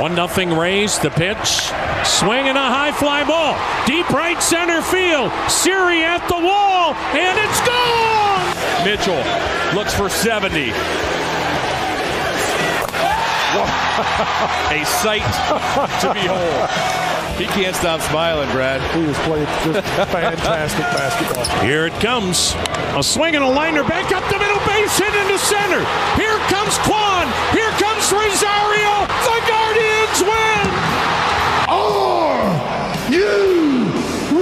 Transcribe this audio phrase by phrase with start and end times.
[0.00, 0.98] One nothing Rays.
[0.98, 1.70] The pitch,
[2.04, 5.30] Swing swinging a high fly ball, deep right center field.
[5.50, 8.54] Siri at the wall, and it's gone.
[8.84, 9.22] Mitchell
[9.76, 10.72] looks for 70.
[14.72, 15.22] a sight
[16.00, 16.70] to behold.
[17.36, 18.80] He can't stop smiling, Brad.
[18.96, 21.44] He was playing just fantastic basketball.
[21.64, 22.54] Here it comes.
[22.96, 25.84] A swing and a liner back up the middle base hit into center.
[26.16, 27.26] Here comes Kwan.
[27.52, 29.11] Here comes Rosario.
[29.24, 30.68] The Guardians win.
[31.68, 32.52] Are
[33.10, 33.90] you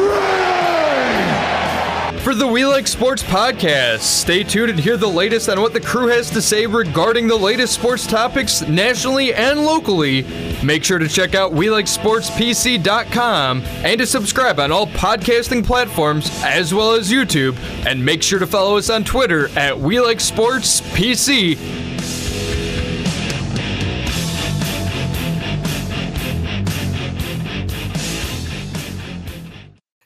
[0.09, 2.21] ready?
[2.21, 5.81] For the We Like Sportz podcast, stay tuned and hear the latest on what the
[5.81, 10.23] crew has to say regarding the latest sports topics nationally and locally.
[10.63, 16.93] Make sure to check out WeLikeSportzPC.com and to subscribe on all podcasting platforms as well
[16.93, 17.57] as YouTube.
[17.87, 21.57] And make sure to follow us on Twitter at WeLikeSportzPC.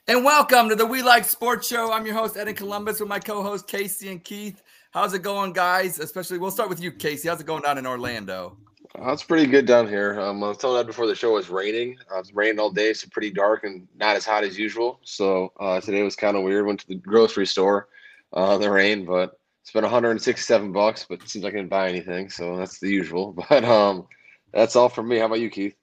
[0.07, 1.91] And welcome to the We Like Sportz Show.
[1.91, 4.61] I'm your host, Ed in Columbus, with my co host, Casey and Keith.
[4.91, 5.97] How's it going, guys?
[5.97, 7.27] Especially, we'll start with you, Casey.
[7.27, 8.55] How's it going down in Orlando?
[8.99, 10.21] Uh, it's pretty good down here.
[10.21, 11.97] Um, I was telling that before the show was raining.
[12.13, 14.99] Uh, it's raining all day, so pretty dark and not as hot as usual.
[15.03, 16.67] So uh, today was kind of weird.
[16.67, 17.87] Went to the grocery store,
[18.31, 22.29] uh, the rain, but spent 167 bucks, but it seems like I didn't buy anything,
[22.29, 23.35] so that's the usual.
[23.49, 24.05] But um,
[24.53, 25.17] that's all from me.
[25.17, 25.75] How about you, Keith?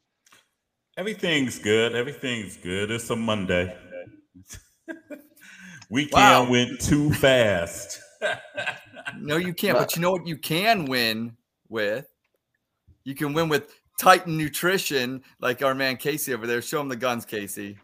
[0.97, 1.97] Everything's good.
[1.97, 2.93] Everything's good.
[2.93, 3.77] It's a Monday.
[5.91, 6.51] Weekend Wow.
[6.51, 8.01] went too fast.
[9.19, 9.77] No, you can't.
[9.77, 11.37] But you know what you can win
[11.69, 12.07] with?
[13.05, 16.63] You can win with Titan Nutrition, like our man Casey over there.
[16.63, 17.79] Show him the guns, Casey.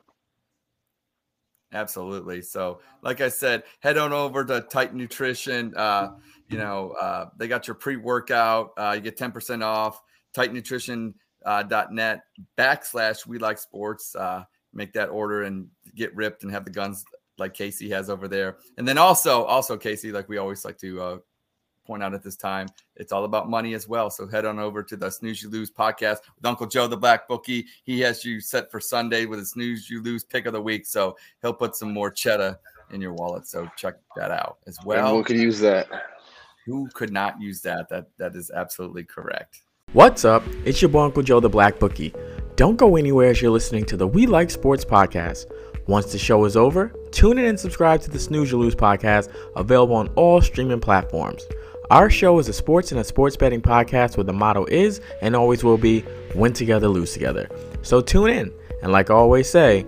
[1.72, 2.40] Absolutely.
[2.40, 5.74] So, like I said, head on over to Titan Nutrition.
[5.76, 6.12] Uh,
[6.48, 8.70] you know, uh, they got your pre-workout.
[8.78, 10.00] Uh, you get 10% off.
[10.36, 12.20] TitanNutrition.net uh, dot net
[12.56, 14.14] backslash we like sports.
[14.16, 15.68] Uh, make that order and
[15.98, 17.04] get ripped and have the guns
[17.38, 18.56] like Casey has over there.
[18.78, 21.18] And then also, also Casey, like we always like to uh,
[21.86, 24.10] point out at this time, it's all about money as well.
[24.10, 27.28] So head on over to the Snooze You Lose podcast with Uncle Joe, the Black
[27.28, 27.66] Bookie.
[27.84, 30.86] He has you set for Sunday with a Snooze You Lose pick of the week.
[30.86, 32.58] So he'll put some more cheddar
[32.92, 33.46] in your wallet.
[33.46, 35.16] So check that out as well.
[35.16, 35.88] Who could use that.
[36.66, 37.88] Who could not use that?
[37.88, 39.62] That that is absolutely correct.
[39.94, 40.42] What's up?
[40.66, 42.14] It's your boy Uncle Joe the Black Bookie.
[42.56, 45.46] Don't go anywhere as you're listening to the We Like Sportz podcast.
[45.88, 49.32] Once the show is over, tune in and subscribe to the Snooze You Lose podcast,
[49.56, 51.46] available on all streaming platforms.
[51.90, 55.34] Our show is a sports and a sports betting podcast where the motto is and
[55.34, 56.04] always will be
[56.34, 57.48] win together, lose together.
[57.80, 59.86] So tune in, and like I always say,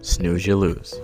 [0.00, 1.00] snooze you lose.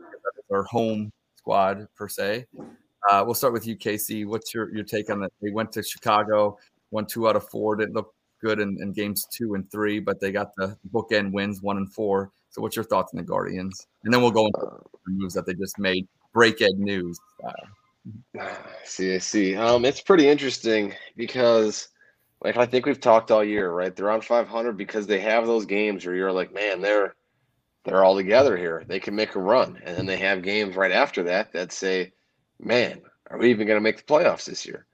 [0.52, 2.46] our home squad per se.
[3.10, 4.26] Uh, we'll start with you, Casey.
[4.26, 5.32] What's your, your take on that?
[5.42, 6.58] They went to Chicago,
[6.92, 7.76] won two out of four.
[7.76, 11.62] Didn't look good in, in games two and three, but they got the bookend wins
[11.62, 12.32] one and four.
[12.50, 13.88] So, what's your thoughts on the Guardians?
[14.04, 16.08] And then we'll go into the moves that they just made.
[16.34, 17.20] Break ed news.
[18.84, 19.56] See, I see.
[19.56, 21.90] Um, it's pretty interesting because,
[22.42, 23.96] like, I think we've talked all year, right?
[23.96, 27.16] They're on 500 because they have those games where you're like, man, they're
[27.86, 28.84] they're all together here.
[28.88, 32.12] They can make a run, and then they have games right after that that say,
[32.60, 34.86] man, are we even going to make the playoffs this year?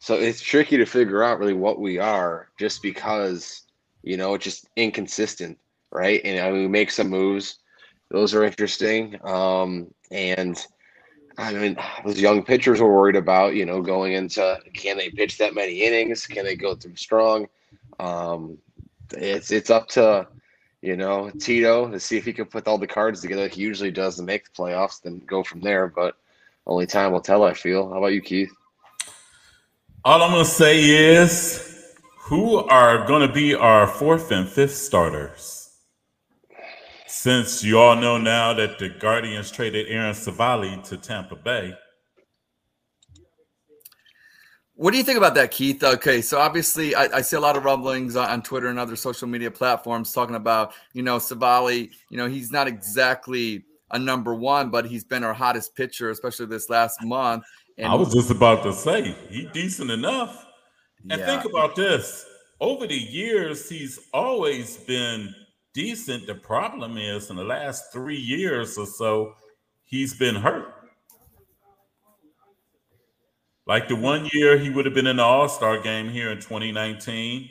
[0.00, 3.62] So it's tricky to figure out really what we are, just because
[4.02, 5.58] you know it's just inconsistent,
[5.92, 6.20] right?
[6.24, 7.58] And I mean, we make some moves;
[8.10, 9.18] those are interesting.
[9.24, 10.64] Um, and
[11.36, 15.38] I mean, those young pitchers were worried about, you know, going into can they pitch
[15.38, 16.26] that many innings?
[16.26, 17.48] Can they go through strong?
[17.98, 18.58] Um,
[19.12, 20.28] it's it's up to,
[20.80, 23.90] you know, Tito to see if he can put all the cards together he usually
[23.90, 25.88] does to make the playoffs, then go from there.
[25.88, 26.16] But
[26.66, 27.90] only time will tell, I feel.
[27.90, 28.52] How about you, Keith?
[30.04, 35.63] All I'm to say is who are to be our fourth and fifth starters?
[37.16, 41.72] Since you all know now that the Guardians traded Aaron Civale to Tampa Bay.
[44.74, 45.82] What do you think about that, Keith?
[45.82, 48.96] Okay, so obviously, I, I see a lot of rumblings on, on, Twitter and other
[48.96, 54.34] social media platforms talking about, you know, Civale, You know, he's not exactly a number
[54.34, 57.44] one, but he's been our hottest pitcher, especially this last month.
[57.78, 60.44] And I was just about to say he's decent enough.
[61.08, 61.26] And yeah.
[61.26, 62.26] think about this:
[62.60, 65.32] over the years, he's always been
[65.74, 66.26] decent.
[66.26, 69.34] The problem is, in the last three years or so,
[69.84, 70.72] he's been hurt.
[73.66, 76.38] Like the one year he would have been in the All Star game here in
[76.38, 77.48] 2019,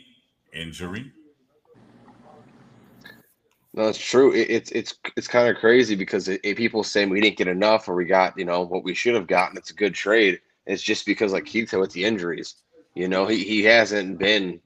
[0.53, 1.11] injury.
[3.75, 4.31] No, it's true.
[4.33, 7.47] It, it's it's it's kind of crazy because it, it, people saying we didn't get
[7.47, 9.57] enough or we got you know what we should have gotten.
[9.57, 10.39] It's a good trade.
[10.67, 12.55] It's just because like Keith said with the injuries,
[12.93, 14.59] you know he, he hasn't been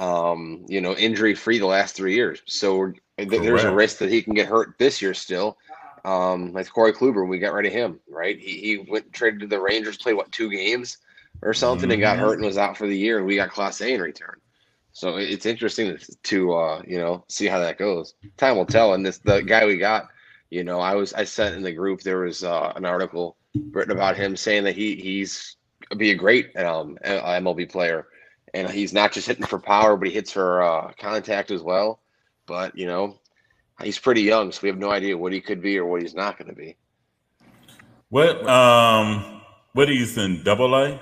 [0.00, 2.42] um, you know injury free the last three years.
[2.46, 5.58] So there's a risk that he can get hurt this year still.
[6.04, 8.38] Um, like Corey Kluber, we got rid of him, right?
[8.38, 10.96] He, he went traded to the Rangers, played what two games
[11.42, 11.92] or something, mm-hmm.
[11.92, 14.40] and got hurt and was out for the year, and we got Clase in return.
[14.92, 18.14] So it's interesting to uh, you know see how that goes.
[18.38, 18.94] Time will tell.
[18.94, 20.08] And this the guy we got,
[20.48, 23.36] you know, I was I sent in the group there was uh, an article
[23.70, 25.56] written about him saying that he he's
[25.96, 28.06] be a great um, MLB player,
[28.54, 32.00] and he's not just hitting for power, but he hits for uh, contact as well.
[32.46, 33.18] But you know,
[33.82, 36.14] he's pretty young, so we have no idea what he could be or what he's
[36.14, 36.76] not going to be.
[38.08, 39.40] What um
[39.72, 41.00] what he's in double A?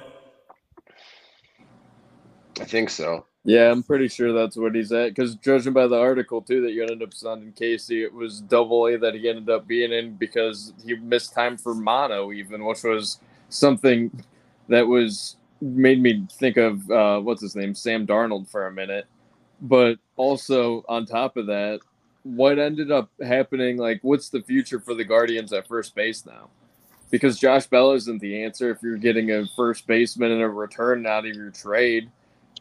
[2.60, 3.24] I think so.
[3.44, 5.14] Yeah, I'm pretty sure that's what he's at.
[5.14, 8.86] Because judging by the article too that you ended up sending Casey, it was double
[8.88, 12.82] A that he ended up being in because he missed time for mono, even, which
[12.82, 14.10] was something
[14.68, 19.06] that was made me think of uh, what's his name, Sam Darnold, for a minute.
[19.60, 21.80] But also on top of that,
[22.22, 23.76] what ended up happening?
[23.76, 26.50] Like, what's the future for the Guardians at first base now?
[27.10, 31.06] Because Josh Bell isn't the answer if you're getting a first baseman in a return
[31.06, 32.10] out of your trade.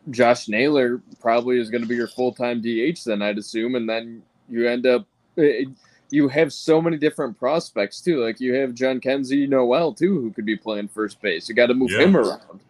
[0.09, 3.89] Josh Naylor probably is going to be your full time DH then, I'd assume, and
[3.89, 5.05] then you end up.
[5.35, 5.67] It,
[6.09, 8.23] you have so many different prospects too.
[8.23, 11.49] Like you have Jhonkensy Noel too, who could be playing first base.
[11.49, 12.03] You got to move yeah.
[12.03, 12.61] him around.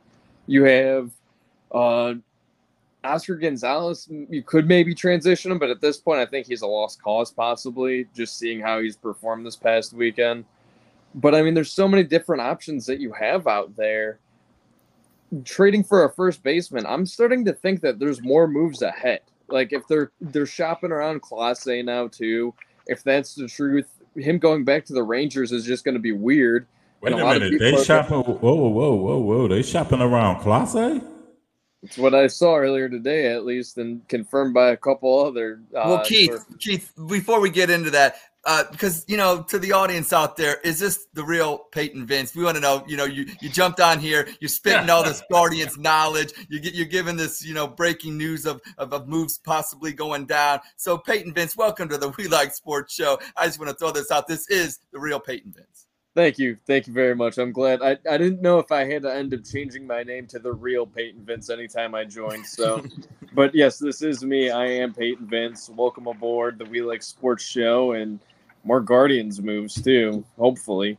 [0.47, 1.11] You have
[1.71, 2.15] uh,
[3.03, 6.67] Oscar Gonzalez, you could maybe transition him, but at this point, I think he's a
[6.67, 10.45] lost cause, possibly, just seeing how he's performed this past weekend.
[11.15, 14.19] But I mean, there's so many different options that you have out there.
[15.44, 19.21] Trading for a first baseman, I'm starting to think that there's more moves ahead.
[19.50, 22.53] Like if they're they're shopping around Clase now too.
[22.88, 26.13] If that's the truth, him going back to the Rangers is just going to be
[26.13, 26.67] weird.
[27.01, 28.21] Wait a, a minute, they shopping.
[28.21, 29.47] Whoa, whoa, whoa, whoa, whoa!
[29.47, 31.03] They shopping around Clase?
[31.83, 35.61] It's what I saw earlier today, at least, and confirmed by a couple other.
[35.75, 38.15] Uh, well, Keith, for- Keith, before we get into that,
[38.45, 42.35] uh, because you know, to the audience out there, is this the real Peyton Vince?
[42.35, 42.83] We want to know.
[42.88, 46.33] You know, you you jumped on here, you're spitting all this Guardians knowledge.
[46.50, 50.25] You get you're giving this, you know, breaking news of, of, of moves possibly going
[50.25, 50.61] down.
[50.77, 53.19] So, Peyton Vince, welcome to the We Like Sportz Show.
[53.35, 54.27] I just want to throw this out.
[54.27, 55.87] This is the real Peyton Vince.
[56.17, 56.57] Thank you.
[56.65, 57.37] Thank you very much.
[57.37, 57.83] I'm glad.
[57.83, 60.51] I, I didn't know if I had to end up changing my name to the
[60.51, 62.43] real Peyton Vince anytime I joined.
[62.43, 62.83] So,
[63.36, 64.50] but yes, this is me.
[64.50, 65.69] I am Peyton Vince.
[65.69, 68.19] Welcome aboard the We Like Sportz Show and
[68.63, 70.97] more Guardians moves too, hopefully.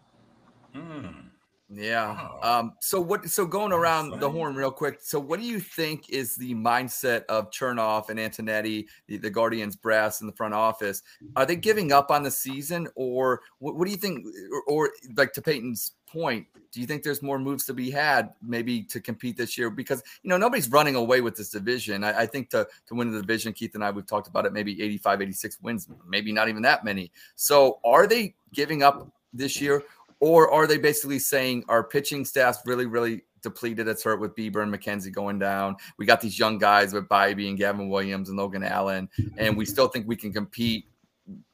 [0.72, 1.27] Mm.
[1.70, 2.28] Yeah.
[2.42, 3.28] Um, so what?
[3.28, 5.00] So going around the horn real quick.
[5.02, 9.76] So what do you think is the mindset of Chernoff and Antonetti, the, the Guardians
[9.76, 11.02] brass in the front office?
[11.36, 14.24] Are they giving up on the season, or what, what do you think?
[14.50, 18.32] Or, or, like to Peyton's point, do you think there's more moves to be had,
[18.42, 19.68] maybe to compete this year?
[19.68, 22.02] Because you know nobody's running away with this division.
[22.02, 24.54] I, I think to to win the division, Keith and I we've talked about it.
[24.54, 27.12] Maybe 85, 86 wins, maybe not even that many.
[27.36, 29.82] So are they giving up this year?
[30.20, 33.86] Or are they basically saying our pitching staff's really, really depleted?
[33.86, 35.76] It's hurt with Bieber and McKenzie going down.
[35.96, 39.64] We got these young guys with Bibee and Gavin Williams and Logan Allen, and we
[39.64, 40.86] still think we can compete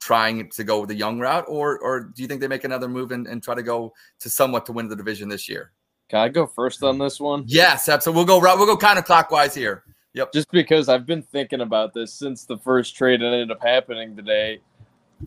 [0.00, 2.88] trying to go with the young route, or or do you think they make another
[2.88, 5.72] move and, and try to go to somewhat to win the division this year?
[6.08, 7.44] Can I go first on this one?
[7.46, 8.24] Yes, absolutely.
[8.24, 9.84] We'll go we'll go kind of clockwise here.
[10.14, 10.32] Yep.
[10.32, 14.60] Just because I've been thinking about this since the first trade ended up happening today.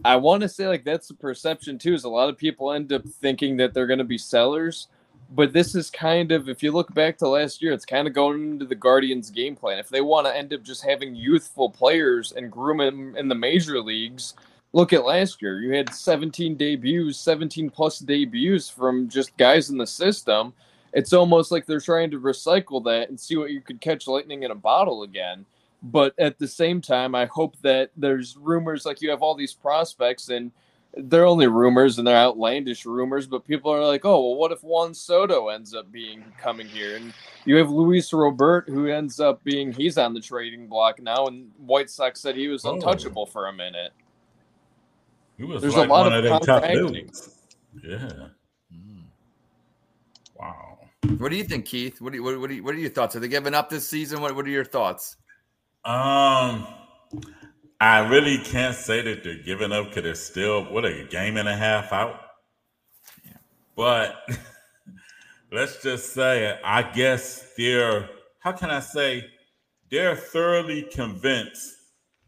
[0.03, 1.93] I want to say like that's the perception too.
[1.93, 4.87] Is a lot of people end up thinking that they're going to be sellers,
[5.29, 8.13] But this is kind of, if you look back to last year, it's kind of
[8.13, 9.77] going into the Guardians' game plan.
[9.77, 13.35] If they want to end up just having youthful players and groom them in the
[13.35, 14.35] major leagues,
[14.71, 15.59] look at last year.
[15.59, 20.53] You had 17 debuts, 17 plus debuts from just guys in the system.
[20.93, 24.43] It's almost like they're trying to recycle that and see what you could catch lightning
[24.43, 25.45] in a bottle again.
[25.91, 29.53] But at the same time, I hope that there's rumors like you have all these
[29.53, 30.51] prospects and
[30.95, 34.63] they're only rumors and they're outlandish rumors, but people are like, oh, well, what if
[34.63, 36.95] Juan Soto ends up being coming here?
[36.95, 37.13] And
[37.45, 41.51] you have Luis Robert, who ends up being he's on the trading block now, and
[41.57, 42.73] White Sox said he was Oh.
[42.73, 43.91] untouchable for a minute.
[45.37, 46.87] He was There's like a lot one of of their top contracting.
[46.93, 47.29] dudes.
[47.83, 48.27] Yeah.
[48.73, 49.01] Hmm.
[50.35, 50.79] Wow.
[51.19, 52.01] What do you think, Keith?
[52.01, 53.15] What do you, what, what, do you, what are your thoughts?
[53.15, 54.19] Are they giving up this season?
[54.19, 55.17] What, what are your thoughts?
[55.87, 56.67] Um,
[57.79, 61.47] I really can't say that they're giving up because they're still what a game and
[61.47, 62.19] a half out.
[63.77, 64.17] But
[65.53, 69.29] let's just say, I guess they're how can I say
[69.89, 71.75] they're thoroughly convinced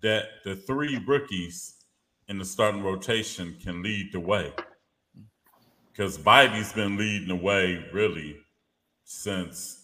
[0.02, 1.76] that the three rookies
[2.30, 4.54] in the starting rotation can lead the way.
[5.92, 8.38] Because Bibee's been leading the way really
[9.04, 9.82] since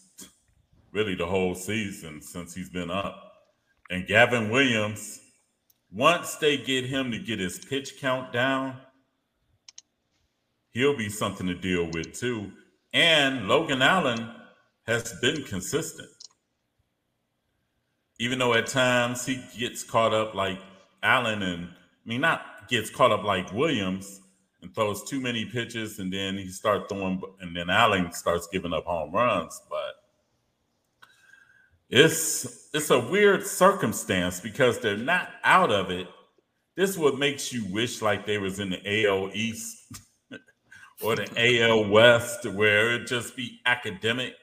[0.93, 3.24] really the whole season since he's been up.
[3.89, 5.19] And Gavin Williams,
[5.91, 8.77] once they get him to get his pitch count down,
[10.71, 12.51] he'll be something to deal with too.
[12.93, 14.29] And Logan Allen
[14.87, 16.09] has been consistent.
[18.19, 20.59] Even though at times he gets caught up like
[21.03, 24.21] Allen and I mean not gets caught up like Williams
[24.61, 28.73] and throws too many pitches and then he starts throwing and then Allen starts giving
[28.73, 29.94] up home runs, but
[31.89, 36.07] it's it's a weird circumstance because they're not out of it.
[36.75, 39.77] This is what makes you wish like they was in the AL East
[41.01, 44.35] or the AL West where it just be academic.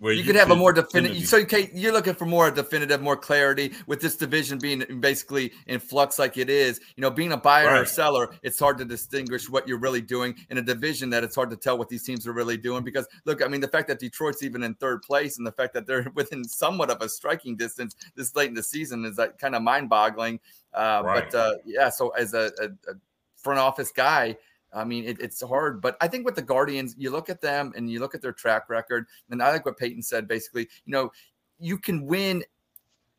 [0.00, 1.26] Where You could have a more definitive.
[1.26, 5.80] So, okay, you're looking for more definitive, more clarity with this division being basically in
[5.80, 6.80] flux like it is.
[6.96, 10.36] You know, being a buyer or seller, it's hard to distinguish what you're really doing
[10.50, 12.84] in a division that it's hard to tell what these teams are really doing.
[12.84, 15.74] Because look, I mean, the fact that Detroit's even in third place and the fact
[15.74, 19.38] that they're within somewhat of a striking distance this late in the season is like
[19.38, 20.38] kind of mind-boggling.
[20.72, 21.30] Uh, Right.
[21.30, 22.94] But uh, yeah, so as a, a, a
[23.36, 24.36] front office guy.
[24.72, 27.72] I mean, it, it's hard, but I think with the Guardians, you look at them
[27.76, 30.28] and you look at their track record, and I like what Peyton said.
[30.28, 31.10] Basically, you know,
[31.58, 32.44] you can win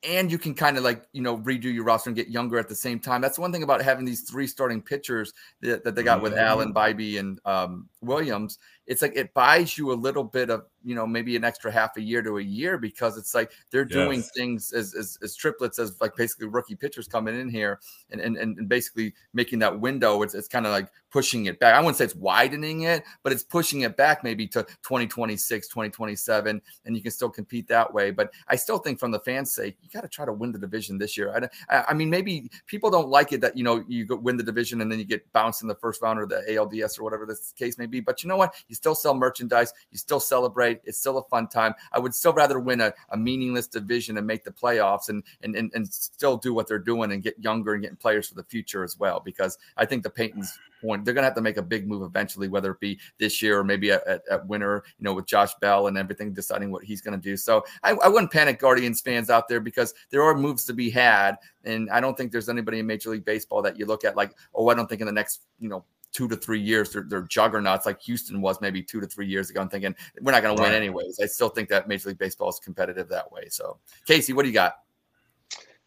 [0.08, 2.70] and you can kind of like you know redo your roster and get younger at
[2.70, 3.22] the same time.
[3.22, 6.42] That's one thing about having these three starting pitchers that, that they got with Mhm.
[6.42, 8.60] Allen, Bibee, and um, Williams.
[8.88, 11.98] It's like it buys you a little bit of you know maybe an extra half
[11.98, 14.32] a year to a year because it's like they're doing Yes.
[14.36, 17.80] things as, as as triplets as like basically rookie pitchers coming in here
[18.12, 20.22] and and, and basically making that window.
[20.24, 21.74] It's it's kind of like pushing it back.
[21.76, 26.62] I wouldn't say it's widening it, but it's pushing it back maybe to 2026, 2027,
[26.86, 28.12] and you can still compete that way.
[28.12, 30.60] But I still think, from the fans' sake, you got to try to win the
[30.60, 31.34] division this year.
[31.36, 34.38] I, don't- I, I mean, maybe people don't like it that you know you win
[34.38, 37.04] the division and then you get bounced in the first round or the ALDS or
[37.04, 38.00] whatever this case may be.
[38.00, 38.54] But you know what?
[38.68, 40.82] You still sell merchandise, you still celebrate.
[40.86, 41.74] It's still a fun time.
[41.92, 45.56] I would still rather win a, a meaningless division and make the playoffs and, and
[45.56, 48.44] and and still do what they're doing and get younger and getting players for the
[48.44, 49.20] future as well.
[49.20, 52.48] Because I think the Peyton's point, they're gonna have to make a big move eventually,
[52.48, 55.54] whether it be this year or maybe at, at, at winter, you know, with Josh
[55.56, 57.36] Bell and everything deciding what he's gonna do.
[57.38, 60.90] So I, I wouldn't panic Guardians fans out there because there are moves to be
[60.90, 61.38] had.
[61.66, 64.34] And I don't think there's anybody in Major League Baseball that you look at like,
[64.56, 67.22] oh, I don't think in the next, you know, two to three years they're, they're
[67.22, 69.62] juggernauts like Houston was maybe two to three years ago.
[69.62, 71.20] I'm thinking we're not going to win anyways.
[71.22, 73.48] I still think that Major League Baseball is competitive that way.
[73.50, 74.80] So Casey, what do you got?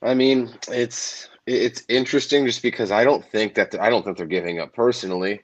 [0.03, 4.27] I mean, it's it's interesting just because I don't think that I don't think they're
[4.27, 5.41] giving up personally,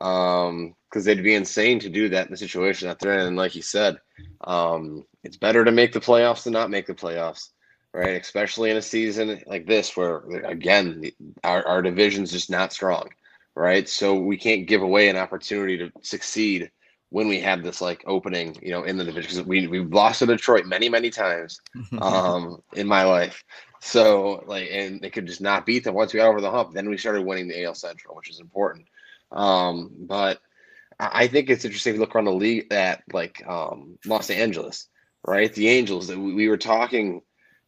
[0.00, 3.26] um, because they'd be insane to do that in the situation that they're in.
[3.26, 3.98] And like you said,
[4.42, 7.50] um, it's better to make the playoffs than not make the playoffs,
[7.94, 8.20] right?
[8.20, 11.10] Especially in a season like this where again
[11.44, 13.08] our our division's just not strong,
[13.54, 13.88] right?
[13.88, 16.70] So we can't give away an opportunity to succeed
[17.10, 20.20] when we have this like opening, you know, in the division because we we've lost
[20.20, 21.60] to Detroit many many times
[22.00, 23.44] um in my life.
[23.80, 26.72] So like and they could just not beat them once we got over the hump.
[26.72, 28.86] Then we started winning the AL Central, which is important.
[29.30, 30.40] Um, but
[30.98, 34.88] I think it's interesting to look around the league at like um Los Angeles,
[35.26, 35.52] right?
[35.52, 37.20] The Angels that we we were talking,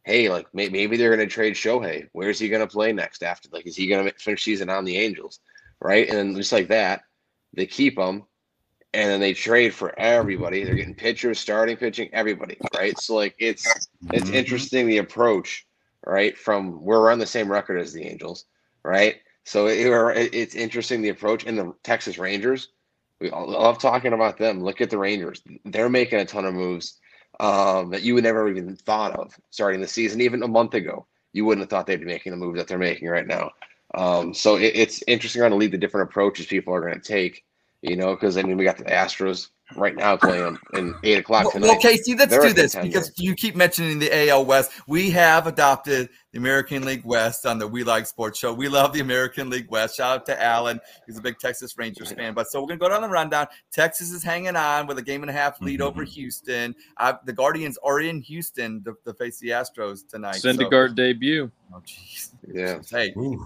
[0.03, 2.07] hey, like may, maybe they're gonna trade Shohei.
[2.13, 3.49] Where's he gonna play next after?
[3.51, 5.39] Like, is he gonna finish season on the Angels?
[5.81, 6.07] Right?
[6.09, 7.03] And then just like that,
[7.53, 8.23] they keep them,
[8.93, 10.63] and then they trade for everybody.
[10.63, 12.97] They're getting pitchers, starting pitching, everybody, right?
[12.97, 13.65] So like it's
[14.11, 14.33] it's Mhm.
[14.33, 15.65] interesting the approach,
[16.05, 16.37] right?
[16.37, 18.45] From we're on the same record as the Angels,
[18.83, 19.15] right?
[19.43, 21.45] So it, it's interesting the approach.
[21.45, 22.69] And the Texas Rangers,
[23.21, 24.61] We love talking about them.
[24.61, 26.99] Look at the Rangers; they're making a ton of moves
[27.39, 30.21] um, that you would never even thought of starting the season.
[30.21, 32.77] Even a month ago, you wouldn't have thought they'd be making the moves that they're
[32.77, 33.51] making right now.
[33.93, 37.07] Um, so it, it's interesting on to lead the different approaches people are going to
[37.07, 37.43] take.
[37.81, 41.51] You know, because I mean, we got the Astros right now playing in eight o'clock
[41.51, 41.67] tonight.
[41.67, 44.71] Well, Casey, let's They're do this because you keep mentioning the AL West.
[44.87, 48.53] We have adopted the American League West on the We Like Sportz show.
[48.53, 49.97] We love the American League West.
[49.97, 50.79] Shout out to Alan.
[51.07, 52.33] He's a big Texas Rangers fan.
[52.33, 53.47] But so we're gonna go down the rundown.
[53.71, 55.87] Texas is hanging on with a game and a half lead mm-hmm.
[55.87, 56.75] over Houston.
[56.97, 60.35] Uh, the Guardians are in Houston to, to face the Astros tonight.
[60.35, 60.95] Syndergaard so.
[60.95, 61.51] debut.
[61.73, 62.31] Oh, jeez.
[62.51, 62.79] Yeah.
[62.89, 63.45] Hey, Ooh.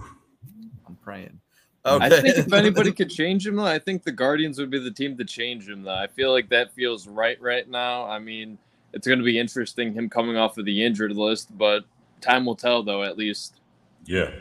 [0.90, 1.40] I'm praying.
[1.86, 2.06] Okay.
[2.06, 4.92] I think if anybody could change him, though, I think the Guardians would be the
[4.92, 5.84] team to change him.
[5.84, 8.06] Though I feel like that feels right right now.
[8.06, 8.58] I mean,
[8.94, 11.86] it's going to be interesting him coming off of the injured list, but
[12.22, 12.84] time will tell.
[12.84, 13.56] Though at least,
[14.06, 14.32] yeah,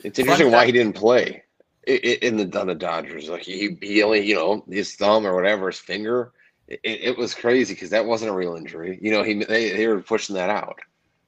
[0.00, 1.44] it's interesting why he didn't play
[1.86, 3.28] in the on the Dodgers.
[3.28, 6.32] Like he he only you know his thumb or whatever his finger.
[6.66, 8.98] It, it was crazy because that wasn't a real injury.
[9.00, 10.78] You know he they, they were pushing that out.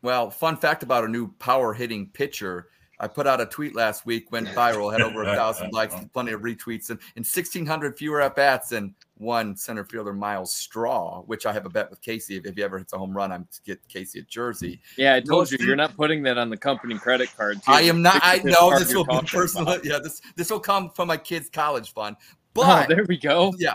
[0.03, 2.69] Well, fun fact about a new power hitting pitcher
[2.99, 6.33] I put out a tweet last week, went viral, had over a thousand likes, plenty
[6.33, 11.47] of retweets, and, and 1,600 fewer at bats than one center fielder, Myles Straw, which
[11.47, 12.37] I have a bet with Casey.
[12.37, 14.81] If, if he ever hits a home run, I'm to get Casey a jersey.
[14.97, 17.63] Yeah, I told you, you're not putting that on the company credit card.
[17.63, 17.73] Too.
[17.73, 18.21] I am not.
[18.23, 19.69] I know this will be personal.
[19.69, 19.85] About.
[19.85, 22.17] Yeah, this this will come from my kids' college fund.
[22.59, 23.55] Oh, but oh, there we go.
[23.59, 23.75] Yeah,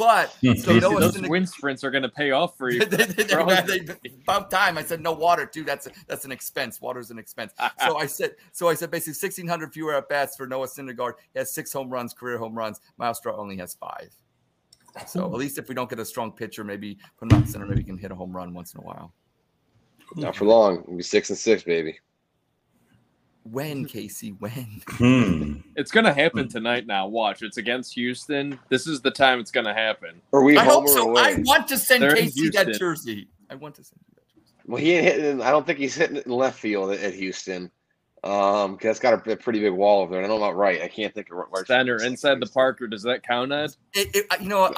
[0.00, 0.54] but hmm.
[0.54, 2.86] so Noah those wind sprints are going to pay off for you.
[2.86, 4.78] they, they, they, about time.
[4.78, 5.62] I said no water too.
[5.62, 6.80] That's that's an expense.
[6.80, 7.52] Water's an expense.
[7.86, 11.12] so I said so I said basically 1600 fewer at bats for Noah Syndergaard.
[11.34, 12.80] He has six home runs, career home runs.
[12.96, 14.10] Myles Straw only has five.
[15.06, 17.66] So at least if we don't get a strong pitcher, maybe put him on center,
[17.66, 19.12] maybe he can hit a home run once in a while.
[20.16, 20.82] Not for long.
[20.86, 21.98] We'll be six and six, baby.
[23.44, 24.30] When, Casey?
[24.38, 24.82] When?
[24.90, 25.54] Hmm.
[25.76, 26.86] It's gonna happen tonight.
[26.86, 27.42] Now, watch.
[27.42, 28.58] It's against Houston.
[28.68, 30.20] This is the time it's gonna happen.
[30.32, 30.58] Are we?
[30.58, 31.08] I hope so.
[31.10, 31.22] Away?
[31.22, 33.28] I want to send They're Casey that jersey.
[33.48, 34.54] I want to send you that jersey.
[34.66, 35.42] Well, he ain't hitting.
[35.42, 37.70] I don't think he's hitting it in left field at, at Houston.
[38.22, 40.22] Um, because it's got a, a, pretty big wall over there.
[40.22, 40.82] I know I'm not right.
[40.82, 41.64] I can't think of where.
[41.64, 43.74] Center inside the park, or does that count, Ed?
[43.94, 44.66] It, it, you know,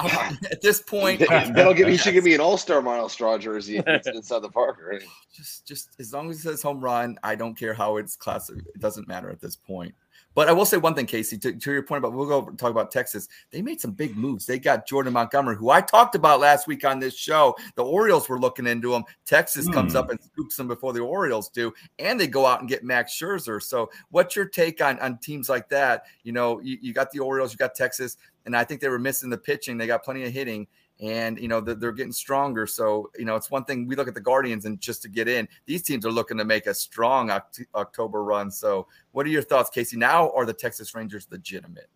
[0.49, 1.89] at this point, that'll give.
[1.89, 4.77] He should give me an All Star Myles Straw jersey inside the park.
[4.89, 5.01] Right?
[5.35, 8.59] Just, just as long as it says home run, I don't care how it's classic.
[8.59, 9.93] It doesn't matter at this point.
[10.35, 12.71] But I will say one thing, Casey, to, to, your point about we'll go talk
[12.71, 13.27] about Texas.
[13.51, 14.45] They made some big moves.
[14.45, 17.55] They got Jordan Montgomery, who I talked about last week on this show.
[17.75, 19.03] The Orioles were looking into him.
[19.25, 19.73] Texas hmm.
[19.73, 22.83] comes up and scoops them before the Orioles do, and they go out and get
[22.83, 23.61] Max Scherzer.
[23.61, 26.03] So, what's your take on on teams like that?
[26.23, 28.99] You know, you, you got the Orioles, you got Texas, and I think they were
[28.99, 29.77] missing the pitching.
[29.77, 30.67] They got plenty of hitting
[31.03, 32.65] and you know they're, getting stronger.
[32.65, 35.27] So you know it's one thing we look at the Guardians and just to get
[35.27, 37.29] in, these teams are looking to make a strong
[37.75, 38.49] October run.
[38.49, 39.97] So what are your thoughts, Casey?
[39.97, 41.89] Now are the Texas Rangers legitimate?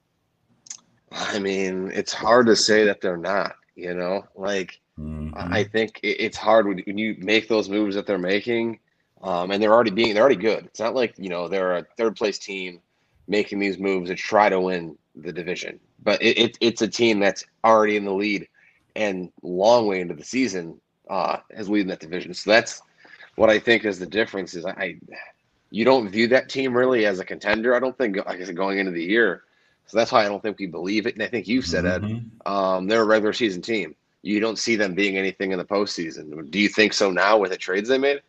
[1.11, 3.55] I mean, it's hard to say that they're not.
[3.75, 5.31] You know, like mm-hmm.
[5.35, 8.79] I think it's hard when you make those moves that they're making,
[9.21, 10.65] um, and they're already being they're already good.
[10.65, 12.81] It's not like you know they're a third place team
[13.27, 17.19] making these moves to try to win the division, but it, it, it's a team
[17.19, 18.47] that's already in the lead
[18.97, 22.33] and long way into the season uh, as leading that division.
[22.33, 22.81] So that's
[23.35, 24.55] what I think is the difference.
[24.55, 24.97] Is I,
[25.69, 27.75] you don't view that team really as a contender.
[27.75, 29.43] I don't think, like I said, going into the year.
[29.85, 31.13] So that's why I don't think we believe it.
[31.13, 32.15] And I think you've said mm-hmm.
[32.15, 33.95] Ed, um, they're a regular season team.
[34.21, 36.51] You don't see them being anything in the postseason.
[36.51, 38.21] Do you think so now with the trades they made?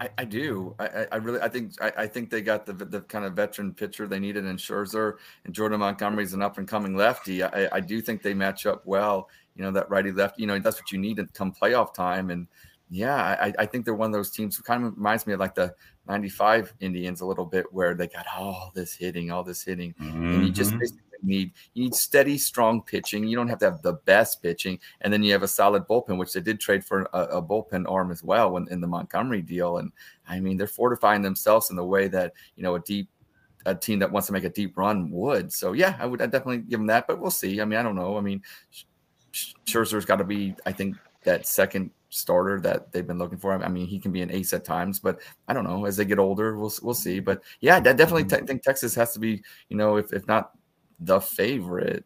[0.00, 0.74] I, I do.
[0.78, 1.40] I, I really.
[1.40, 1.72] I think.
[1.80, 5.14] I, I, think they got the the kind of veteran pitcher they needed in Scherzer
[5.44, 7.42] and Jordan Montgomery's an up and coming lefty.
[7.42, 9.28] I, I do think they match up well.
[9.56, 10.38] You know that righty left.
[10.38, 12.30] You know that's what you need to come playoff time.
[12.30, 12.46] And
[12.90, 15.40] yeah, I, I think they're one of those teams who kind of reminds me of
[15.40, 15.74] like the
[16.06, 20.32] '95 Indians a little bit, where they got all this hitting, all this hitting, mm-hmm.
[20.32, 23.26] and you just mm-hmm need you need steady, strong pitching.
[23.26, 26.18] You don't have to have the best pitching, and then you have a solid bullpen,
[26.18, 29.42] which they did trade for a, a bullpen arm as well when, in the Montgomery
[29.42, 29.78] deal.
[29.78, 29.92] And
[30.28, 33.08] I mean, they're fortifying themselves in the way that you know a deep
[33.66, 35.52] a team that wants to make a deep run would.
[35.52, 37.60] So yeah, I would I'd definitely give them that, but we'll see.
[37.60, 38.16] I mean, I don't know.
[38.16, 38.42] I mean,
[39.32, 43.52] Scherzer's got to be, I think, that second starter that they've been looking for.
[43.52, 45.84] I mean, he can be an ace at times, but I don't know.
[45.86, 47.20] As they get older, we'll we'll see.
[47.20, 48.46] But yeah, I definitely mm-hmm.
[48.46, 50.52] think Texas has to be, you know, if if not
[51.04, 52.04] the favorite.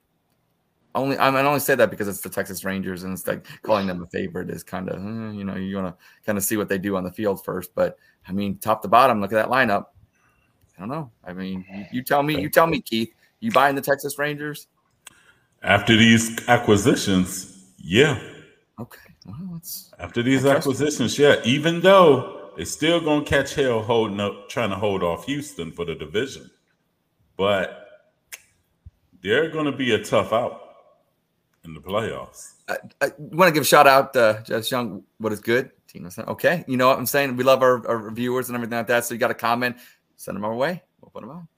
[0.95, 3.47] Only I, mean, I only say that because it's the Texas Rangers, and it's like
[3.63, 6.45] calling them a favorite is kind of eh, you know you want to kind of
[6.45, 7.75] see what they do on the field first.
[7.75, 9.87] But I mean, top to bottom, look at that lineup.
[10.77, 11.11] I don't know.
[11.25, 12.41] I mean, you, you tell me.
[12.41, 13.13] You tell me, Keith.
[13.41, 14.69] You buying the Texas Rangers?
[15.63, 18.19] After these acquisitions, yeah.
[18.81, 19.01] Okay.
[19.27, 19.61] Well,
[19.99, 21.37] After these acquisitions, yeah.
[21.45, 25.85] Even though they're still gonna catch hell holding up, trying to hold off Houston for
[25.85, 26.51] the division,
[27.37, 27.86] but
[29.22, 30.62] they're going to be a tough out
[31.64, 32.55] in the playoffs.
[32.68, 35.02] I, I want to give a shout out to Jess Young.
[35.18, 35.70] What is good?
[35.88, 36.64] Tino said, okay.
[36.66, 37.37] You know what I'm saying?
[37.37, 39.05] We love our, our viewers and everything like that.
[39.05, 39.76] So you got a comment,
[40.16, 40.83] send them our way.
[41.00, 41.48] We'll put them on.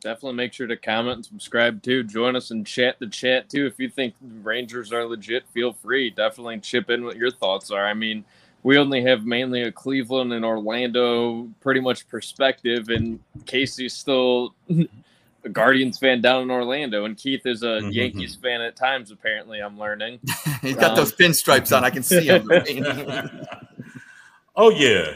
[0.00, 2.04] Definitely make sure to comment and subscribe too.
[2.04, 3.66] Join us and chat the chat too.
[3.66, 6.10] If you think Rangers are legit, feel free.
[6.10, 7.84] Definitely chip in what your thoughts are.
[7.84, 8.24] I mean,
[8.62, 14.54] we only have mainly a Cleveland and Orlando pretty much perspective, and Casey's still
[15.44, 17.90] a Guardians fan down in Orlando, and Keith is a mm-hmm.
[17.90, 19.10] Yankees fan at times.
[19.10, 20.20] Apparently, I'm learning.
[20.62, 21.84] He's got um, those pinstripes on.
[21.84, 22.50] I can see him.
[24.56, 25.12] oh yeah,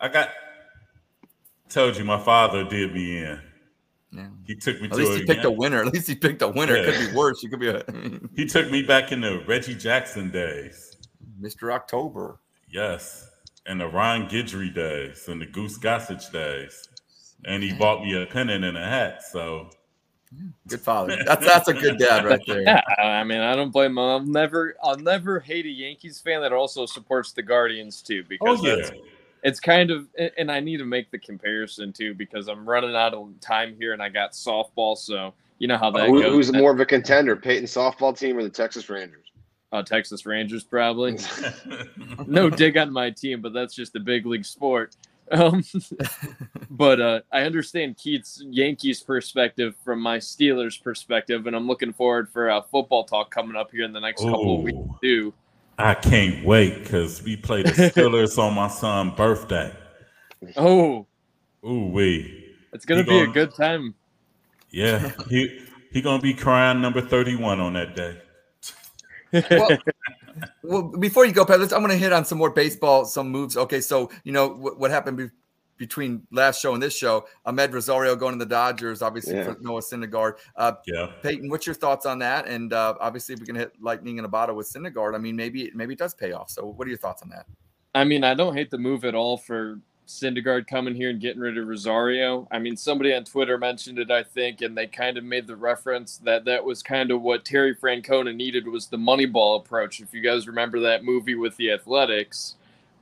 [0.00, 0.30] I got.
[1.68, 3.40] Told you, my father did me in.
[4.10, 4.26] Yeah.
[4.46, 5.82] He took me At to least he a, picked a winner.
[5.82, 6.76] At least he picked a winner.
[6.76, 6.82] Yeah.
[6.82, 7.42] It could be worse.
[7.42, 7.82] It could be a.
[8.36, 10.98] he took me back in the Reggie Jackson days.
[11.40, 11.72] Mr.
[11.72, 12.40] October.
[12.68, 13.30] Yes.
[13.64, 16.90] And the Ron Guidry days and the Goose Gossage days.
[17.44, 19.22] And he bought me a pennant and a hat.
[19.24, 19.70] So
[20.66, 21.18] good father.
[21.26, 22.62] That's that's a good dad right there.
[22.62, 23.98] Yeah, I mean, I don't blame him.
[23.98, 28.60] I'll never I'll never hate a Yankees fan that also supports the Guardians too, because
[28.62, 28.90] oh, yeah
[29.42, 33.14] it's kind of and I need to make the comparison too because I'm running out
[33.14, 36.32] of time here and I got softball, so you know how that Who, goes.
[36.32, 39.32] Who's more of a contender, Peyton softball team or the Texas Rangers?
[39.72, 41.18] Uh, Texas Rangers probably.
[42.26, 44.96] no dig on my team, but that's just a big league sport.
[45.30, 45.64] Um,
[46.70, 52.30] but uh, I understand Keith's Yankees perspective from my Steelers perspective, and I'm looking forward
[52.30, 54.30] for a football talk coming up here in the next Ooh.
[54.30, 55.32] couple of weeks too.
[55.78, 59.72] I can't wait because we play the Steelers on my son's birthday.
[60.56, 61.06] Oh,
[61.64, 62.56] ooh wee!
[62.72, 63.94] It's gonna he be gonna, a good time.
[64.72, 65.60] Yeah, he
[65.92, 68.20] he gonna be crying number thirty one on that day.
[69.50, 69.78] well,
[70.62, 73.56] well, before you go, Pat, I'm going to hit on some more baseball, some moves.
[73.56, 75.30] Okay, so you know what, what happened
[75.78, 77.26] between last show and this show.
[77.46, 79.44] Amed Rosario going to the Dodgers, obviously yeah.
[79.44, 80.34] for Noah Syndergaard.
[80.54, 82.46] Uh, yeah, Peyton, what's your thoughts on that?
[82.46, 85.14] And uh, obviously, we can hit lightning in a bottle with Syndergaard.
[85.14, 86.50] I mean, maybe maybe it does pay off.
[86.50, 87.46] So, what are your thoughts on that?
[87.94, 91.40] I mean, I don't hate the move at all for Syndergaard coming here and getting
[91.40, 92.46] rid of Rosario.
[92.50, 95.56] I mean, somebody on Twitter mentioned it, I think, and they kind of made the
[95.56, 100.00] reference that that was kind of what Terry Francona needed was the Moneyball approach.
[100.00, 102.56] If you guys remember that movie with the Athletics,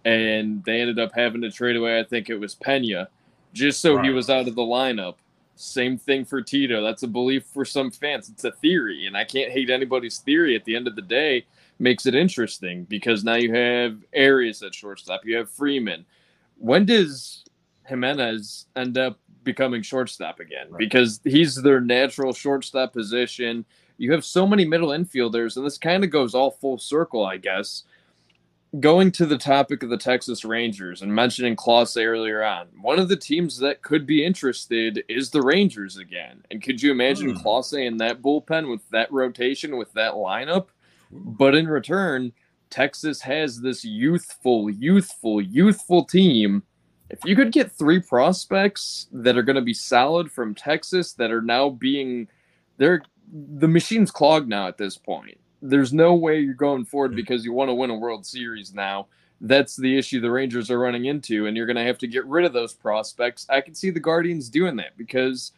[0.04, 1.98] and they ended up having to trade away.
[1.98, 3.08] I think it was Pena,
[3.52, 4.04] just so right.
[4.04, 5.16] he was out of the lineup.
[5.56, 6.82] Same thing for Tito.
[6.82, 8.30] That's a belief for some fans.
[8.30, 10.56] It's a theory, and I can't hate anybody's theory.
[10.56, 11.44] At the end of the day,
[11.78, 15.24] makes it interesting because now you have Arias at shortstop.
[15.24, 16.06] You have Freeman.
[16.60, 17.44] When does
[17.86, 20.66] Gimenez end up becoming shortstop again?
[20.70, 20.78] Right.
[20.78, 23.64] Because he's their natural shortstop position.
[23.98, 27.36] You have so many middle infielders, and this kind of goes all full circle, I
[27.36, 27.84] guess
[28.78, 33.08] going to the topic of the Texas Rangers and mentioning Clase earlier on, one of
[33.08, 36.44] the teams that could be interested is the Rangers again.
[36.50, 37.86] And could you imagine mm.
[37.86, 40.68] In that bullpen with that rotation, with that lineup?
[41.10, 42.32] But in return,
[42.70, 46.62] Texas has this youthful, youthful, youthful team.
[47.10, 51.32] If you could get three prospects that are going to be solid from Texas that
[51.32, 52.28] are now being,
[52.76, 53.02] they're
[53.32, 57.52] the machine's clogged now at this point there's no way you're going forward because you
[57.52, 59.08] want to win a World Series now.
[59.40, 62.26] That's the issue the Rangers are running into, and you're going to have to get
[62.26, 63.46] rid of those prospects.
[63.48, 65.52] I can see the Guardians doing that because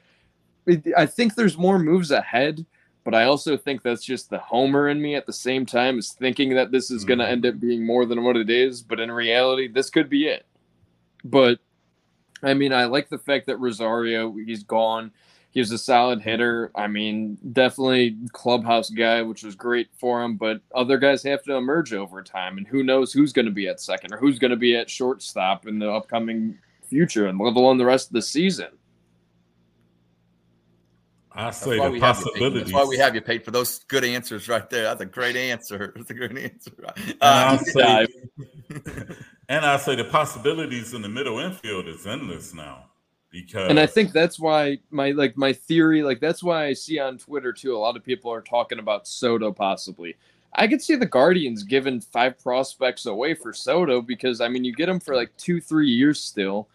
[0.97, 2.65] I think there's more moves ahead,
[3.05, 6.13] but I also think that's just the homer in me at the same time is
[6.13, 7.33] thinking that this is going to mm-hmm.
[7.33, 8.83] end up being more than what it is.
[8.83, 10.47] But in reality, this could be it.
[11.25, 11.59] But
[12.43, 15.13] I mean, I like the fact that Rosario, he's gone
[15.53, 16.73] he was a solid hitter.
[16.75, 20.37] I mean, definitely clubhouse guy, which was great for him.
[20.37, 23.69] But other guys have to emerge over time, and who knows who's going to be
[23.69, 27.55] at second or who's going to be at shortstop in the upcoming future, and let
[27.55, 28.69] alone the rest of the season.
[31.35, 32.65] I say the possibilities.
[32.65, 34.83] That's why we have you paid for those good answers right there.
[34.85, 35.93] That's a great answer.
[35.97, 36.73] That's a great answer.
[36.87, 38.07] Uh, and, I say,
[39.49, 42.87] and I say the possibilities in the middle infield is endless now
[43.33, 46.99] because and I think that's why my like my theory like that's why I see
[46.99, 50.17] on Twitter too a lot of people are talking about Soto possibly.
[50.55, 54.75] I could see the Guardians giving five prospects away for Soto because I mean you
[54.75, 56.69] get him for like two three years still.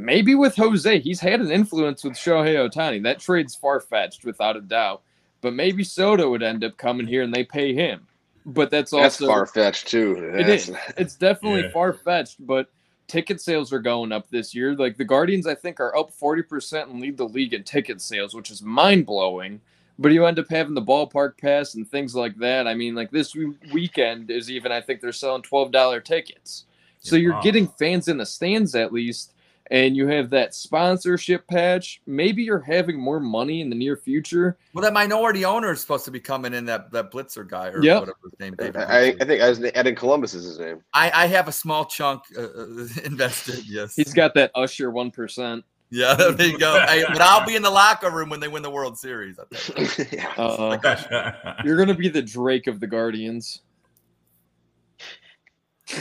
[0.00, 3.02] Maybe with Jose, he's had an influence with Shohei Ohtani.
[3.02, 5.02] That trade's far fetched without a doubt.
[5.40, 8.06] But maybe Soto would end up coming here and they pay him.
[8.46, 10.32] But that's also that's far fetched too.
[10.34, 10.72] It is.
[10.96, 11.70] It's definitely yeah.
[11.70, 12.68] far fetched, but
[13.06, 14.74] ticket sales are going up this year.
[14.74, 18.34] Like the Guardians, I think, are up 40% and lead the league in ticket sales,
[18.34, 19.60] which is mind blowing.
[19.98, 22.66] But you end up having the ballpark pass and things like that.
[22.66, 23.36] I mean, like this
[23.72, 26.64] weekend is even, I think they're selling $12 tickets.
[27.00, 29.34] So you're getting fans in the stands at least.
[29.70, 34.58] And you have that sponsorship patch, maybe you're having more money in the near future.
[34.74, 37.82] Well, that minority owner is supposed to be coming in that that Blitzer guy or
[37.82, 38.00] Yep.
[38.00, 38.54] whatever his name.
[38.58, 39.26] David I, I Blitzer.
[39.26, 40.82] think I was Eden Columbus is his name.
[40.92, 43.64] I, I have a small chunk uh, uh, invested.
[43.66, 43.94] Yes.
[43.94, 45.64] He's got that Usher one percent.
[45.90, 46.84] yeah, there you go.
[46.86, 49.38] Hey, but I'll be in the locker room when they win the World Series.
[50.12, 50.32] Yeah.
[50.36, 53.62] Uh, you're gonna be the Drake of the Guardians.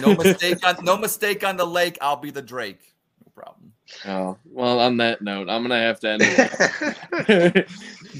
[0.02, 1.98] No mistake on no mistake on the lake.
[2.02, 2.80] I'll be the Drake.
[3.40, 3.74] No problem.
[4.06, 4.80] Oh well.
[4.80, 6.22] On that note, I'm gonna have to end.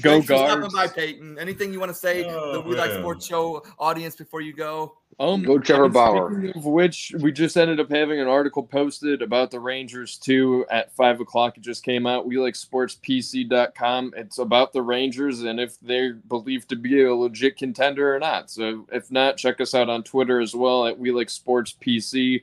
[0.02, 0.74] Go Thanks for guards.
[0.74, 1.38] by, Peyton.
[1.38, 2.92] Anything you want to say Oh, the We Like.
[2.92, 4.96] Sports Show audience before you go?
[5.18, 6.50] Um, Go Trevor Bauer.
[6.54, 10.94] Of which we just ended up having an article posted about the Rangers too at
[10.96, 11.56] five o'clock.
[11.56, 12.26] It just came out.
[12.26, 14.14] We like sportspc.com.
[14.16, 18.50] It's about the Rangers and if they're believed to be a legit contender or not.
[18.50, 22.42] So if not, check us out on Twitter as well at We Like Sportz PC.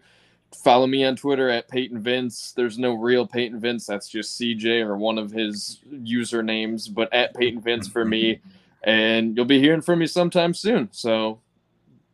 [0.64, 2.54] Follow me on Twitter at Peyton Vince.
[2.56, 3.86] There's no real Peyton Vince.
[3.86, 8.40] That's just CJ or one of his usernames, but at Peyton Vince for me.
[8.84, 10.90] And you'll be hearing from me sometime soon.
[10.92, 11.40] So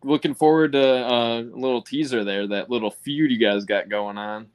[0.03, 4.17] looking forward to uh, a little teaser there, that little feud you guys got going
[4.17, 4.47] on.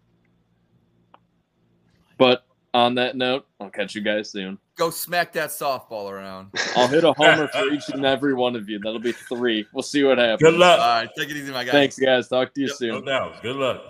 [2.19, 4.59] But on that note, I'll catch you guys soon.
[4.79, 6.51] Go smack that softball around.
[6.77, 8.79] I'll hit a homer for each and every one of you.
[8.79, 9.67] That'll be three.
[9.75, 10.41] We'll see what happens.
[10.41, 10.79] Good luck.
[10.79, 11.73] right, take it easy, my guy.
[11.73, 12.29] Thanks, guys.
[12.29, 12.77] Talk to you Yep.
[12.81, 13.05] No soon.
[13.05, 13.43] doubt.
[13.43, 13.83] Good luck.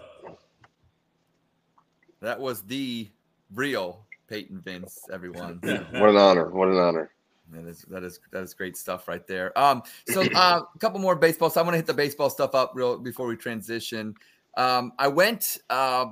[2.21, 3.09] That was the
[3.55, 5.61] real Peyton Vince, everyone.
[5.93, 6.49] What an honor.
[6.51, 7.11] What an honor.
[7.53, 9.57] That is that is that is great stuff right there.
[9.59, 11.49] Um, so uh, a couple more baseball.
[11.51, 14.15] So I want to hit the baseball stuff up real before we transition.
[14.57, 16.07] Um, I went uh,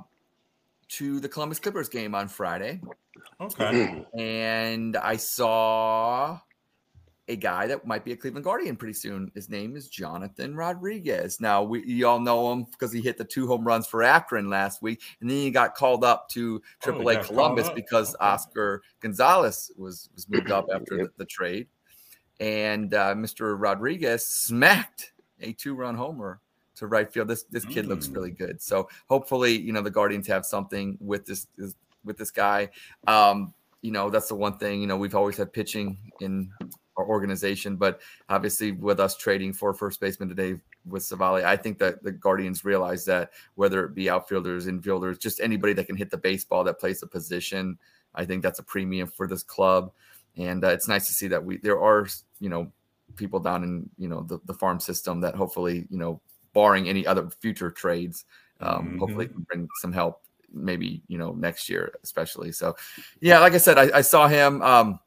[0.89, 2.81] to the Columbus Clippers game on Friday,
[3.41, 4.05] Okay.
[4.19, 6.39] and I saw
[7.29, 9.33] a guy that might be a Cleveland Guardian pretty soon.
[9.35, 11.41] His name is Jonathan Rodriguez.
[11.41, 14.49] Now we you all know him because he hit the two home runs for Akron
[14.49, 17.69] last week, and then he got called up to Oh, he AAA got called Columbus
[17.75, 18.25] because Okay.
[18.25, 21.11] Oscar Gonzalez was was moved up after the, Yep.
[21.17, 21.67] the trade,
[22.39, 23.57] and uh, Mr.
[23.59, 26.41] Rodriguez smacked a two run homer
[26.77, 27.27] to right field.
[27.27, 28.15] This this kid looks Mm.
[28.15, 28.63] really good.
[28.63, 31.75] So hopefully, you know, the Guardians have something with this, this
[32.07, 32.71] with this guy.
[33.07, 34.81] Um, you know, that's the one thing.
[34.81, 36.51] You know, we've always had pitching in
[36.97, 41.79] our organization, but obviously with us trading for first baseman today with Civale, I think
[41.79, 46.11] that the Guardians realize that whether it be outfielders, infielders, just anybody that can hit
[46.11, 47.79] the baseball that plays a position,
[48.15, 49.93] I think that's a premium for this club.
[50.37, 52.07] And uh, it's nice to see that we there are
[52.41, 52.71] you know
[53.17, 56.21] people down in you know the, the farm system that hopefully you know
[56.53, 58.25] barring any other future trades,
[58.61, 62.53] um, hopefully can bring some help maybe you know next year especially.
[62.53, 62.77] So
[63.21, 64.63] yeah, like I said, I, I saw him.
[64.63, 65.01] Um,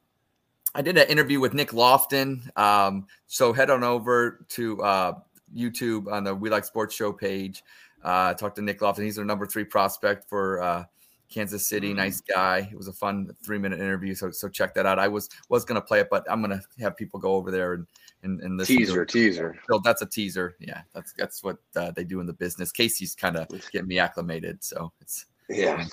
[0.75, 2.49] I did an interview with Nick Loftin.
[2.55, 5.13] Um, so head on over to uh,
[5.55, 7.63] YouTube on the We Like Sportz Show page.
[8.03, 9.03] Uh, talked to Nick Loftin.
[9.03, 10.85] He's our number three prospect for uh,
[11.29, 11.91] Kansas City.
[11.91, 11.97] Mm.
[11.97, 12.69] Nice guy.
[12.71, 14.13] It was a fun three minute interview.
[14.15, 14.99] So so check that out.
[14.99, 17.87] I was was gonna play it, but I'm gonna have people go over there and
[18.23, 19.59] and, and listen to Teaser, teaser.
[19.69, 20.55] So that's a teaser.
[20.59, 22.71] Yeah, that's that's what uh, they do in the business.
[22.71, 25.85] Casey's kind of getting me acclimated, so it's Yeah.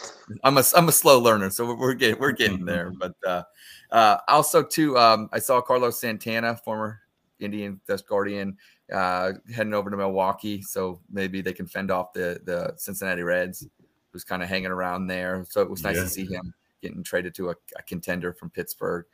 [0.45, 2.91] I'm a I'm a slow learner, so we're, we're getting we're getting there.
[2.99, 3.43] But uh,
[3.91, 7.01] uh, also too, um, I saw Carlos Santana, former
[7.39, 8.57] Indian Dust Guardian,
[8.93, 13.67] uh, heading over to Milwaukee, so maybe they can fend off the the Cincinnati Reds,
[14.11, 15.45] who's kind of hanging around there.
[15.49, 16.03] So it was nice Yeah.
[16.03, 19.07] to see him getting traded to a, a contender from Pittsburgh.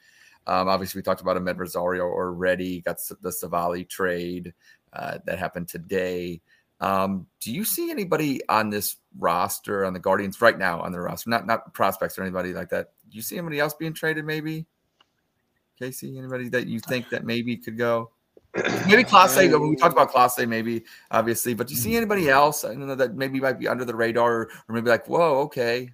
[0.47, 2.81] Um, obviously, we talked about Amed Rosario already.
[2.81, 4.53] Got the Civale trade
[4.93, 6.41] uh, that happened today.
[6.81, 11.01] Um, do you see anybody on this roster on the Guardians right now on the
[11.01, 11.31] roster?
[11.31, 12.91] Not not prospects or anybody like that.
[13.09, 14.25] Do you see anybody else being traded?
[14.25, 14.67] Maybe
[15.79, 18.11] Casey, anybody that you think that maybe could go?
[18.87, 19.37] Maybe Clase.
[19.39, 22.65] We talked about Clase, maybe obviously, but do you see anybody else?
[22.65, 25.39] I don't know that maybe might be under the radar, or, or maybe like, whoa,
[25.45, 25.91] okay,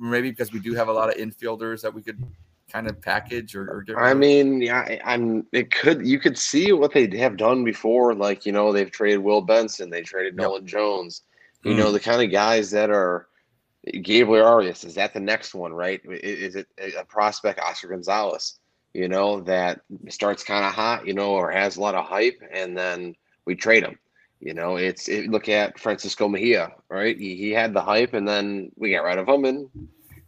[0.00, 2.24] maybe because we do have a lot of infielders that we could
[2.76, 3.96] kind of package or, or get.
[3.96, 5.46] I mean, yeah, I- I'm.
[5.52, 8.14] It could you could see what they have done before.
[8.14, 10.42] Like you know, they've traded Will Benson, they traded Yep.
[10.42, 11.22] Nolan Jones.
[11.64, 11.78] You Mm.
[11.78, 13.28] know, the kind of guys that are.
[14.02, 16.00] Gabriel Arias is that the next one, right?
[16.10, 16.66] Is it
[16.98, 18.58] a prospect, Oscar Gonzalez?
[18.94, 22.40] You know that starts kind of hot, you know, or has a lot of hype,
[22.52, 23.96] and then we trade him.
[24.40, 27.16] You know, it's it, look at Francisco Mejia, right?
[27.16, 29.70] He, he had the hype, and then we got rid of him, and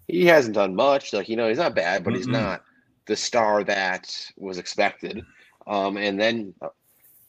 [0.08, 1.12] he hasn't done much.
[1.12, 2.32] Like you know, he's not bad, but he's Mm-mm.
[2.32, 2.64] not
[3.06, 5.24] the star that was expected.
[5.66, 6.68] Um, and then uh,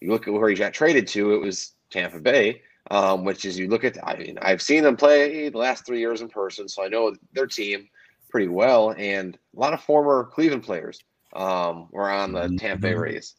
[0.02, 3.60] you look at where he got traded to, it was Tampa Bay, um, which is
[3.60, 3.98] you look at.
[4.06, 7.16] I mean, I've seen them play the last three years in person, so I know
[7.34, 7.88] their team
[8.30, 11.00] pretty well, and a lot of former Cleveland players
[11.36, 13.36] um, were on the Tampa Bay Rays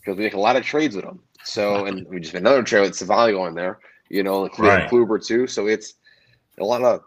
[0.00, 1.20] because we make a lot of trades with them.
[1.44, 4.90] So, and we just made another trade with Civale on there, you know, Cleveland Right.
[4.90, 5.46] Kluber too.
[5.46, 5.94] So it's
[6.60, 7.02] a lot of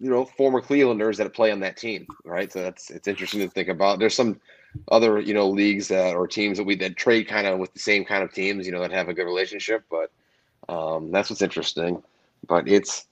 [0.00, 2.52] you know former Clevelanders that play on that team, right?
[2.52, 3.98] So that's it's interesting to think about.
[3.98, 4.40] There's some
[4.90, 7.80] other you know leagues that or teams that we that trade kind of with the
[7.80, 9.84] same kind of teams, you know, that have a good relationship.
[9.90, 10.10] But
[10.72, 12.02] um, that's what's interesting.
[12.46, 13.06] But it's,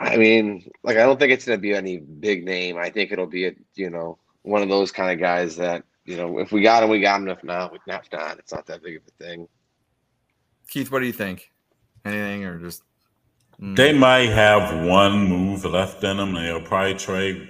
[0.00, 2.76] I mean, like I don't think it's going to be any big name.
[2.76, 6.16] I think it'll be a you know one of those kind of guys that you
[6.16, 7.28] know if we got him, we got him.
[7.28, 9.46] If not, if not, it's not that big of a thing.
[10.68, 11.52] Keith, what do you think?
[12.04, 12.82] Anything or just?
[13.60, 13.76] Mm.
[13.76, 16.34] They might have one move left in them.
[16.34, 17.48] They'll probably trade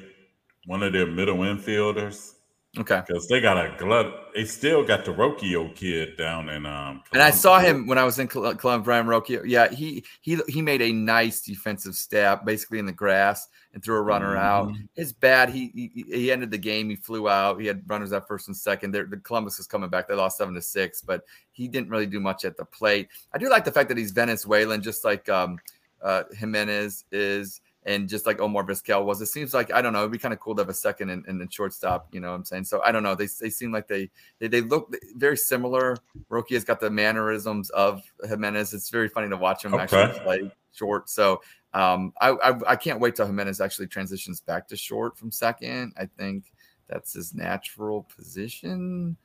[0.66, 2.35] one of their middle infielders.
[2.77, 3.03] Okay.
[3.07, 4.35] Because they got a glut.
[4.35, 7.03] They still got the Rocchio kid down in um.
[7.12, 9.42] And I saw him when I was in Columbus, Brayan Rocchio.
[9.44, 13.97] Yeah, he he he made a nice defensive stab, basically in the grass, and threw
[13.97, 14.71] a runner mm-hmm.
[14.71, 14.73] out.
[14.97, 15.49] It's bad.
[15.49, 16.90] He, he, he ended the game.
[16.90, 17.61] He flew out.
[17.61, 18.92] He had runners at first and second.
[18.92, 20.07] They're, the Columbus is coming back.
[20.07, 23.09] They lost seven to six, but he didn't really do much at the plate.
[23.33, 25.59] I do like the fact that he's Venezuelan, just like um
[26.03, 29.21] uh Gimenez is and just like Omar Vizquel was.
[29.23, 30.01] It seems like I don't know.
[30.01, 32.09] It'd be kind of cool to have a second and, and shortstop.
[32.13, 32.65] You know what I'm saying?
[32.65, 33.15] So I don't know.
[33.15, 35.97] They, they seem like they, they they look very similar.
[36.31, 38.75] Roki has got the mannerisms of Gimenez.
[38.75, 39.85] It's very funny to watch him okay.
[39.85, 41.09] actually play short.
[41.09, 41.41] So
[41.73, 45.95] um, I, I, I can't wait till Gimenez actually transitions back to short from second.
[45.97, 46.53] I think
[46.89, 49.17] that's his natural position.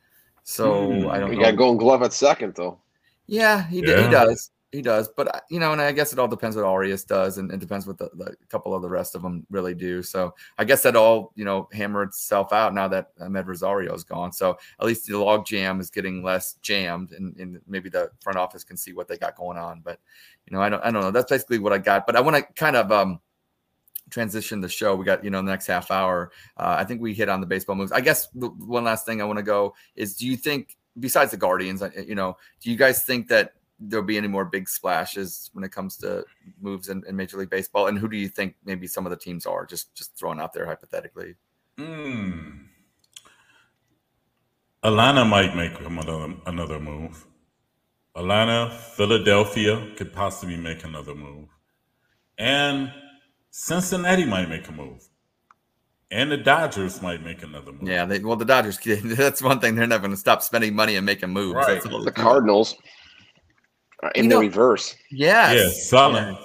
[0.44, 1.10] So hmm.
[1.10, 1.32] I don't.
[1.32, 1.38] Know.
[1.38, 2.80] We got Golden Glove at second though.
[3.28, 4.06] Yeah, he, yeah.
[4.06, 4.52] he does.
[4.74, 7.38] He does, but uh, you know, and I guess it all depends what Arias does,
[7.38, 10.02] and it depends what the, the couple of the rest of them really do.
[10.02, 14.04] So I guess that all you know hammer itself out now that Amed Rosario is
[14.04, 14.32] gone.
[14.32, 18.40] So at least the log jam is getting less jammed, and, and maybe the front
[18.40, 19.82] office can see what they got going on.
[19.82, 20.00] But
[20.48, 21.12] you know, I don't, I don't know.
[21.12, 22.08] That's basically what I got.
[22.08, 23.20] But I want to kind of um
[24.10, 24.96] transition the show.
[24.96, 26.32] We got you know the next half hour.
[26.58, 27.92] Uh, I think we hit on the baseball moves.
[27.92, 31.30] I guess the one last thing I want to go is: Do you think besides
[31.30, 33.54] the Guardians, you know, do you guys think that
[33.88, 36.26] there'll be any more big splashes when it comes to
[36.62, 37.88] moves in, in, Major League Baseball?
[37.88, 39.66] And who do you think maybe some of the teams are?
[39.66, 41.36] Just just throwing out there hypothetically.
[41.78, 42.66] Mm.
[44.84, 47.26] Atlanta might make another another move.
[48.16, 51.50] Atlanta, Philadelphia could possibly make another move,
[52.38, 52.92] and
[53.50, 55.08] Cincinnati might make a move.
[56.12, 57.90] And the Dodgers might make another move.
[57.90, 59.74] Yeah, they, well, the Dodgers, that's one thing.
[59.74, 61.56] They're never going to stop spending money and making moves.
[61.56, 61.82] Right.
[61.82, 62.76] The Cardinals
[64.16, 64.96] in you the reverse.
[65.12, 65.56] Yes.
[65.56, 66.38] Yeah, selling.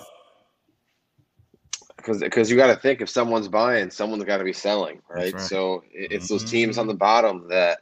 [1.97, 5.35] Because because you got to think if someone's buying, someone's got to be selling, right?
[5.35, 5.43] right.
[5.43, 6.35] So it's mm-hmm.
[6.35, 7.81] those teams on the bottom that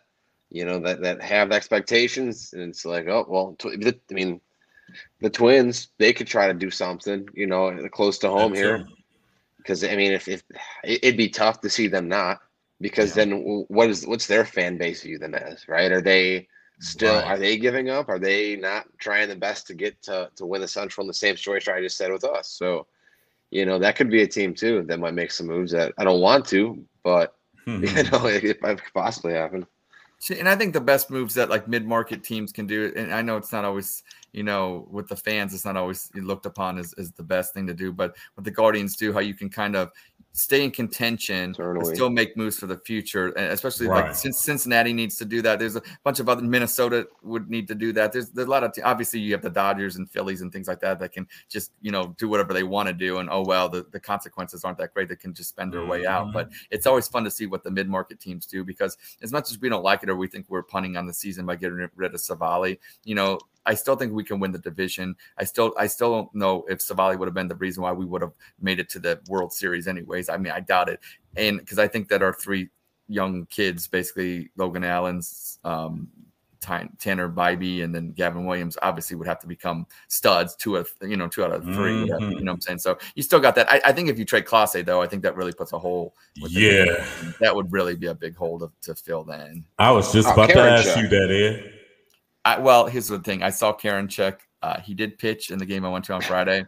[0.50, 4.40] you know that that have expectations, and it's like, oh well, I mean,
[5.20, 8.86] the Twins they could try to do something, you know, close to home That's here.
[9.58, 10.42] Because I mean, if, if
[10.84, 12.40] it'd be tough to see them not,
[12.80, 13.24] because yeah.
[13.24, 15.90] then what is what's their fan base view them as, right?
[15.90, 17.24] Are they Still, right.
[17.24, 18.08] are they giving up?
[18.08, 21.14] Are they not trying the best to get to, to win the Central in the
[21.14, 22.50] same story I just said with us?
[22.50, 22.86] So,
[23.50, 26.04] you know, that could be a team too that might make some moves that I
[26.04, 27.34] don't want to, but
[27.64, 27.84] hmm.
[27.84, 29.66] you know, it, it might possibly happen.
[30.38, 33.22] And I think the best moves that like mid market teams can do, and I
[33.22, 34.02] know it's not always
[34.36, 37.66] you know, with the fans, it's not always looked upon as, as the best thing
[37.66, 37.90] to do.
[37.90, 39.92] But what the Guardians do, how you can kind of
[40.36, 44.08] stay in contention, still make moves for the future, and especially right.
[44.08, 45.58] like since Cincinnati needs to do that.
[45.58, 48.12] There's a bunch of other Minnesota would need to do that.
[48.12, 50.80] There's, there's a lot of obviously you have the Dodgers and Phillies and things like
[50.80, 53.70] that that can just you know do whatever they want to do, and oh well,
[53.70, 55.08] the, the consequences aren't that great.
[55.08, 55.90] They can just spend their mm-hmm.
[55.90, 56.26] way out.
[56.26, 56.34] Mm-hmm.
[56.34, 59.50] But it's always fun to see what the mid market teams do because as much
[59.50, 61.88] as we don't like it or we think we're punting on the season by getting
[61.96, 65.16] rid of Civale, you know I still think we can win the division.
[65.36, 68.06] I still I still don't know if Civale would have been the reason why we
[68.06, 70.25] would have made it to the World Series anyways.
[70.28, 71.00] I mean, I doubt it.
[71.36, 72.68] And because I think that our three
[73.08, 76.08] young kids, basically Logan Allen's, um,
[76.98, 81.16] Tanner Bibee and then Gavin Williams obviously would have to become studs two of you
[81.16, 82.30] know two out of 3 mm-hmm.
[82.32, 82.78] You know what I'm saying?
[82.78, 83.70] So you still got that.
[83.70, 86.14] I, I think if you trade Clase though, I think that really puts a hole.
[86.34, 87.06] Yeah,
[87.40, 89.24] that would really be a big hole to, to fill.
[89.24, 91.72] Then I was just oh, about to ask you that, Ed.
[92.44, 93.42] I, well, here's the thing.
[93.42, 94.38] I saw Karinchak.
[94.62, 96.64] Uh, he did pitch in the game I went to on Friday.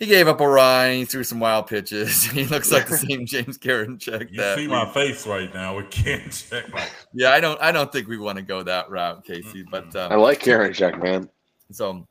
[0.00, 0.92] He gave up a run.
[0.92, 2.24] He threw some wild pitches.
[2.30, 4.30] He looks like the same James Karinchak.
[4.30, 6.72] You see my face right now with Karinchak.
[7.12, 7.60] yeah, I don't.
[7.60, 9.62] I don't think we want to go that route, Casey.
[9.70, 11.28] But um, I like Karinchak, man.
[11.70, 12.06] So,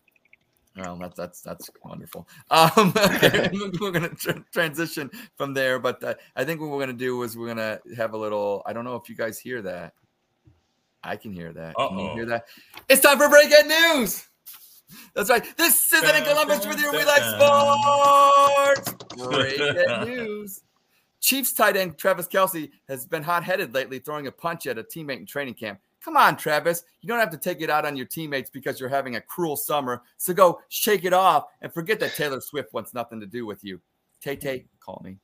[0.78, 2.28] well, that's that's that's wonderful.
[2.52, 3.49] Um, okay,
[3.82, 7.36] we're gonna tr- transition from there, but uh, I think what we're gonna do is
[7.36, 8.61] we're gonna have a little.
[8.68, 9.93] I don't know if you guys hear that.
[11.03, 11.74] I can hear that.
[11.76, 11.89] Uh-oh.
[11.89, 12.45] Can you hear that?
[12.88, 14.28] It's time for breaking news.
[15.15, 15.45] That's right.
[15.57, 18.95] This is in Columbus with your We Like Sportz.
[19.29, 20.63] Breaking news.
[21.21, 24.83] Chiefs tight end Travis Kelce has been hot headed lately, throwing a punch at a
[24.83, 25.79] teammate in training camp.
[26.03, 26.83] Come on, Travis.
[27.01, 29.57] You don't have to take it out on your teammates because you're having a cruel
[29.57, 30.01] summer.
[30.17, 33.63] So go shake it off and forget that Taylor Swift wants nothing to do with
[33.63, 33.81] you.
[34.21, 35.17] Tay Tay, call me.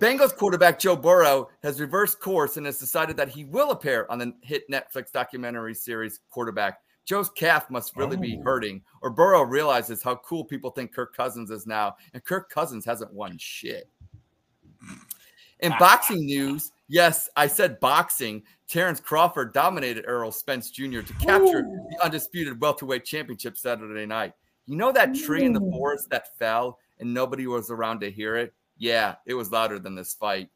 [0.00, 4.18] Bengals quarterback Joe Burrow has reversed course and has decided that he will appear on
[4.18, 6.78] the hit Netflix documentary series Quarterback.
[7.04, 8.42] Joe's calf must really be Oh.
[8.42, 12.84] hurting, or Burrow realizes how cool people think Kirk Cousins is now, and Kirk Cousins
[12.84, 13.88] hasn't won shit.
[15.60, 18.42] In boxing news, yes, I said boxing.
[18.66, 21.02] Terence Crawford dominated Errol Spence Jr.
[21.02, 24.32] to capture the undisputed welterweight championship Saturday night.
[24.66, 28.36] You know that tree in the forest that fell and nobody was around to hear
[28.36, 28.54] it?
[28.78, 30.48] Yeah, it was louder than this fight.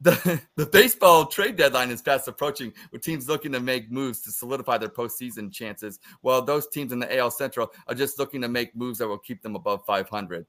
[0.00, 4.32] The, the baseball trade deadline is fast approaching, with teams looking to make moves to
[4.32, 8.48] solidify their postseason chances, while those teams in the AL Central are just looking to
[8.48, 10.46] make moves that will keep them above 500.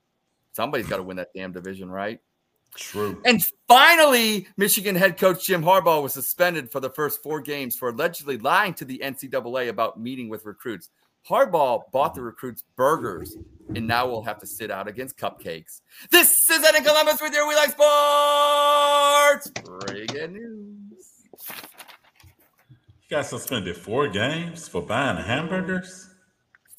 [0.54, 2.20] Somebody's got to win that damn division, right?
[2.76, 3.22] True.
[3.26, 7.90] And finally, Michigan head coach Jim Harbaugh was suspended for the first four games for
[7.90, 10.90] allegedly lying to the NCAA about meeting with recruits.
[11.28, 12.28] Harbaugh bought the mm-hmm.
[12.28, 13.38] recruits burgers
[13.76, 15.82] and now we'll have to sit out against cupcakes.
[16.10, 21.08] This is Ed in Columbus with your We Like Sportz breaking news.
[23.00, 26.10] He got suspended four games for buying hamburgers.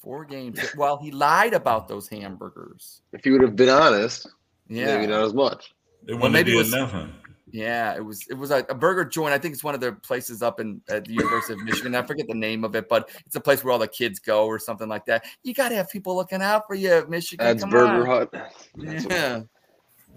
[0.01, 0.59] Four games.
[0.77, 3.03] Well, he lied about those hamburgers.
[3.13, 4.29] If he would have been honest,
[4.69, 4.97] Yeah.
[4.97, 5.75] maybe not as much.
[6.05, 7.13] They Well, wouldn't maybe have it was- nothing.
[7.51, 9.33] Yeah, it was it was a, a burger joint.
[9.33, 11.95] I think it's one of the places up in at the University of Michigan.
[11.95, 14.47] I forget the name of it, but it's a place where all the kids go
[14.47, 15.25] or something like that.
[15.43, 17.47] You got to have people looking out for you, Michigan.
[17.47, 18.07] That's Come Burger on.
[18.07, 18.31] Hut.
[18.33, 19.41] That's what- Yeah.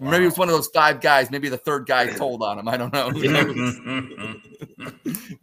[0.00, 1.30] Maybe it was one of those five guys.
[1.30, 2.66] Maybe the third guy told on him.
[2.68, 3.10] I don't know.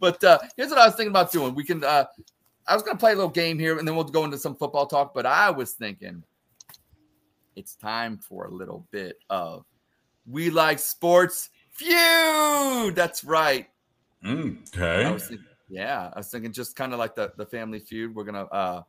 [0.00, 1.54] But uh, here's what I was thinking about doing.
[1.54, 1.84] We can.
[1.84, 2.04] Uh,
[2.66, 4.54] I was going to play a little game here, and then we'll go into some
[4.56, 5.12] football talk.
[5.14, 6.22] But I was thinking,
[7.56, 9.64] it's time for a little bit of
[10.26, 11.48] We Like Sportz
[11.80, 12.94] feud.
[12.94, 13.68] That's right.
[14.24, 15.12] I okay.
[15.12, 18.14] was thinking, yeah, I was thinking just kind of like the the Family Feud.
[18.14, 18.82] We're gonna, uh,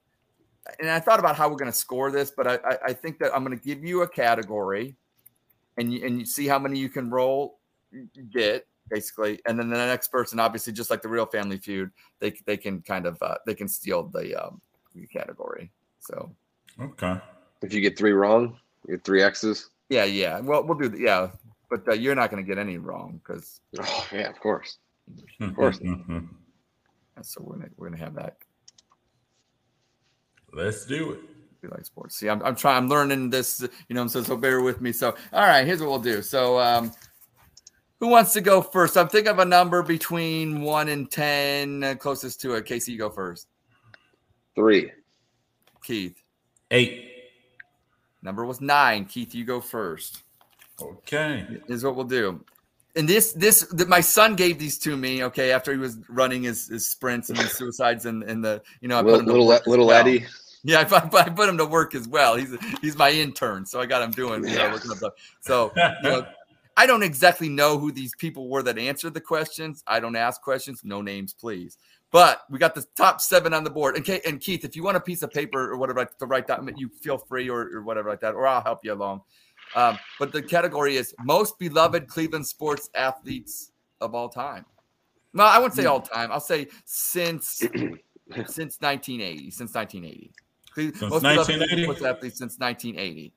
[0.80, 3.34] and I thought about how we're gonna score this, but I I, I think that
[3.36, 4.96] I'm gonna give you a category,
[5.78, 7.60] and you and you see how many you can roll
[8.32, 12.34] get basically, and then the next person, obviously, just like the real Family Feud, they
[12.46, 14.62] they can kind of uh, they can steal the um
[14.94, 15.72] the category.
[16.00, 16.36] So
[16.80, 17.18] Okay.
[17.62, 19.70] If you get three wrong, you get three X's.
[19.90, 21.30] yeah, yeah, well we'll do the, yeah,
[21.72, 24.78] but uh, you're not gonna get any wrong because Oh yeah, of course.
[25.42, 25.80] Of course.
[27.24, 28.38] so we're gonna we're gonna have that.
[30.54, 31.20] Let's do it.
[31.62, 32.14] We Like Sportz.
[32.14, 34.92] See, I'm, I'm trying, I'm learning this, you know, so, so bear with me.
[34.92, 36.22] So, all right, here's what we'll do.
[36.22, 36.92] So, um,
[38.00, 38.98] who wants to go first?
[38.98, 42.66] I'm thinking of a number between one and 10, uh, closest to it.
[42.66, 43.48] Casey, you go first.
[44.56, 44.92] Three.
[45.84, 46.18] Keith,
[46.72, 47.12] Eight.
[48.24, 49.06] number was nine.
[49.06, 50.24] Keith, you go first.
[50.82, 51.46] Okay.
[51.68, 52.44] Is what we'll do.
[52.96, 55.24] And this, this, that my son gave these to me.
[55.24, 58.88] Okay, after he was running his, his sprints and his suicides and, and the, you
[58.90, 60.00] know, I put Little him little, work little well.
[60.00, 60.26] Eddie.
[60.64, 62.36] Yeah, I, put- I put him to work as well.
[62.36, 64.44] He's he's my intern, so I got him doing.
[64.48, 66.26] You know, looking up the, so you know,
[66.78, 69.84] I don't exactly know who these people were that answered the questions.
[69.88, 70.82] I don't ask questions.
[70.84, 71.78] No names, please.
[72.12, 73.96] But we got the top seven on the board.
[73.96, 76.46] And, Ke- and Keith, if you want a piece of paper or whatever to write
[76.46, 79.22] down, you feel free or, or whatever like that, or I'll help you along.
[79.76, 84.66] Um, but the category is most beloved Cleveland sports athletes of all time.
[85.34, 86.32] No, I wouldn't say all time.
[86.32, 87.58] I'll say since
[88.48, 89.52] since 1980.
[89.52, 90.32] Since 1980.
[90.74, 91.84] Cle- Since most beloved 1980?
[91.84, 93.34] sports athletes since 1980.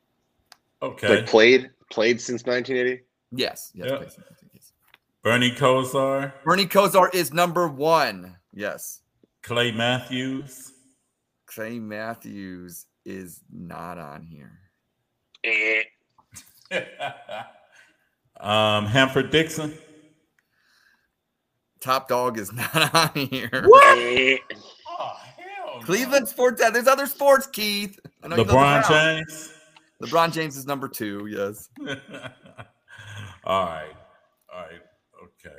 [0.82, 1.08] Okay.
[1.16, 3.02] Like played played since 1980.
[3.32, 3.70] Yes.
[3.74, 3.86] Yes.
[3.88, 3.98] Yep.
[3.98, 4.60] played since 1980.
[5.22, 8.36] Bernie Kosar, Bernie Kosar is number one.
[8.52, 9.00] Yes.
[9.42, 10.72] Clay Matthews,
[11.46, 14.58] Clay Matthews is not on here.
[18.40, 19.74] um, Hanford Dixon,
[21.84, 23.66] Top dog is not on here.
[23.68, 24.36] Oh,
[24.88, 26.62] hell Cleveland sports.
[26.72, 28.00] There's other sports, Keith.
[28.22, 29.52] I know you know the LeBron James.
[30.02, 31.26] LeBron James is number two.
[31.26, 31.68] Yes.
[33.44, 33.92] All right.
[34.50, 34.80] All right.
[35.24, 35.50] Okay.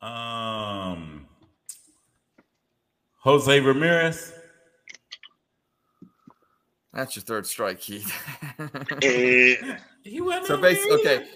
[0.00, 1.26] Um
[3.18, 4.32] Jose Ramirez.
[6.92, 8.12] That's your third strike, Keith.
[10.02, 11.26] He went so basically, okay.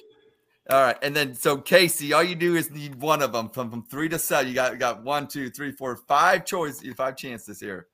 [0.71, 3.71] All right, and then so Casey, all you do is need one of them from,
[3.71, 4.49] from three to seven.
[4.49, 7.89] You got you got one, two, three, four, five choices, five chances here.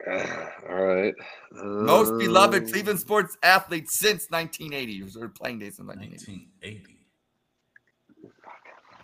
[0.08, 1.14] All right.
[1.52, 5.20] Most beloved Um, Cleveland sports athlete since 1980.
[5.20, 6.48] Or playing days in 1980.
[6.62, 6.96] 1980.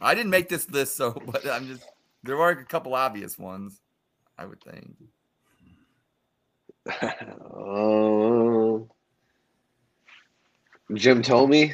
[0.00, 1.84] I didn't make this list, so but I'm just
[2.22, 3.80] there are a couple obvious ones,
[4.36, 4.96] I would think.
[6.86, 8.88] Um,
[10.94, 11.72] Jim Thome.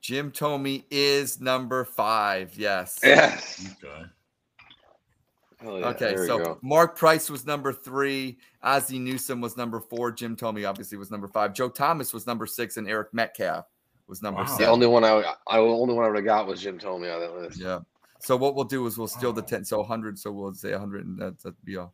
[0.00, 2.54] Jim Thome is number five.
[2.56, 2.98] Yes.
[3.02, 3.66] Yes.
[3.82, 4.04] Okay.
[5.62, 6.58] Hell yeah, Okay, there so.
[6.60, 8.38] Mark Price was number three.
[8.62, 10.10] Ozzie Newsome was number four.
[10.10, 11.54] Jim Thome obviously was number five.
[11.54, 13.66] Joe Thomas was number six, and Eric Metcalf
[14.08, 14.56] was number Wow.
[14.56, 17.12] The only one I, I the only one I would have got was Jim Thome
[17.14, 17.60] on that list.
[17.60, 17.80] Yeah.
[18.18, 19.64] So what we'll do is we'll steal the ten.
[19.64, 20.18] So 100.
[20.18, 21.88] So we'll say 100, and that, that'd be a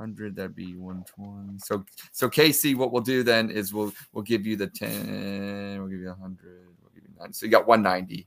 [0.00, 0.34] 100.
[0.34, 1.58] That'd be 120.
[1.58, 5.76] So so Casey, what we'll do then is we'll we'll give you the 10.
[5.78, 6.68] We'll give you 100.
[6.80, 7.32] We'll give you 90.
[7.34, 8.26] So you got 190.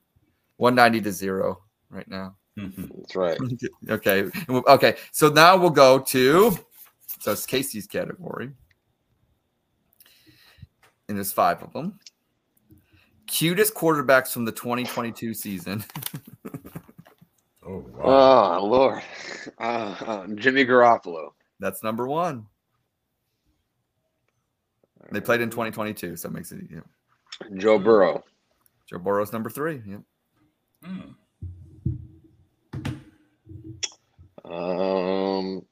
[0.58, 2.36] 190 to zero right now.
[2.56, 3.40] That's right.
[3.90, 4.30] Okay.
[4.50, 4.96] Okay.
[5.12, 6.58] So now we'll go to
[7.20, 8.52] so it's Casey's category.
[11.10, 12.00] And there's five of them.
[13.26, 15.84] Cutest quarterbacks from the 2022 season.
[17.66, 18.58] Oh wow.
[18.60, 19.04] Oh Lord,
[19.58, 21.30] uh, uh, Jimmy Garoppolo.
[21.64, 22.46] That's number one.
[25.14, 26.82] They played in 2022, so it makes it yeah.
[27.56, 28.22] Joe Burrow.
[28.86, 29.82] Joe Burrow's number three.
[29.88, 30.00] Yeah.
[30.84, 31.14] Hmm.
[34.54, 35.66] Um,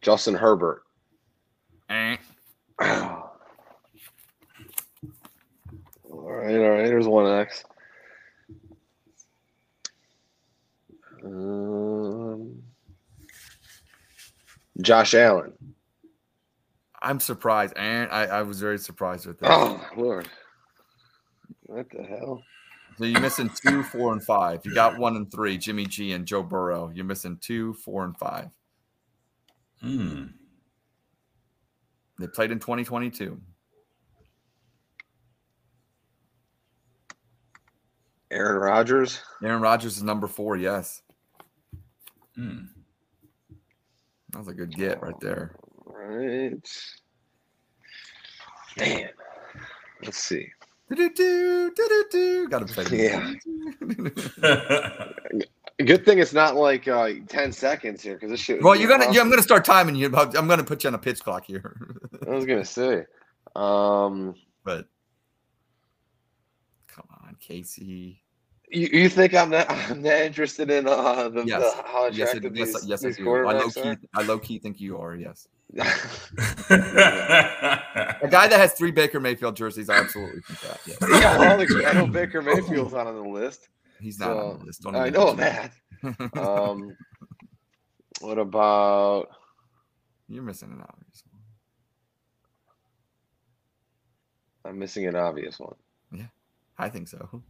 [0.00, 0.84] Justin Herbert.
[1.90, 2.16] Eh.
[2.80, 3.30] all
[6.10, 6.86] right, all right.
[6.86, 7.62] Here's one X.
[11.22, 12.63] Um,
[14.80, 15.52] Josh Allen.
[17.02, 17.74] I'm surprised.
[17.76, 19.50] And I, I was very surprised with that.
[19.50, 20.28] Oh Lord,
[21.62, 22.42] what the hell?
[22.96, 24.60] So you're missing two, four, and five.
[24.64, 26.92] You got one and three, Jimmy G and Joe Burrow.
[26.94, 28.50] You're missing two, four, and five.
[29.80, 30.26] Hmm.
[32.18, 33.40] They played in 2022.
[38.30, 39.20] Aaron Rodgers.
[39.42, 40.56] Aaron Rodgers is number four.
[40.56, 41.02] Yes.
[42.36, 42.66] Hmm.
[44.34, 45.54] That was a good get right there.
[45.86, 46.68] Right.
[48.76, 49.08] Man,
[50.02, 50.48] let's see.
[50.90, 52.48] Do-do-do, do-do-do.
[52.48, 53.04] Got to play.
[53.04, 53.32] Yeah.
[55.84, 58.62] Good thing it's not like uh, ten seconds here because this shit.
[58.62, 59.12] Well, you're gonna.
[59.12, 60.06] Yeah, I'm gonna start timing you.
[60.06, 60.36] About.
[60.36, 61.76] I'm gonna put you on a pitch clock here.
[62.26, 63.04] I was gonna say.
[63.56, 64.86] Um, but
[66.86, 68.23] come on, Casey.
[68.74, 71.74] You, you think I'm not I'm not interested in uh the, Yes.
[71.74, 73.34] the how Yes, it, attractive yes, these, yes, I these do.
[73.34, 73.96] I low key, are?
[74.14, 75.14] I low key think you are.
[75.14, 75.48] Yes.
[75.76, 75.80] A
[78.30, 80.80] guy that has three Baker Mayfield jerseys, I absolutely think that.
[80.86, 80.98] Yes.
[81.22, 83.68] yeah, all the, I know Baker Mayfield's not on the list.
[84.00, 84.82] He's not on the list.
[84.82, 85.72] Don't I know that.
[86.36, 86.96] Um,
[88.20, 89.28] what about
[90.28, 91.40] You're missing an obvious one.
[94.72, 95.74] I'm missing an obvious one.
[96.12, 96.26] Yeah,
[96.78, 97.42] I think so.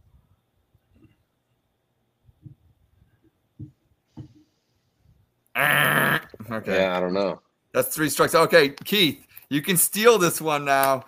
[5.55, 6.77] Okay.
[6.79, 7.41] Yeah, I don't know.
[7.73, 8.35] That's three strikes.
[8.35, 11.03] Okay, Keith, you can steal this one now.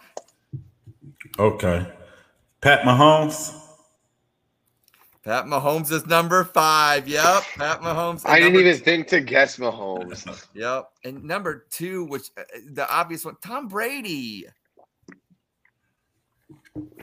[1.39, 1.87] okay.
[2.61, 3.53] Pat Mahomes.
[5.23, 7.07] Pat Mahomes is number five.
[7.07, 7.43] Yep.
[7.57, 8.21] Pat Mahomes.
[8.25, 10.47] I didn't number even think to guess Mahomes.
[10.53, 10.89] Yep.
[11.03, 14.45] And number two, which uh, the obvious one, Tom Brady.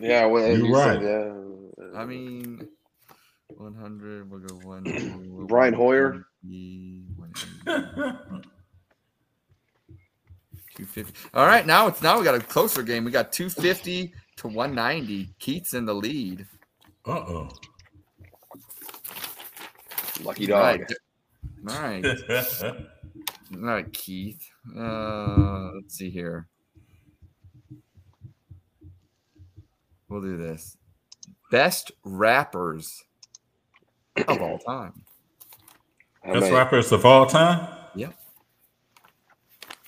[0.01, 1.03] Yeah, well, You're you said, right.
[1.03, 1.99] yeah.
[2.01, 2.67] I mean,
[3.49, 4.31] 100.
[4.31, 4.85] We'll go one.
[4.85, 6.27] two, Brian Hoyer.
[6.43, 7.04] 180, 180,
[10.77, 11.13] 250.
[11.35, 13.05] All right, now it's now we got a closer game.
[13.05, 15.35] We got 250 to 190.
[15.39, 16.47] Keith's in the lead.
[17.07, 17.49] Uh oh.
[20.23, 20.81] lucky All dog.
[20.81, 20.93] right.
[21.69, 22.05] All right.
[23.55, 24.49] All right, Keith.
[24.77, 26.49] Uh, let's see here.
[30.09, 30.77] We'll do this.
[31.51, 33.05] Best rappers
[34.29, 35.04] of all time.
[36.25, 36.55] How Best many?
[36.57, 37.69] rappers of all time?
[37.95, 38.15] Yep.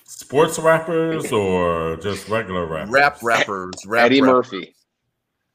[0.03, 2.89] Sports rappers or just regular rappers?
[2.91, 3.73] Rap rappers.
[3.85, 4.51] Rap Eddie rappers.
[4.51, 4.75] Murphy,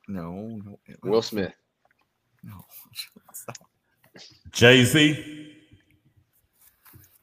[0.09, 0.79] No, no.
[1.05, 1.53] Will Smith.
[2.43, 2.65] No.
[4.51, 5.51] Jay Z.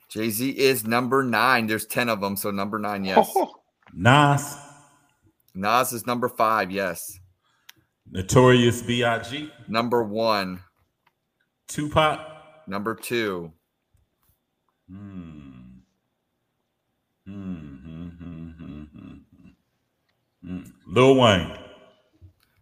[0.09, 1.67] Jay Z is number nine.
[1.67, 2.35] There's 10 of them.
[2.37, 3.29] So number nine, yes.
[3.35, 3.51] Oh.
[3.93, 4.55] Nas.
[5.53, 7.19] Nas is number five, yes.
[8.09, 9.51] Notorious B.I.G.
[9.67, 10.61] Number one.
[11.67, 12.19] Tupac.
[12.69, 13.51] Number two.
[14.89, 15.51] Hmm.
[17.25, 19.13] Hmm, hmm, hmm, hmm, hmm,
[20.43, 20.47] hmm.
[20.47, 20.63] Hmm.
[20.87, 21.57] Lil Wayne.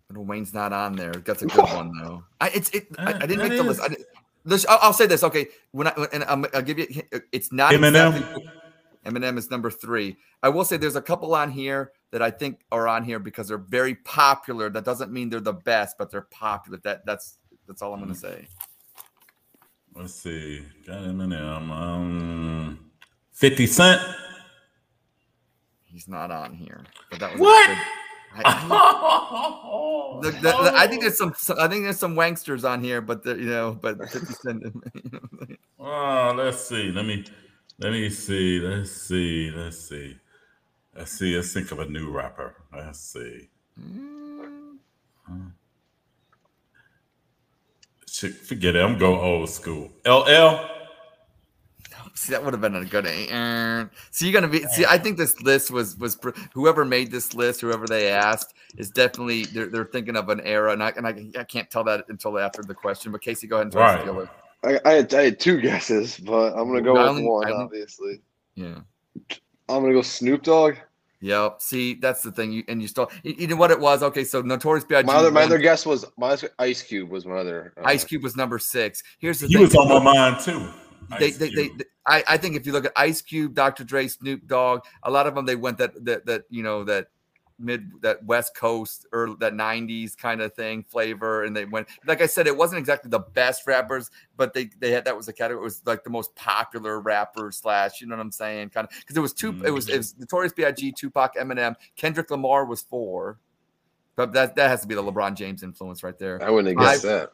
[0.09, 1.11] Little Wayne's not on there.
[1.11, 2.23] That's a good one though.
[2.39, 2.87] I it's it.
[2.97, 3.81] I, I didn't That make the list.
[3.81, 4.05] I, didn't-
[4.45, 5.23] this- I'll, I'll say this.
[5.23, 6.87] Okay, when I and I'm, I'll give you.
[7.33, 8.15] It's not Eminem?
[8.15, 8.49] exactly-
[9.05, 10.17] Eminem is number three.
[10.43, 13.47] I will say there's a couple on here that I think are on here because
[13.49, 14.69] they're very popular.
[14.69, 16.77] That doesn't mean they're the best, but they're popular.
[16.83, 18.47] That that's that's all I'm gonna say.
[19.97, 20.63] Let's see.
[20.85, 21.71] Got Eminem.
[21.71, 22.79] Um,
[23.33, 24.01] 50 Cent.
[25.85, 26.83] He's not on here.
[27.09, 27.67] But that was What?
[27.69, 27.77] good-
[28.45, 33.01] I, the- the- the- I think there's some, I think there's some wanksters on here,
[33.01, 34.63] but you know, but 50 Cent.
[35.79, 35.85] Oh,
[36.29, 36.91] Oh, let's see.
[36.91, 37.23] Let me
[37.79, 38.59] let me see.
[38.59, 39.51] Let's see.
[39.51, 40.17] Let's see.
[40.95, 41.35] Let's see.
[41.35, 42.55] Let's think of a new rapper.
[42.75, 43.49] Let's see.
[45.27, 45.33] Huh.
[48.17, 48.79] Shit, forget it.
[48.83, 49.91] I'm going old school.
[50.03, 50.65] LL.
[52.15, 53.05] See, that would have been a good.
[53.05, 54.63] Uh, so you're gonna be.
[54.69, 56.17] See, I think this list was was
[56.51, 60.71] whoever made this list, whoever they asked, is definitely they're, they're thinking of an era,
[60.73, 63.11] and I and I, I can't tell that until after the question.
[63.11, 64.29] But Casey, go ahead and tell us Right.
[64.63, 64.79] the.
[64.87, 67.47] I, I, had, I had two guesses, but I'm gonna go I with only- one.
[67.47, 68.19] I obviously,
[68.55, 68.79] Yeah.
[69.69, 70.73] I'm gonna go Snoop Dogg.
[71.21, 71.61] Yep.
[71.61, 72.51] See, that's the thing.
[72.51, 73.09] You and you still.
[73.23, 74.03] You, you know what it was?
[74.03, 75.07] Okay, so Notorious B.I.G.
[75.07, 77.73] My other, my other guess was my Ice Cube was my other.
[77.77, 79.01] uh, Ice Cube was number six.
[79.19, 79.57] Here's the thing.
[79.59, 79.79] He thing.
[79.79, 80.67] was on my mind too.
[81.19, 81.77] they, Ice they, they, Cube.
[81.79, 83.83] they- I, I think if you look at Ice Cube, Dr.
[83.83, 87.07] Dre, Snoop Dogg, a lot of them they went that that that you know that
[87.59, 92.21] mid that West Coast or that '90s kind of thing flavor, and they went like
[92.21, 95.33] I said, it wasn't exactly the best rappers, but they they had that was the
[95.33, 95.61] category.
[95.61, 98.93] It was like the most popular rapper slash, you know what I'm saying, kind of
[98.99, 99.61] because it was two.
[99.65, 103.37] It was it was Notorious B.I.G., Tupac, Eminem, Kendrick Lamar was four.
[104.15, 106.41] But that, that has to be the LeBron James influence right there.
[106.43, 107.33] I wouldn't have guessed I- that.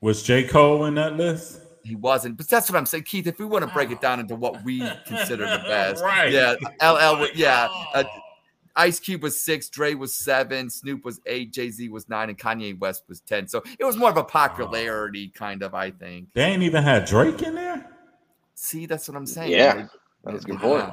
[0.00, 0.44] Was J.
[0.44, 1.62] Cole in that list?
[1.82, 3.26] He wasn't, but that's what I'm saying, Keith.
[3.26, 6.30] If we want to break it down into what we consider the best, Right.
[6.30, 7.66] Yeah, LL, Oh yeah.
[7.94, 8.04] Uh,
[8.78, 12.38] Ice Cube was six, Dre was seven, Snoop was eight, Jay Z was nine, and
[12.38, 13.48] Kanye West was ten.
[13.48, 16.28] So it was more of a popularity kind of, I think.
[16.32, 17.90] They ain't even had Drake in there.
[18.54, 19.50] See, that's what I'm saying.
[19.52, 19.86] Yeah, They-
[20.32, 20.60] that's a good yeah.
[20.60, 20.92] point.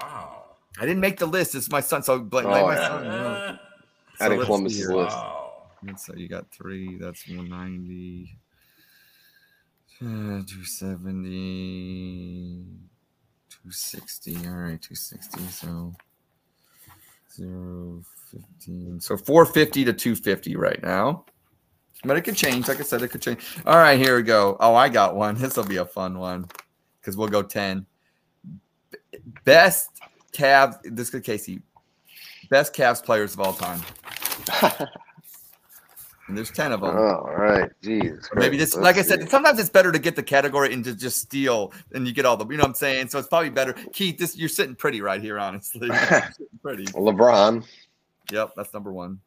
[0.00, 0.44] Wow.
[0.78, 1.54] I didn't make the list.
[1.54, 2.88] It's my son, so blame, Oh, blame my yeah.
[2.88, 3.04] son.
[3.04, 3.58] you know.
[4.16, 5.16] So Adding let's Columbus' list.
[5.16, 5.38] Wow.
[5.96, 6.96] So you got three.
[6.96, 8.38] That's 190.
[10.00, 12.64] Uh, 270.
[13.50, 14.36] 260.
[14.36, 15.40] All right, 260.
[15.48, 15.94] So
[17.34, 19.00] 0, 15.
[19.00, 21.24] So 450 to 250 right now.
[22.04, 22.68] But it could change.
[22.68, 23.40] Like I said, it could change.
[23.64, 24.56] All right, here we go.
[24.60, 25.36] Oh, I got one.
[25.40, 26.46] This will be a fun one
[27.00, 27.86] because we'll go 10.
[29.44, 29.90] Best
[30.32, 30.78] Cavs.
[30.84, 31.62] This is Casey.
[32.50, 33.80] Best Cavs players of all time.
[36.28, 36.96] And there's 10 of them.
[36.96, 38.30] Oh, all right, jeez.
[38.32, 39.28] Or maybe this, like I said, see.
[39.28, 42.36] sometimes it's better to get the category and to just steal, and you get all
[42.36, 43.08] the, you know what I'm saying.
[43.08, 43.72] So it's probably better.
[43.92, 45.90] Keith, this you're sitting pretty right here, honestly.
[46.62, 46.84] Pretty.
[46.84, 47.64] LeBron,
[48.30, 49.20] Yep, that's number one.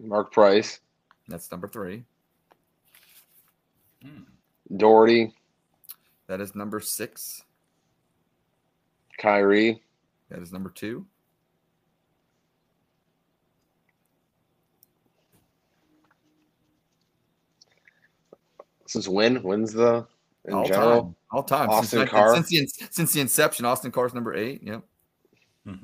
[0.00, 0.80] Mark Price,
[1.28, 2.04] That's number three.
[4.02, 4.22] Hmm.
[4.76, 5.32] Daugherty,
[6.28, 7.42] That is number six.
[9.18, 9.82] Kyrie,
[10.28, 11.06] That is number two.
[18.88, 19.36] Since when?
[19.42, 20.06] When's the
[20.46, 21.02] in all general?
[21.02, 21.14] time.
[21.30, 21.68] All time.
[21.68, 22.34] Austin since, Carr.
[22.34, 24.62] Since the, since the inception, Austin Carr's number eight.
[24.62, 24.82] Yep.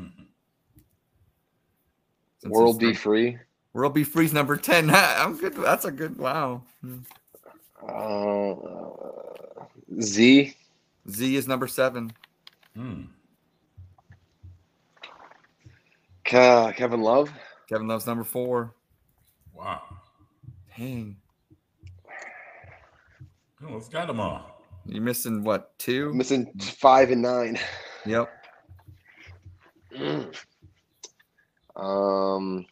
[2.41, 3.39] Since World his- be free.
[3.75, 4.05] World B.
[4.05, 4.91] Free's number 10.
[4.95, 5.55] I'm good.
[5.55, 6.63] That's a good, wow.
[6.81, 6.99] Hmm.
[7.87, 8.55] Uh,
[10.01, 10.55] Z,
[11.11, 12.13] Z is number seven.
[12.77, 13.03] Hmm.
[16.25, 17.31] Kevin Love,
[17.69, 18.73] Kevin Love's number four.
[19.53, 19.83] Wow.
[20.77, 21.17] Dang.
[23.65, 24.63] Almost got them all.
[24.87, 26.13] You're missing what, two?
[26.13, 27.59] missing five and nine.
[28.05, 28.29] Yep.
[31.77, 32.67] Um,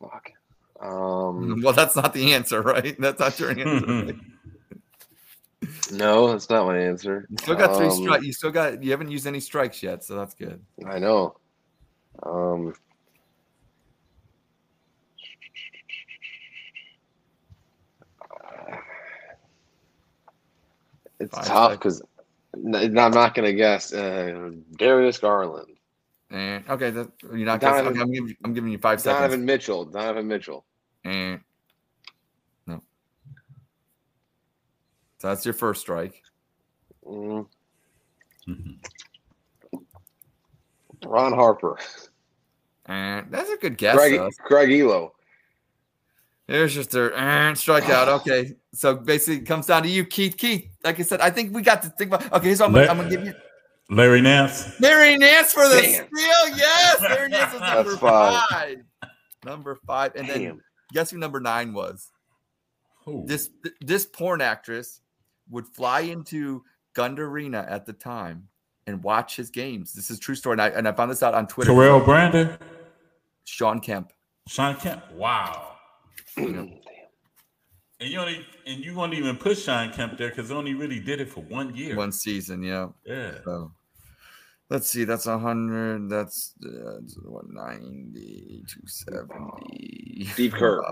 [0.00, 0.32] fuck.
[0.80, 2.96] Um, Well, that's not the answer, right?
[2.98, 3.86] That's not your answer.
[4.06, 4.16] right?
[5.92, 7.26] no, that's not my answer.
[7.30, 8.24] You still got three Um, strikes.
[8.24, 8.82] You still got.
[8.82, 10.60] You haven't used any strikes yet, so that's good.
[10.84, 11.36] I know.
[12.22, 12.74] Um,
[21.20, 22.02] it's Five tough because
[22.54, 23.92] I'm not gonna guess.
[23.92, 25.76] Uh, Darius Garland,
[26.30, 27.60] And okay, that, you're not.
[27.60, 29.20] Gonna, Donovan- okay, I'm, giving, you- I'm giving you five seconds.
[29.20, 30.64] Donovan Mitchell, Donovan Mitchell.
[31.04, 31.40] And
[32.66, 32.82] no.
[35.18, 36.22] So that's your first strike.
[37.06, 37.46] Mm.
[41.04, 41.78] Ron Harper,
[42.86, 43.96] And that's a good guess.
[43.96, 44.30] Greg, though.
[44.44, 45.10] Craig Ehlo.
[46.46, 48.08] There's just a uh, strikeout.
[48.20, 50.36] Okay, so basically, it comes down to you, Keith.
[50.36, 52.30] Keith, like I said, I think we got to think about.
[52.32, 53.32] Okay, so I'm, gonna, I'm gonna give you
[53.88, 54.78] Larry Nance.
[54.80, 56.06] Larry Nance for the Damn.
[56.06, 56.58] steal.
[56.58, 58.48] Yes, Larry Nance is number That's five.
[58.50, 58.76] five.
[59.44, 60.60] Number five, and then Damn.
[60.92, 62.10] guess who number nine was?
[63.06, 63.24] Who?
[63.26, 63.48] This
[63.80, 65.00] this porn actress
[65.48, 66.62] would fly into
[66.92, 68.48] Gund Arena at the time
[68.86, 69.94] and watch his games.
[69.94, 71.70] This is a true story, and I, and I found this out on Twitter.
[71.72, 72.58] Terrell Brandon.
[73.44, 74.12] Shawn Kemp.
[74.48, 75.02] Shawn Kemp.
[75.12, 75.76] Wow.
[77.98, 81.20] And you only and you won't even put Shawn Kemp there because only really did
[81.20, 81.96] it for one year.
[81.96, 82.88] One season, yeah.
[83.04, 83.38] Yeah.
[83.44, 83.72] So,
[84.68, 85.04] Let's see.
[85.04, 86.10] That's a hundred.
[86.10, 90.24] That's uh, what 90, 270.
[90.24, 90.82] Steve Kerr.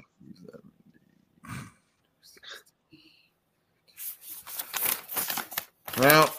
[5.99, 6.35] Well,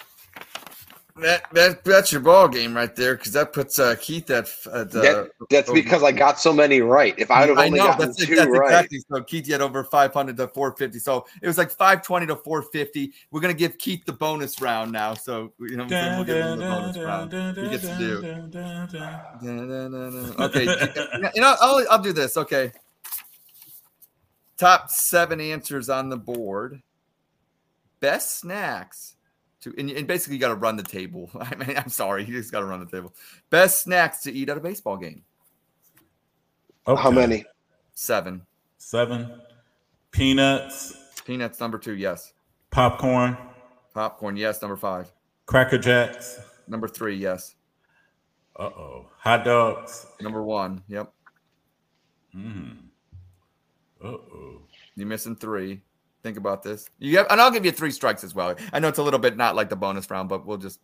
[1.17, 4.73] that that that's your ball game right there because that puts uh, Keith at, at
[4.73, 7.15] uh, That, that's over- because I got so many right.
[7.17, 9.23] If I'd have I only know gotten that's, two that's right, exactly so.
[9.23, 13.13] Keith, had over 500 to 450, so it was like 520 to 450.
[13.31, 16.15] We're gonna give Keith the bonus round now, so you know what I'm saying?
[16.17, 17.31] we'll give him the bonus round.
[17.57, 18.21] He gets to do.
[20.39, 20.65] Okay,
[21.33, 22.35] you know I'll I'll do this.
[22.35, 22.73] Okay,
[24.57, 26.81] top seven answers on the board.
[28.01, 29.14] Best snacks
[29.65, 31.29] to and, and basically you got to run the table.
[31.39, 33.13] I mean, I'm sorry, you just got to run the table.
[33.49, 35.23] Best snacks to eat at a baseball game.
[36.85, 37.45] how many?
[37.93, 38.41] Seven.
[38.77, 39.41] Seven.
[40.11, 40.95] Peanuts,
[41.25, 42.31] Peanuts number two, yes.
[42.71, 43.37] popcorn,
[43.93, 44.61] Popcorn, yes.
[44.61, 45.11] Number five.
[45.45, 46.39] Cracker Jacks.
[46.67, 47.55] Number three, yes.
[48.57, 49.09] Uh oh.
[49.17, 50.05] Hot dogs.
[50.21, 51.11] Number one, yep.
[52.35, 52.77] Mm.
[54.03, 54.61] Uh oh.
[54.95, 55.81] You're missing three.
[56.25, 56.89] Think about this.
[56.97, 58.55] You have, and I'll give you three strikes as well.
[58.73, 60.79] I know it's a little bit not like the bonus round, but we'll just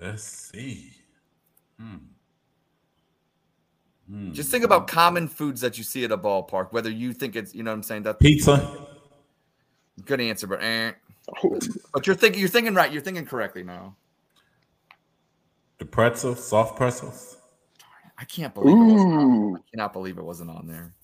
[0.00, 0.92] Let's see.
[1.78, 1.96] Hmm.
[4.08, 4.32] Hmm.
[4.32, 6.72] just think about common foods that you see at a ballpark.
[6.72, 8.86] Whether you think it's, you know, what I'm saying That pizza.
[10.06, 10.92] good answer, but eh.
[11.92, 12.90] but you're thinking, you're thinking right.
[12.90, 13.94] You're thinking correctly now.
[15.76, 17.36] The pretzels, soft pretzels.
[18.16, 19.12] I can't believe it wasn't.
[19.12, 20.94] On, Ooh, I cannot believe it wasn't on there.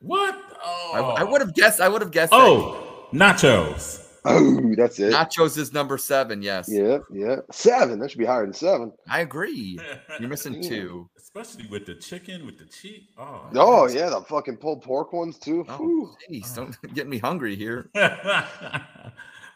[0.00, 0.40] What?
[0.64, 1.14] Oh.
[1.16, 1.80] I would have guessed.
[1.80, 2.30] I would have guessed.
[2.30, 2.40] that.
[2.40, 4.06] Oh, nachos.
[4.24, 5.12] oh, that's it.
[5.12, 6.42] nachos is number seven.
[6.42, 7.36] Yes, Yeah, yeah.
[7.52, 7.98] Seven.
[7.98, 8.92] That should be higher than seven.
[9.08, 9.78] I agree.
[10.18, 11.08] You're missing two.
[11.16, 13.04] Especially with the chicken, with the cheese.
[13.18, 15.64] Oh, Oh yeah, the fucking pulled pork ones too.
[15.68, 16.14] Oh, Whew.
[16.30, 17.90] jeez, don't get me hungry here.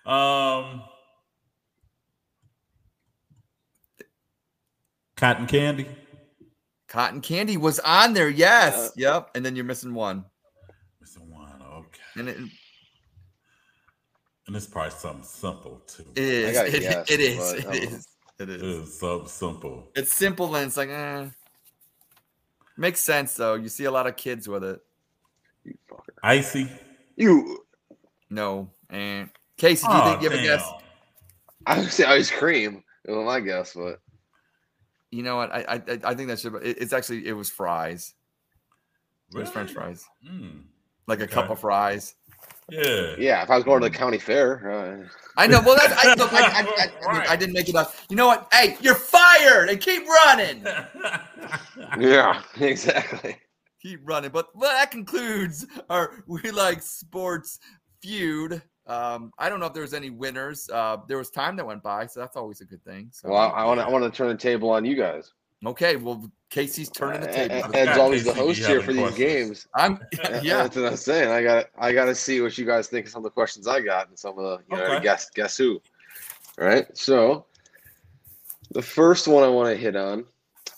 [0.07, 0.83] um,
[5.17, 5.89] cotton candy.
[6.89, 8.29] Cotton candy was on there.
[8.29, 8.93] Yes.
[8.97, 9.31] Yep.
[9.35, 10.25] And then you're missing one.
[12.17, 12.35] Missing one.
[12.35, 12.45] Okay.
[12.45, 12.51] And it,
[14.47, 16.05] And it's probably something simple too.
[16.15, 16.53] it is.
[16.53, 17.39] gotta It, guess, it is.
[17.39, 17.97] but I It don't know.
[17.97, 18.09] is.
[18.41, 18.89] It It is.
[18.89, 19.89] is something simple.
[19.95, 21.27] It's simple and it's like, eh.
[22.77, 23.55] Makes sense though.
[23.55, 24.81] You see a lot of kids with it.
[25.65, 26.11] You fucker.
[26.23, 26.69] Icy.
[27.17, 27.65] You.
[28.31, 28.71] No.
[28.91, 30.69] And Casey, do you Oh, think you have a guess?
[31.67, 32.83] I would say ice cream.
[33.07, 34.01] Well, my guess, but
[35.11, 35.53] You know what?
[35.53, 36.55] I I, I- I think that should.
[36.57, 38.13] It, it's actually it was fries.
[39.33, 40.65] It was French fries, Mm,
[41.07, 42.15] like a cup of fries.
[42.71, 43.15] yeah.
[43.19, 45.61] yeah, if I was going to the county fair, I know.
[45.65, 47.95] Well, that's, I, look, I, I, I, I, I didn't make it up.
[48.09, 48.49] You know what?
[48.53, 50.67] Hey, you're fired, and keep running.
[50.67, 51.19] uh,
[51.99, 53.37] yeah, exactly.
[53.83, 54.31] keep running.
[54.31, 57.59] But well, that concludes our We Like Sportz
[58.01, 58.63] feud.
[58.87, 60.69] Um, I don't know if there was any winners.
[60.71, 63.09] Uh, there was time that went by, so that's always a good thing.
[63.13, 65.33] So Well, I want to I want to turn the table on you guys.
[65.67, 67.71] Okay, well, Casey's turning the Ed- table.
[67.75, 69.67] Ed's Yeah, always the host here having for these games.
[69.75, 69.99] I'm
[70.43, 70.63] yeah.
[70.63, 71.31] That's what I'm saying.
[71.31, 73.67] I got I got to see what you guys think of some of the questions
[73.67, 75.81] I got and some of the you know guess guess who.
[76.61, 76.87] All right.
[76.97, 77.47] So
[78.71, 80.25] the first one I want to hit on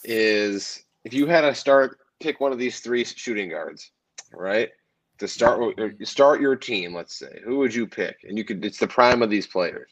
[0.05, 3.91] is if you had to start pick one of these three shooting guards,
[4.33, 4.71] right?
[5.19, 8.19] To start or start your team, let's say, who would you pick?
[8.25, 9.91] And you could it's the prime of these players.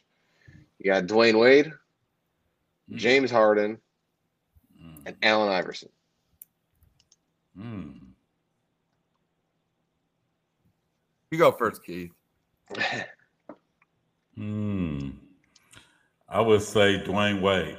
[0.79, 1.73] You got Dwyane Wade,
[2.91, 2.97] Mm.
[2.97, 3.79] James Harden,
[4.85, 5.89] Mm, and Allen Iverson.
[7.59, 7.95] mm.
[11.31, 12.11] You go first, Keith.
[14.37, 15.11] Hmm.
[16.29, 17.77] I would say Dwyane Wade.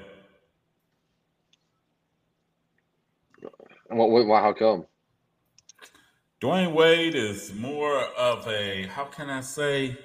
[3.89, 4.85] What, what, how come?
[6.39, 9.97] Dwyane Wade is more of a how can I say?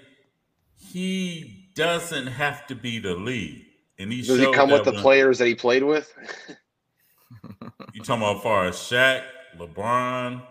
[0.76, 3.64] He doesn't have to be the lead,
[4.01, 6.12] and he Does he come with the when- players that he played with?
[7.93, 9.22] You talking about as far as Shaq,
[9.59, 10.43] LeBron?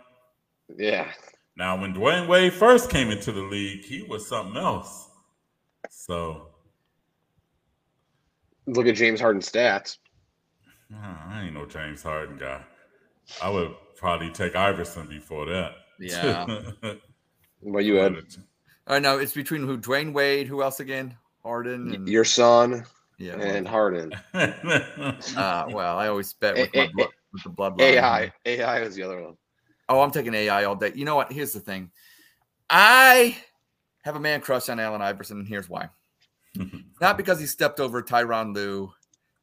[0.78, 1.12] yeah.
[1.58, 5.10] Now, when Dwyane Wade first came into the league, he was something else.
[5.90, 6.48] So
[8.66, 9.98] Look at James Harden's stats.
[10.94, 12.62] uh, I ain't no James Harden guy.
[13.42, 15.72] I would probably take Iverson before that.
[16.00, 16.46] Yeah.
[17.62, 18.14] What you had?
[18.16, 18.22] All
[18.88, 19.78] right, now it's between who?
[19.78, 20.48] Dwyane Wade.
[20.48, 21.14] Who else again?
[21.44, 21.94] Harden.
[21.94, 22.86] And, Your son
[23.18, 23.34] yeah.
[23.36, 24.14] and Harden.
[24.34, 27.82] Uh, well, I always bet with, A- my A- blood, with the bloodline.
[27.82, 28.34] AI.
[28.46, 29.36] AI was the other one.
[29.88, 30.92] Oh, I'm taking AI all day.
[30.96, 31.32] You know what?
[31.32, 31.92] Here's the thing.
[32.70, 33.38] I
[34.04, 35.90] have a man crush on Allen Iverson, and here's why.
[37.02, 38.92] Not because he stepped over Tyronn Lue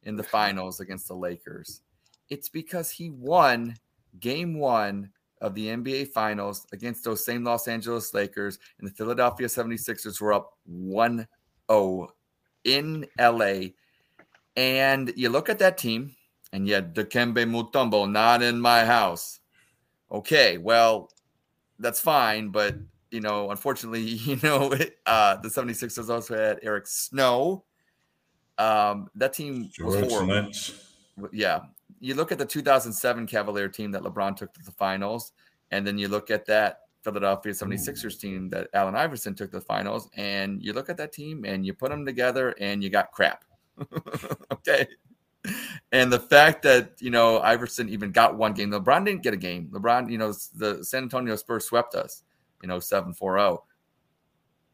[0.03, 1.81] in the finals against the Lakers.
[2.29, 3.75] It's because he won
[4.19, 5.11] game one
[5.41, 10.33] of the NBA finals against those same Los Angeles Lakers, and the Philadelphia 76ers were
[10.33, 11.27] up 1
[11.69, 12.07] 0
[12.63, 13.69] in LA.
[14.55, 16.15] And you look at that team,
[16.53, 19.39] and yet Dikembe Mutombo not in my house.
[20.11, 21.11] Okay, well,
[21.79, 22.75] that's fine, but
[23.11, 24.73] you know, unfortunately, you know,
[25.05, 27.63] uh, the 76ers also had Eric Snow.
[28.57, 30.33] Um, that team was horrible.
[30.33, 30.73] Lynch.
[31.31, 31.59] Yeah.
[31.99, 35.31] You look at the 2007 Cavalier team that LeBron took to the finals,
[35.71, 39.65] and then you look at that Philadelphia 76ers team that Allen Iverson took to the
[39.65, 43.11] finals, and you look at that team and you put them together and you got
[43.11, 43.45] crap.
[44.51, 44.87] okay.
[45.91, 49.37] And the fact that, you know, Iverson even got one game, LeBron didn't get a
[49.37, 49.69] game.
[49.73, 52.23] LeBron, you know, the San Antonio Spurs swept us,
[52.61, 53.63] you know, 7 4 0.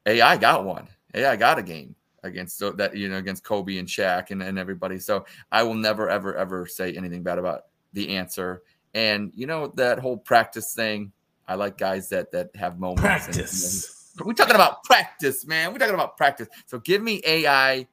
[0.05, 0.87] AI got one.
[1.13, 4.57] AI got a game against so that you know against Kobe and Shaq and, and
[4.57, 4.97] everybody.
[4.99, 7.63] So I will never ever ever say anything bad about
[7.93, 8.63] the answer.
[8.93, 11.11] And you know that whole practice thing.
[11.47, 13.03] I like guys that that have moments.
[13.03, 14.13] and- Practice.
[14.23, 15.71] we're talking about practice, man.
[15.73, 16.47] We're talking about practice.
[16.65, 17.87] So give me AI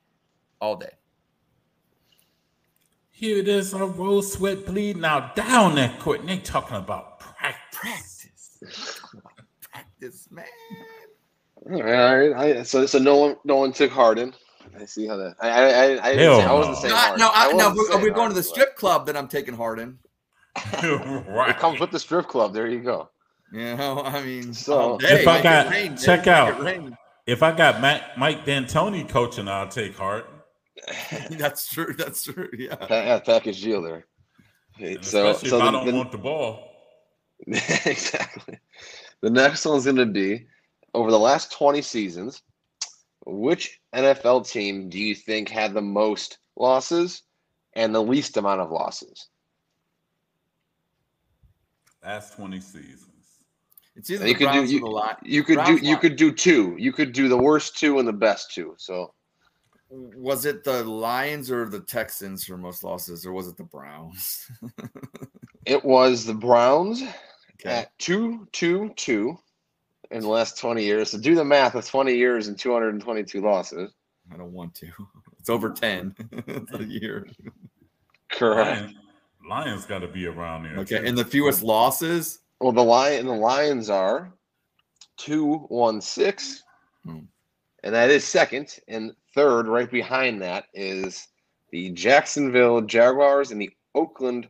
[0.61, 0.93] all day.
[3.21, 6.21] Here it is, a rose sweat bleed now down that court.
[6.21, 8.19] And they talking about practice.
[8.63, 9.01] Practice.
[9.61, 10.47] practice, man.
[11.71, 14.33] All right, I, so so no one no one took Harden.
[14.81, 15.35] I see how that.
[15.39, 16.81] I I I, I, didn't say, I wasn't no.
[16.81, 17.19] saying No, Harden.
[17.19, 19.29] no, I, no we're, saying we're going to Harden, the but strip club that I'm
[19.29, 19.99] taking Harden.
[20.73, 21.51] right.
[21.51, 22.55] It comes with the strip club.
[22.55, 23.11] There you go.
[23.53, 26.59] You know, I mean, So- all day, If I got- rain, check out.
[27.27, 30.31] If I got Mac, Mike D'Antoni coaching, I'll take Harden.
[31.31, 31.95] That's true.
[31.97, 32.49] That's true.
[32.57, 32.75] Yeah.
[32.77, 34.07] Pa- yeah, package deal there.
[34.77, 36.67] Okay, And So so if I don't the- want the ball.
[37.47, 38.59] exactly.
[39.23, 40.47] The next one's going to be
[40.95, 42.43] over the last 20 seasons,
[43.27, 47.23] which NFL team do you think had the most losses
[47.75, 49.29] and the least amount of losses?
[52.05, 53.07] Last 20 seasons.
[53.97, 55.19] It's either You the could do Browns or you, the Lions.
[55.23, 56.77] you could do Browns you could do two.
[56.79, 58.75] You could do the worst two and the best two.
[58.79, 59.13] So
[59.91, 64.49] Was it the Lions or the Texans for most losses, or was it the Browns?
[65.67, 67.03] it was the Browns
[67.61, 67.71] okay.
[67.71, 69.37] at two two two
[70.11, 71.11] in the last 20 years.
[71.11, 71.75] So do the math.
[71.75, 73.93] of 20 years and 222 losses.
[74.33, 74.89] I don't want to.
[75.39, 76.15] It's over 10
[76.75, 77.27] a year.
[78.31, 78.83] Correct.
[78.83, 78.95] Lions,
[79.49, 80.77] Lions got to be around there.
[80.81, 80.99] Okay.
[80.99, 81.07] too.
[81.07, 82.41] And the fewest losses?
[82.61, 84.35] Well, the lion the Lions are
[85.17, 86.63] two one six,
[87.05, 87.21] Hmm.
[87.85, 88.81] and that is second.
[88.87, 91.29] And third, right behind that, is
[91.71, 94.49] the Jacksonville Jaguars and the Oakland,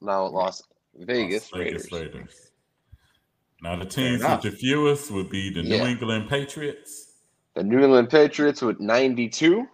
[0.00, 0.62] now Las
[0.94, 1.92] Vegas Las Raiders.
[1.92, 2.50] Raiders.
[3.62, 5.86] Now the teams with the fewest would be the New Yeah.
[5.86, 7.12] England Patriots.
[7.54, 9.66] The New England Patriots with ninety two.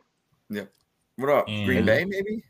[0.51, 0.72] Yep.
[1.16, 1.47] What up?
[1.47, 2.42] Green Bay, maybe?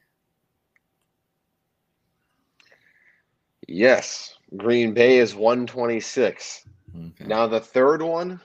[3.68, 6.66] Yes, Green Bay is one twenty six.
[6.96, 7.26] Okay.
[7.26, 8.40] Now the third one,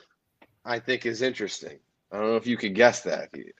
[0.66, 1.80] I think is interesting.
[2.12, 3.30] I don't know if you could guess that.
[3.36, 3.52] You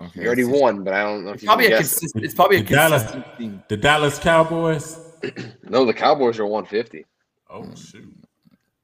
[0.00, 0.20] okay.
[0.20, 1.86] you already it's- won, but I don't know if It's you probably can a guess
[1.96, 2.00] it.
[2.00, 2.24] consistent.
[2.24, 3.62] It's probably a The Dallas- team.
[3.68, 4.98] The Dallas Cowboys.
[5.62, 7.06] No, the Cowboys are one fifty.
[7.48, 8.04] Oh shoot.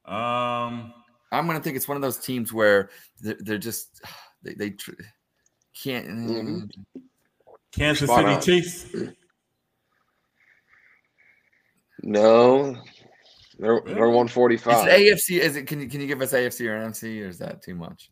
[0.06, 0.94] Um,
[1.30, 2.88] I'm gonna think it's one of those teams where
[3.20, 4.00] they're, they're just
[4.42, 4.92] they, they tr-
[5.82, 6.06] can't.
[6.08, 6.70] Mhm.
[7.72, 8.40] Kansas Spot City on.
[8.40, 8.86] Chiefs.
[12.02, 12.76] No,
[13.58, 14.14] they're they're Really?
[14.14, 15.38] one forty Is it AFC?
[15.38, 15.66] Is it?
[15.66, 18.10] Can you can you give us AFC or NFC, or is that too much?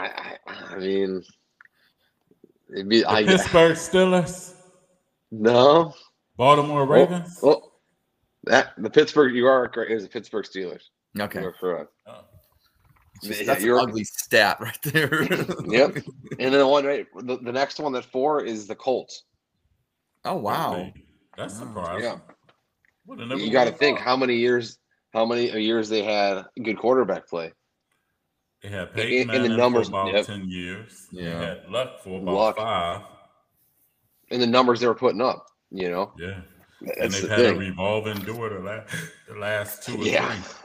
[0.00, 1.22] I, I, I mean,
[2.72, 4.54] it'd be The I Pittsburgh Steelers.
[5.30, 5.94] no.
[6.36, 7.38] Baltimore oh, Ravens.
[7.42, 7.72] Oh,
[8.44, 9.34] that the Pittsburgh.
[9.34, 9.90] You are correct.
[9.90, 10.84] It was the Pittsburgh Steelers.
[11.18, 11.90] Okay, You're correct.
[12.06, 12.20] Oh.
[13.22, 15.22] Just- Yeah, that's an you're- ugly stat right there.
[15.66, 15.96] Yep.
[16.38, 19.24] And then the one right, the, the next one that four is the Colts.
[20.24, 20.90] Oh wow.
[21.36, 22.04] That's surprising.
[22.04, 22.18] Yeah.
[23.06, 24.78] Would've You got to think how many years,
[25.12, 27.52] how many years they had good quarterback play.
[28.62, 30.26] They had in- Peyton in the numbers, for about yep.
[30.26, 31.08] ten years.
[31.12, 31.40] They Yeah.
[31.40, 32.56] had Luck for about Luck.
[32.56, 33.02] five.
[34.30, 35.46] And the numbers they were putting up.
[35.70, 36.40] You know, Yeah.
[37.00, 38.94] and they've the had a revolving door the last
[39.28, 40.34] the last two or Yeah.
[40.34, 40.56] three.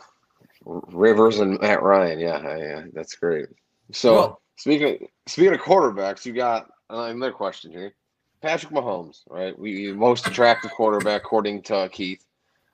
[0.66, 2.20] Rivers and Matt Ryan.
[2.20, 3.48] Yeah, yeah, that's great.
[3.92, 7.94] So Well- speaking speaking of quarterbacks, you got uh, another question here.
[8.42, 9.58] Patrick Mahomes, right?
[9.58, 12.24] We most attractive quarterback according to Keith.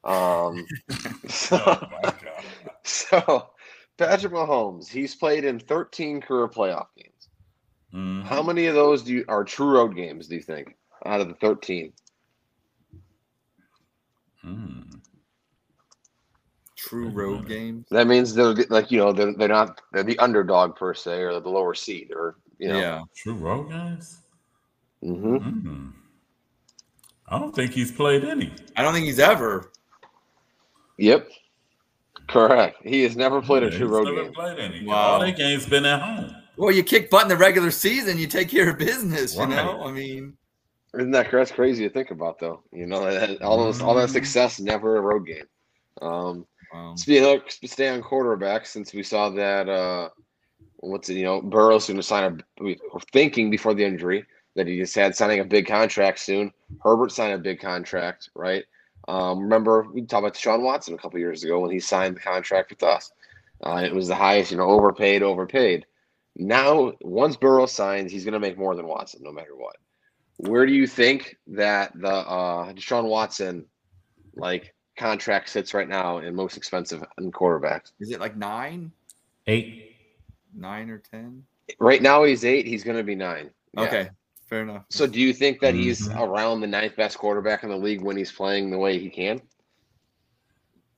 [0.04, 0.66] Um,
[1.30, 2.46] so, Oh my god.
[2.84, 3.50] so
[4.08, 7.30] Patrick Mahomes, he's played in 13 career playoff games.
[7.94, 8.24] Mhm.
[8.24, 10.28] How many of those do you are true road games?
[10.28, 10.76] Do you think
[11.06, 11.94] out of the 13?
[14.44, 15.02] Mhm.
[16.76, 17.86] True road games.
[17.92, 21.40] That means they're like you know they're, they're not they're the underdog per se or
[21.40, 22.80] the lower seed or you know.
[22.80, 23.04] Yeah.
[23.16, 24.22] True road guys?
[25.02, 25.94] hmm Mhm.
[27.28, 28.52] I don't think he's played any.
[28.76, 29.72] I don't think he's ever.
[30.98, 31.30] Yep.
[32.28, 32.78] Correct.
[32.84, 34.34] He has never played a true road never game.
[34.34, 34.86] played any.
[34.86, 34.96] Wow.
[34.96, 36.36] All their games been at home.
[36.58, 39.36] Well, you kick butt in the regular season, you take care of business.
[39.36, 40.38] You know, I mean,
[40.94, 42.64] Isn't that that's crazy to think about though?
[42.72, 45.46] You know, that, all those all that success never a road game.
[46.02, 50.10] Um, um, speaking of stay on quarterback, since we saw that uh,
[50.78, 51.16] what's it?
[51.16, 52.64] You know, Burrow's going to sign a.
[52.64, 56.52] We were thinking before the injury that he just had signing a big contract soon.
[56.84, 58.66] Herbert signed a big contract, right?
[59.08, 62.20] Um, remember we talked about Sean Watson a couple years ago when he signed the
[62.20, 63.12] contract with us.
[63.64, 65.86] Uh, it was the highest, you know, overpaid, overpaid.
[66.36, 69.76] Now, once Burrow signs, he's going to make more than Watson, no matter what.
[70.38, 73.66] Where do you think that the uh, Deshaun Watson
[74.36, 77.92] like contract sits right now in most expensive in quarterbacks?
[78.00, 78.92] is it like nine,
[79.48, 79.96] eight,
[80.56, 81.44] nine or ten?
[81.80, 82.66] Right now, he's eight.
[82.66, 83.52] He's going to be nine.
[83.74, 84.10] Yeah.
[84.52, 84.86] Okay, fair enough.
[84.90, 86.20] So, do you think that he's Mhm.
[86.20, 89.42] around the ninth best quarterback in the league when he's playing the way he can?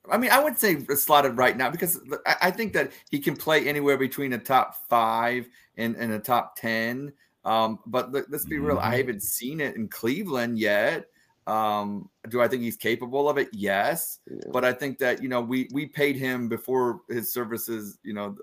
[0.09, 3.35] I mean, I would say slotted right now because I I think that he can
[3.37, 5.47] play anywhere between a top five
[5.77, 7.13] and, and a top 10.
[7.45, 8.97] Um, but let, us be real, I Mhm.
[8.97, 11.05] haven't seen it in Cleveland yet.
[11.47, 13.49] Um, do I think he's capable of it?
[13.53, 14.19] Yes.
[14.27, 14.37] Yeah.
[14.51, 18.35] But I think that, you know, we we paid him before his services, you know,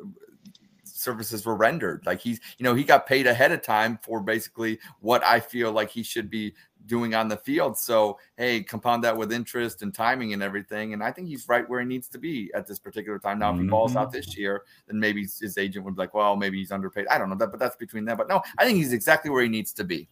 [1.00, 2.04] services were rendered.
[2.04, 5.72] Like he's, you know, he got paid ahead of time for basically what I feel
[5.72, 6.54] like he should be
[6.86, 7.78] doing on the field.
[7.78, 10.92] So, hey, compound that with interest and timing and everything.
[10.92, 13.38] And I think he's right where he needs to be at this particular time.
[13.38, 14.16] Now, if he balls out mm-hmm.
[14.16, 17.06] this year, then maybe his agent would be like, well, maybe he's underpaid.
[17.08, 18.16] I don't know that, but that's between them.
[18.16, 20.08] But no, I think he's exactly where he needs to be.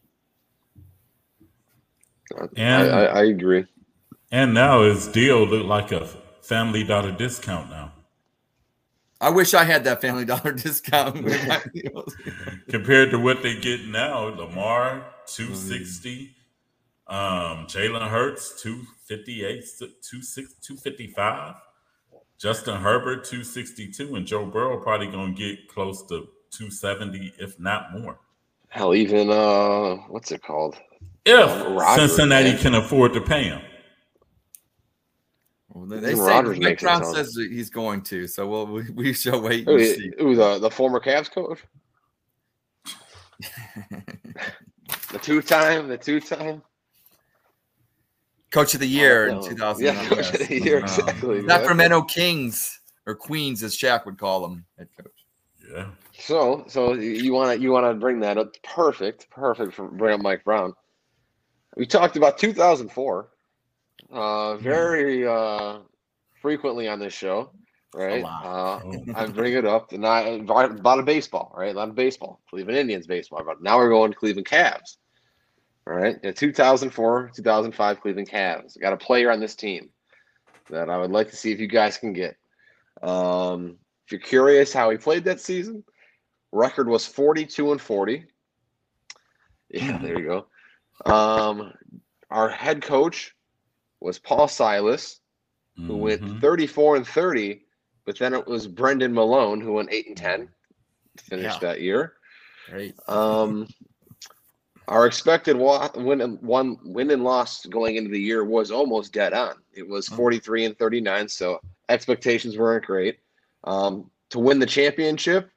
[2.56, 3.66] And- I, I agree.
[4.30, 6.06] And now his deal looked like a
[6.42, 7.92] family dollar discount now.
[9.20, 12.16] I wish I had that family dollar discount with my deals.
[12.68, 16.34] Compared to what they get now, Lamar 260,
[17.08, 19.64] um, Jalen Hurts 258,
[20.10, 21.54] 26 255,
[22.38, 28.20] Justin Herbert 262, and Joe Burrow probably gonna get close to 270, if not more.
[28.68, 30.76] Hell, even uh, what's it called?
[31.24, 32.58] If Rodgers, Cincinnati man.
[32.58, 33.60] can afford to pay him.
[35.78, 38.26] Well, they they Even say Rodgers Mike makes it Brown says that he's going to,
[38.26, 40.12] so we'll, we, we shall wait Who, and see.
[40.18, 41.60] who the uh, the former Cavs coach,
[45.12, 46.62] the two time, the two time.
[48.50, 49.84] Coach of the year Oh, in 2000.
[49.84, 51.02] Yeah, Coach of the Year, uh-huh.
[51.02, 55.26] exactly, Sacramento Kings or Queens, as Shaq would call them, head coach.
[55.70, 55.86] Yeah.
[56.18, 58.54] So, so you want to you want to bring that up?
[58.64, 60.72] Perfect, perfect for bring up Mike Brown.
[61.76, 63.28] We talked about 2004,
[64.12, 65.78] uh, very uh,
[66.40, 67.50] frequently on this show,
[67.94, 68.24] right?
[68.24, 68.80] Uh,
[69.14, 71.74] I bring it up, and I about a baseball, right?
[71.74, 73.42] A lot of baseball, Cleveland Indians baseball.
[73.44, 74.96] But now we're going to Cleveland Cavs,
[75.86, 76.20] all right?
[76.22, 78.76] The 2004, 2005 Cleveland Cavs.
[78.76, 79.90] I got a player on this team
[80.70, 82.36] that I would like to see if you guys can get.
[83.02, 85.84] Um, if you're curious how he played that season,
[86.52, 88.24] record was 42 and 40.
[89.70, 90.46] Yeah, there you go.
[91.12, 91.74] Um,
[92.30, 93.34] our head coach
[94.00, 95.20] was Paul Silas,
[95.76, 96.40] who went Mhm.
[96.40, 97.64] 34 and 30,
[98.04, 100.48] but then it was Brendan Malone who went 8 and 10,
[101.18, 102.14] finished that year.
[102.72, 102.94] Right.
[103.08, 103.68] Um,
[104.88, 109.12] our expected wa- win and one win and loss going into the year was almost
[109.12, 109.56] dead on.
[109.72, 113.18] It was 43 and 39, so expectations weren't great.
[113.64, 115.50] Um, to win the championship,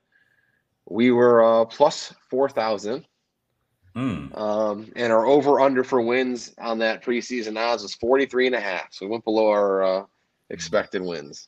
[0.87, 3.05] we were uh, plus 4,000.
[3.95, 4.37] Mm.
[4.37, 8.59] Um, and our over under for wins on that preseason odds was 43 and a
[8.59, 8.93] half.
[8.93, 10.05] So we went below our uh,
[10.49, 11.47] expected wins.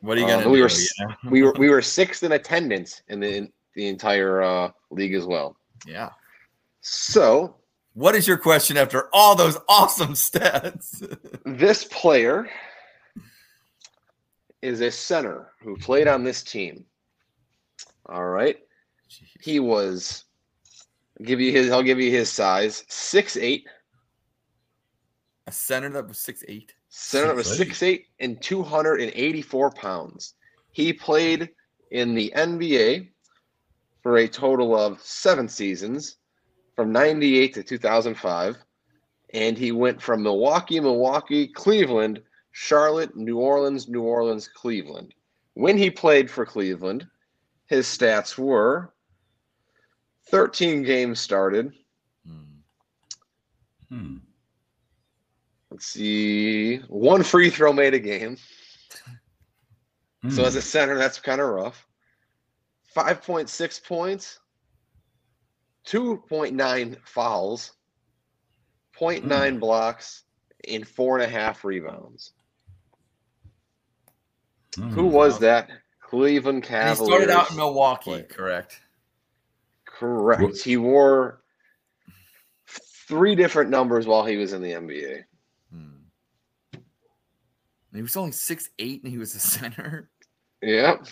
[0.00, 0.62] What are you Uh, going to we do?
[0.64, 0.88] were you
[1.30, 5.24] we were we were sixth in attendance in the in the entire uh, league as
[5.26, 5.56] well.
[5.86, 6.10] yeah.
[6.80, 7.56] So
[7.94, 11.02] What is your question after all those awesome stats?
[11.44, 12.48] this player
[14.62, 16.84] is a center who played on this team.
[18.06, 18.56] All right.
[19.40, 20.24] He was
[21.24, 22.84] give you his I'll give you his size.
[22.88, 23.66] Six eight.
[25.46, 26.74] A center that was six eight.
[26.88, 30.34] Center that was six eight and two hundred and eighty four pounds.
[30.72, 31.50] He played
[31.90, 33.08] in the NBA
[34.02, 36.16] for a total of seven seasons
[36.76, 38.56] from 98 to 2005.
[39.34, 45.12] And he went from Milwaukee, Milwaukee, Cleveland, Charlotte, New Orleans, New Orleans, Cleveland.
[45.54, 47.06] When he played for Cleveland,
[47.66, 48.94] his stats were
[50.30, 51.72] 13 games started.
[53.88, 54.16] Hmm.
[55.70, 58.36] Let's see, one free throw made a game.
[60.28, 60.40] So Hmm.
[60.40, 61.86] as a center, that's kind of rough.
[62.94, 64.40] 5.6 points,
[65.84, 67.72] 2.9 fouls,
[68.92, 70.24] 0.9 blocks,
[70.66, 72.32] and four and a half rebounds.
[74.74, 74.90] Hmm.
[74.90, 75.70] Who was that?
[76.00, 78.80] Cleveland And he started out in Milwaukee, correct?
[79.98, 80.62] Correct.
[80.62, 81.42] He wore
[83.08, 85.24] three different numbers while he was in the NBA.
[85.72, 86.78] Hmm.
[87.94, 90.10] He was only six eight, and he was a center.
[90.62, 91.06] Yep.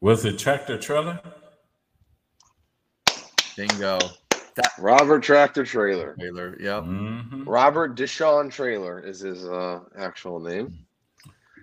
[0.00, 1.20] Was it tractor Traylor?
[3.56, 3.98] Bingo.
[4.56, 6.14] That Robert Tractor Traylor.
[6.18, 6.56] Traylor.
[6.60, 6.84] Yep.
[6.84, 7.44] Mm-hmm.
[7.44, 10.86] Robert Deshaun Traylor is his uh, actual name.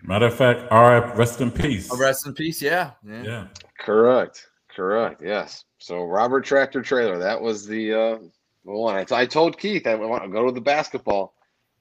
[0.04, 1.16] Matter of fact, R.
[1.16, 1.90] Rest in peace.
[1.92, 2.62] Oh, rest in peace.
[2.62, 2.92] Yeah.
[3.06, 3.24] Yeah.
[3.24, 3.48] yeah.
[3.80, 4.48] Correct.
[4.76, 5.22] Correct.
[5.24, 5.66] Yes.
[5.78, 7.20] So Robert Tractor Traylor.
[7.20, 8.18] That was the uh,
[8.64, 9.06] one.
[9.12, 11.34] I, told Keith I want to go to the basketball,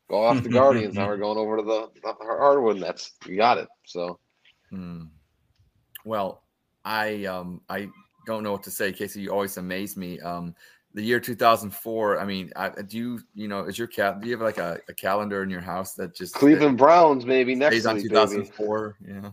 [0.08, 0.94] go off the Guardians.
[0.94, 3.12] now we're going over to the, the hardwood nets.
[3.26, 3.68] You got it.
[3.84, 4.18] So.
[4.70, 5.04] Hmm.
[6.04, 6.42] Well,
[6.84, 7.88] I um I
[8.26, 9.22] don't know what to say, Casey.
[9.22, 10.18] You always amaze me.
[10.20, 10.54] Um,
[10.92, 14.32] the year 2004 i mean I, do you you know is your cat do you
[14.32, 17.86] have like a, a calendar in your house that just cleveland that browns maybe next
[17.86, 19.20] on week 2004 baby.
[19.22, 19.30] yeah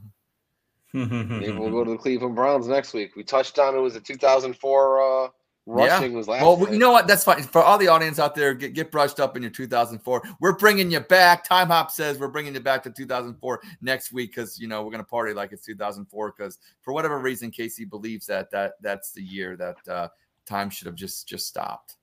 [0.93, 3.99] maybe we'll go to the cleveland browns next week we touched on it was a
[3.99, 5.29] 2004 uh
[5.69, 6.17] rushing yeah.
[6.17, 8.73] was last well you know what that's fine for all the audience out there get,
[8.73, 12.53] get brushed up in your 2004 we're bringing you back time hop says we're bringing
[12.53, 15.65] you back to 2004 next week because you know we're going to party like it's
[15.65, 20.07] 2004 because for whatever reason casey believes that that that's the year that uh
[20.47, 21.95] time should have just just stopped.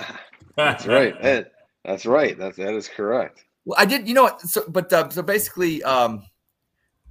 [0.56, 1.14] that's right.
[1.20, 1.50] Ed,
[1.84, 2.36] that's right.
[2.36, 3.44] That's that is correct.
[3.64, 4.08] Well, I did.
[4.08, 4.40] You know what?
[4.40, 6.24] So, but uh, so basically, um,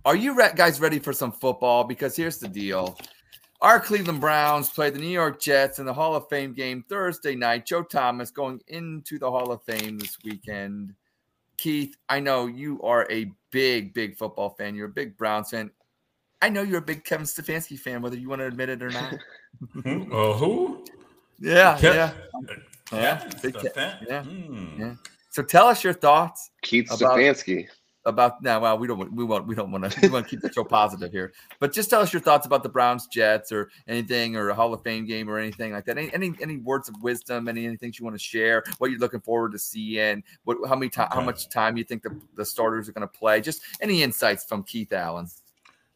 [0.06, 1.84] are you re- guys ready for some football?
[1.84, 2.98] Because here's the deal:
[3.62, 7.36] our Cleveland Browns play the New York Jets in the Hall of Fame game Thursday
[7.36, 7.66] night.
[7.66, 10.94] Joe Thomas going into the Hall of Fame this weekend.
[11.58, 14.74] Keith, I know you are a big, big football fan.
[14.74, 15.70] You're a big Browns fan.
[16.42, 18.90] I know you're a big Kevin Stefanski fan, whether you want to admit it or
[18.90, 19.14] not.
[19.84, 20.08] who?
[20.12, 20.84] Uh, who?
[21.40, 22.12] Yeah, Kev- yeah,
[22.92, 23.96] yeah, yeah.
[24.08, 24.24] yeah.
[24.24, 24.80] Mm.
[24.80, 24.94] yeah.
[25.30, 27.68] So tell us your thoughts, Keith about, Stefanski.
[28.04, 30.42] About now, well, we don't, we won't, we don't want to, we want to keep
[30.42, 31.34] the show positive here.
[31.60, 34.74] But just tell us your thoughts about the Browns, Jets, or anything, or a Hall
[34.74, 36.00] of Fame game, or anything like that.
[36.00, 38.64] Any, any, any words of wisdom, any anything you want to share?
[38.80, 40.24] What you're looking forward to seeing?
[40.46, 43.20] What, how many time, how much time you think the, the starters are going to
[43.20, 43.40] play?
[43.40, 45.28] Just any insights from Keith Allen.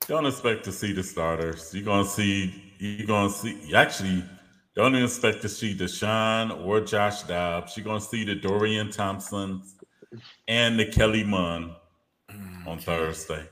[0.07, 1.73] Don't expect to see the starters.
[1.73, 2.73] You're gonna see.
[2.77, 3.73] You're gonna see.
[3.73, 4.23] Actually,
[4.75, 7.75] don't expect to see Deshaun or Josh Dobbs.
[7.75, 9.63] You're gonna see the Dorian Thompson
[10.47, 11.71] and the Kellen Mond
[12.67, 13.47] on Thursday.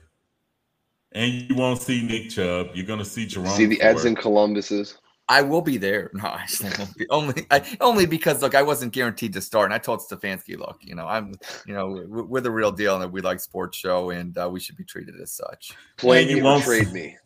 [1.14, 2.70] And you won't see Nick Chubb.
[2.74, 3.48] You're gonna see Jerome.
[3.50, 3.88] See the Ford.
[3.88, 4.98] Edson Columbuses.
[5.30, 6.12] I will be there.
[6.24, 6.46] No, I
[6.78, 7.08] won't be.
[7.10, 10.80] Only, I, only because look, I wasn't guaranteed to start, and I told Stefanski, look,
[10.82, 11.34] you know, I'm,
[11.66, 14.60] you know, we're, we're the real deal, and we like sportz show, and uh, we
[14.60, 15.72] should be treated as such.
[16.02, 17.18] When you won't trade me,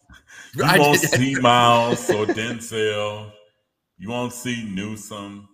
[0.56, 1.10] you I won't did.
[1.12, 3.32] see Myles or Denzel.
[3.98, 5.50] You won't see Newsome.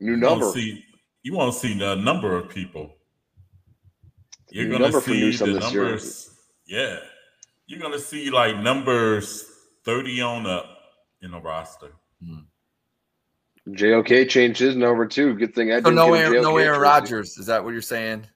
[0.00, 0.36] New number.
[0.36, 0.84] You won't see,
[1.22, 2.94] you won't see the number of people.
[4.54, 6.30] You're gonna see the numbers.
[6.64, 6.98] Yeah,
[7.66, 9.44] you're gonna see like numbers
[9.84, 10.66] thirty on up
[11.22, 11.90] in the roster.
[12.22, 13.72] Mm-hmm.
[13.74, 15.34] JOK changed his number too.
[15.34, 15.86] Good thing I didn't.
[15.86, 17.36] So no Aaron, no Aaron Rodgers.
[17.36, 18.28] Is that what you're saying?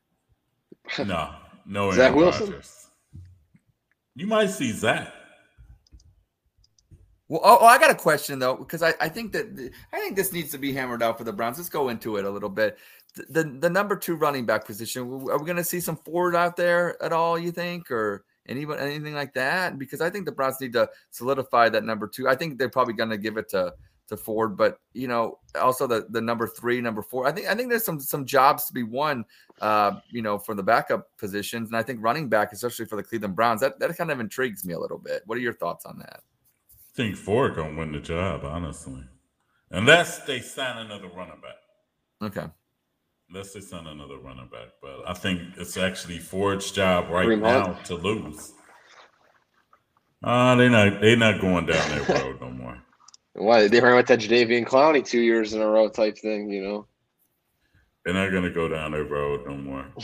[0.98, 2.46] no, no Zach Aaron Wilson.
[2.46, 2.88] Rodgers.
[4.16, 5.12] You might see Zach.
[7.28, 10.16] Well, oh, oh, I got a question though, because I, I think that I think
[10.16, 11.58] this needs to be hammered out for the Browns.
[11.58, 12.78] Let's go into it a little bit.
[13.14, 15.02] The the, number two running back position.
[15.02, 17.38] Are we going to see some Ford out there at all?
[17.38, 19.78] You think, or anyone anything like that?
[19.78, 22.28] Because I think the Browns need to solidify that number two.
[22.28, 23.74] I think they're probably going to give it to
[24.08, 27.26] to Ford, but you know, also the the number three, number four.
[27.26, 29.24] I think I think there's some some jobs to be won,
[29.60, 33.02] uh, you know, for the backup positions, and I think running back, especially for the
[33.02, 35.22] Cleveland Browns, that that kind of intrigues me a little bit.
[35.26, 36.20] What are your thoughts on that?
[36.72, 39.04] I think Ford gonna win the job, honestly,
[39.70, 41.56] unless they sign another running back.
[42.22, 42.50] Okay.
[43.30, 47.74] Unless they send another running back, but I think it's actually Ford's job right now
[47.84, 48.52] to lose.
[50.24, 52.78] Uh, they're not they're not going down that road no more.
[53.34, 56.62] Why they ran with that Jadeveon Clowney two years in a row type thing, you
[56.62, 56.86] know?
[58.04, 59.86] They're not gonna go down that road no more.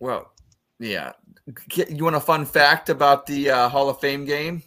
[0.00, 0.32] Well,
[0.78, 1.12] yeah.
[1.90, 4.62] You want a fun fact about the uh, Hall of Fame game?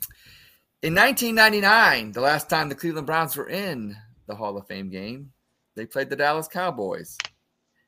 [0.83, 3.97] In 1999, the last time the Cleveland Browns were in
[4.27, 5.31] the Hall of Fame game,
[5.75, 7.17] they played the Dallas Cowboys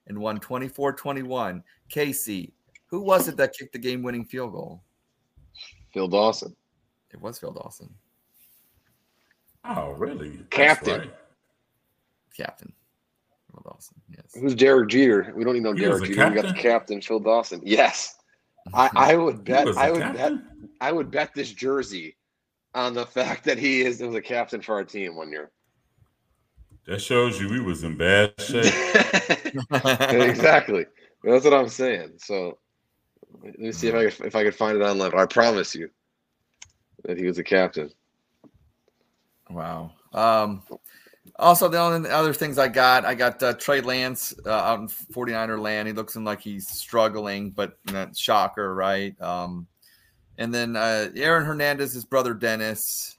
[0.07, 1.64] and won 24 21.
[1.90, 2.53] Casey,
[2.88, 4.84] who was it that kicked the game winning field goal?
[5.94, 6.56] Phil Dawson.
[7.14, 7.94] It was Phil Dawson.
[9.64, 10.40] Oh, really?
[10.49, 10.99] Captain.
[10.99, 11.14] Right.
[12.36, 12.74] Captain.
[13.52, 13.95] Phil Dawson.
[14.10, 14.36] Yes.
[14.40, 15.34] Who's Derek Jeter?
[15.36, 16.30] We don't even know he Derek Jeter.
[16.30, 17.62] We got the captain, Phil Dawson.
[17.64, 18.16] Yes.
[18.74, 20.38] I, I would bet I would captain?
[20.38, 22.18] bet I would bet this jersey
[22.74, 25.52] on the fact that he is was a captain for our team one year.
[26.88, 28.66] That shows you we was in bad shape.
[29.72, 30.86] exactly.
[31.24, 32.14] That's what I'm saying.
[32.18, 32.60] So
[33.44, 35.12] let me see if I could, if I could find it online.
[35.12, 35.90] But I promise you,
[37.03, 37.90] that he was a captain.
[39.49, 39.94] Wow.
[40.14, 40.62] Um,
[41.38, 44.88] also, the only other things I got, I got uh, Trey Lance uh, out in
[44.88, 45.88] 49er land.
[45.88, 49.20] He looks like he's struggling, but that shocker, right?
[49.22, 49.68] Um,
[50.38, 53.18] and then uh, Aaron Hernandez, his brother Dennis,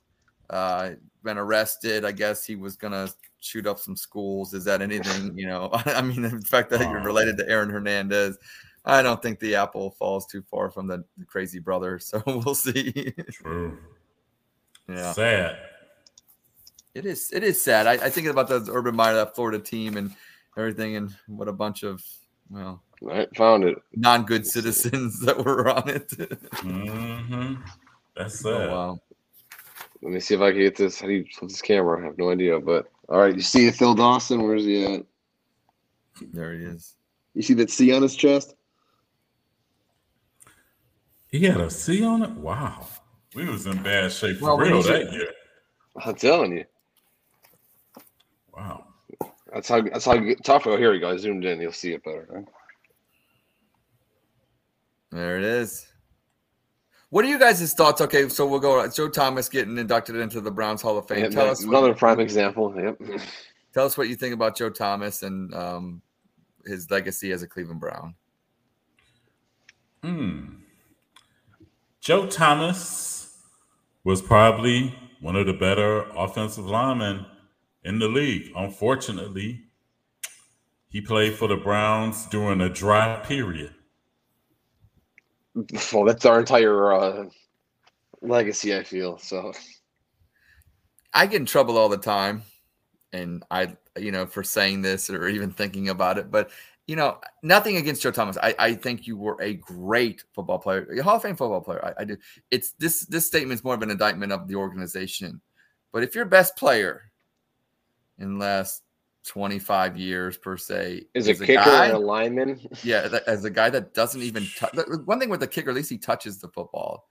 [0.51, 0.91] uh,
[1.25, 2.05] been arrested.
[2.05, 3.09] I guess he was gonna
[3.47, 4.53] shoot up some schools.
[4.55, 5.33] Is that anything?
[5.39, 8.39] You know, I mean, the fact that you're related to Aaron Hernandez,
[8.85, 11.99] I don't think the apple falls too far from the, the crazy brother.
[12.03, 13.13] So we'll see.
[13.33, 13.79] True.
[14.89, 15.13] yeah.
[15.13, 15.59] Sad.
[16.95, 17.31] It is.
[17.33, 17.87] It is sad.
[17.87, 20.15] I, I think about the Urban Meyer, that Florida team, and
[20.57, 22.03] everything, and what a bunch of
[22.49, 23.77] well, I found it.
[23.95, 26.11] non-good citizens that were on it.
[26.61, 27.57] hmm
[28.17, 28.53] That's sad.
[28.53, 28.99] oh wow.
[30.07, 31.01] Let me see if I can get this.
[31.01, 32.01] How do you flip this camera?
[32.01, 32.61] I have no idea.
[32.61, 34.41] But all right, you see Phil Dawson?
[34.41, 35.03] Where's he at?
[36.33, 36.95] There he is.
[37.35, 38.55] You see that C on his chest?
[41.33, 42.31] He had a C on it.
[42.31, 42.87] Wow,
[43.35, 45.33] we was in bad shape for Well, real should- that year.
[46.05, 46.65] I'm telling you.
[48.57, 48.87] Wow.
[49.53, 50.69] That's how that's how you get tough.
[50.69, 51.11] Oh, here we go.
[51.11, 51.61] I zoomed in.
[51.61, 52.29] You'll see it better.
[52.31, 52.45] Right?
[55.11, 55.85] There it is.
[57.17, 58.03] What are you guys' thoughts?
[58.03, 58.87] Okay, so we'll go.
[58.91, 61.21] Joe Thomas getting inducted into the Browns Hall of Fame.
[61.21, 62.75] Yeah, tell that- us, another what, prime example.
[62.79, 63.01] Yep.
[63.73, 66.03] tell us what you think about Joe Thomas and um,
[66.67, 68.15] his legacy as a Cleveland Brown.
[70.05, 70.57] Hmm.
[72.03, 73.35] Joe Thomas
[74.05, 77.25] was probably one of the better offensive linemen
[77.83, 78.53] in the league.
[78.55, 79.63] Unfortunately,
[80.91, 83.73] he played for the Browns during a dry period.
[85.93, 87.25] Well, that's our entire uh,
[88.21, 88.77] legacy.
[88.77, 89.53] I feel so.
[91.15, 92.43] I get in trouble all the time,
[93.13, 96.31] and I, you know, for saying this or even thinking about it.
[96.31, 96.51] But
[96.87, 98.37] you know, nothing against Joe Thomas.
[98.43, 101.85] I, I think you were a great football player, a Hall of Fame football player.
[101.85, 102.17] I, I do.
[102.51, 105.41] It's this this statement is more of an indictment of the organization.
[105.91, 107.11] But if your best player
[108.19, 108.83] in last
[109.27, 112.61] twenty five years per se Is a a kicker guy- and a lineman?
[112.85, 114.75] yeah, that, as a guy that doesn't even touch.
[115.05, 117.05] One thing with the kicker, at least he touches the football.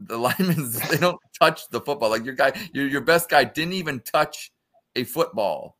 [0.00, 2.10] The linemen, they don't touch the football.
[2.10, 4.52] Like your guy, your your best guy didn't even touch
[4.96, 5.76] a football.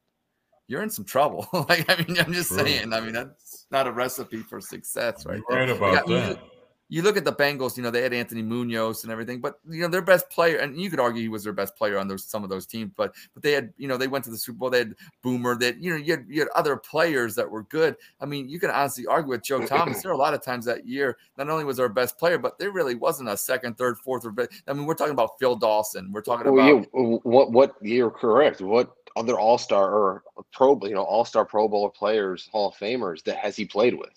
[0.66, 1.46] You're in some trouble.
[1.68, 2.64] like I mean, I'm just True.
[2.64, 2.92] saying.
[2.92, 5.40] I mean, that's not a recipe for success, right?
[5.50, 5.76] You're right there.
[5.76, 6.42] about Yeah, you- that.
[6.88, 9.80] You look at the Bengals, you know, they had Anthony Munoz and everything, but you
[9.80, 12.24] know, their best player, and you could argue he was their best player on those
[12.24, 14.58] some of those teams, but but they had, you know, they went to the Super
[14.58, 17.62] Bowl, they had Boomer, that you know, you had, you had other players that were
[17.64, 17.96] good.
[18.20, 20.02] I mean, you can honestly argue with Joe Thomas.
[20.02, 22.58] There are a lot of times that year, not only was our best player, but
[22.58, 24.50] there really wasn't a second, third, fourth, or best.
[24.68, 26.12] I mean, we're talking about Phil Dawson.
[26.12, 28.60] We're talking Well, about you, what what you're correct.
[28.60, 32.74] What other All Star or Pro, you know, All Star Pro Bowler players, Hall of
[32.74, 34.10] Famers that has he played with?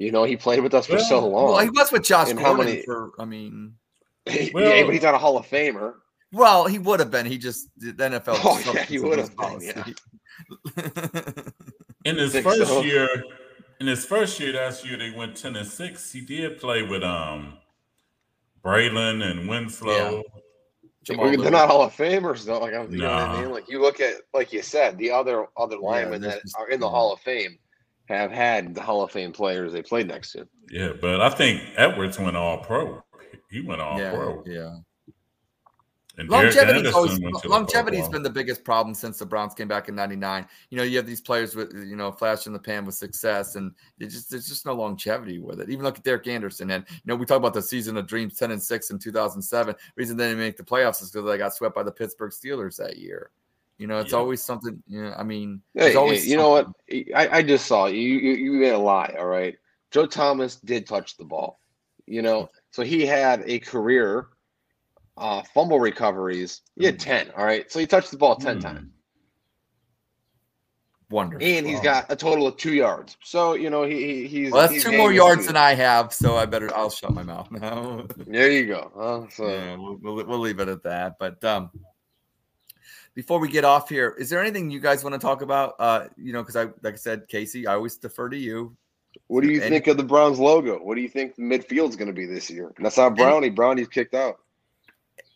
[0.00, 1.52] You know, he played with us for so long.
[1.52, 3.74] well, he was with Josh And how Gordon many- for, I mean,
[4.26, 5.92] yeah, Well- but he's not a Hall of Famer.
[6.32, 7.26] well, he would have been.
[7.26, 8.40] He just the NFL.
[8.42, 9.84] Oh, yeah, he would have been, yeah.
[12.04, 12.80] In his first so.
[12.82, 13.08] year,
[13.80, 16.10] in his first year, last year they went ten and six.
[16.12, 17.58] He did play with um
[18.64, 20.22] Braylon and Winslow.
[21.02, 22.58] Jamal They're not Hall of Famers though.
[22.60, 23.50] Like I'm, you know what I mean?
[23.50, 26.68] Like you look at, like you said, the other other linemen there's that just- are
[26.70, 26.88] in the.
[26.88, 27.58] Hall of Fame
[28.10, 30.46] have had the Hall of Fame players they played next to.
[30.70, 33.02] Yeah, but I think Edwards went all pro.
[33.50, 34.42] He went all yeah, pro.
[34.46, 34.76] yeah.
[36.18, 38.10] And Derek Longevity's always went to the Pro longevity's Bowl.
[38.10, 40.46] been the biggest problem since the Browns came back in '99.
[40.68, 43.54] You know, you have these players with you know flash in the pan with success,
[43.54, 45.70] and it just there's just no longevity with it.
[45.70, 48.36] Even look at Derek Anderson, and you know we talk about the season of dreams,
[48.36, 49.74] ten and six in 2007.
[49.96, 52.76] Reason they didn't make the playoffs is because they got swept by the Pittsburgh Steelers
[52.76, 53.30] that year.
[53.80, 54.18] You know, it's Yeah.
[54.18, 54.82] always something.
[54.86, 56.66] You know, I mean, Hey, always you know what?
[57.14, 57.98] I, I just saw you.
[57.98, 59.16] You you made a lie.
[59.18, 59.56] All right.
[59.90, 61.58] Joe Thomas did touch the ball.
[62.04, 64.26] You know, so he had a career
[65.16, 66.60] uh, fumble recoveries.
[66.76, 67.30] He had ten.
[67.34, 67.72] All right.
[67.72, 68.60] So he touched the ball ten Hmm.
[68.60, 68.90] times,
[71.08, 71.48] Wonderful.
[71.48, 73.16] and he's got a total of two yards.
[73.24, 74.52] So you know he, he he's.
[74.52, 77.22] Well, that's he's two more yards than I have, so I better I'll shut my
[77.22, 78.06] mouth now.
[78.26, 78.92] There you go.
[78.94, 79.30] Huh?
[79.30, 81.14] So yeah, we'll, we'll, we'll leave it at that.
[81.18, 81.70] But um,
[83.20, 85.74] before we get off here, is there anything you guys want to talk about?
[85.78, 88.74] Uh, you know, because I like I said, Casey, I always defer to you.
[89.26, 90.78] what do you And- think of the Browns logo?
[90.78, 92.72] What do you think the midfield's going to be this year?
[92.78, 93.50] And that's not Brownie.
[93.50, 94.38] Brownie's kicked out.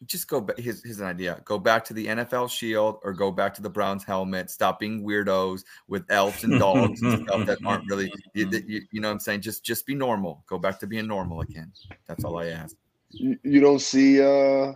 [0.07, 0.57] Just go back.
[0.59, 3.69] Here's, here's an idea: go back to the NFL shield, or go back to the
[3.69, 4.49] Browns helmet.
[4.49, 8.11] Stop being weirdos with elves and dogs and stuff that aren't really.
[8.33, 9.43] You, you, you know what I'm saying?
[9.43, 10.43] Just just be normal.
[10.47, 11.71] Go back to being normal again.
[12.07, 12.75] That's all I ask.
[13.11, 14.73] You, you don't see uh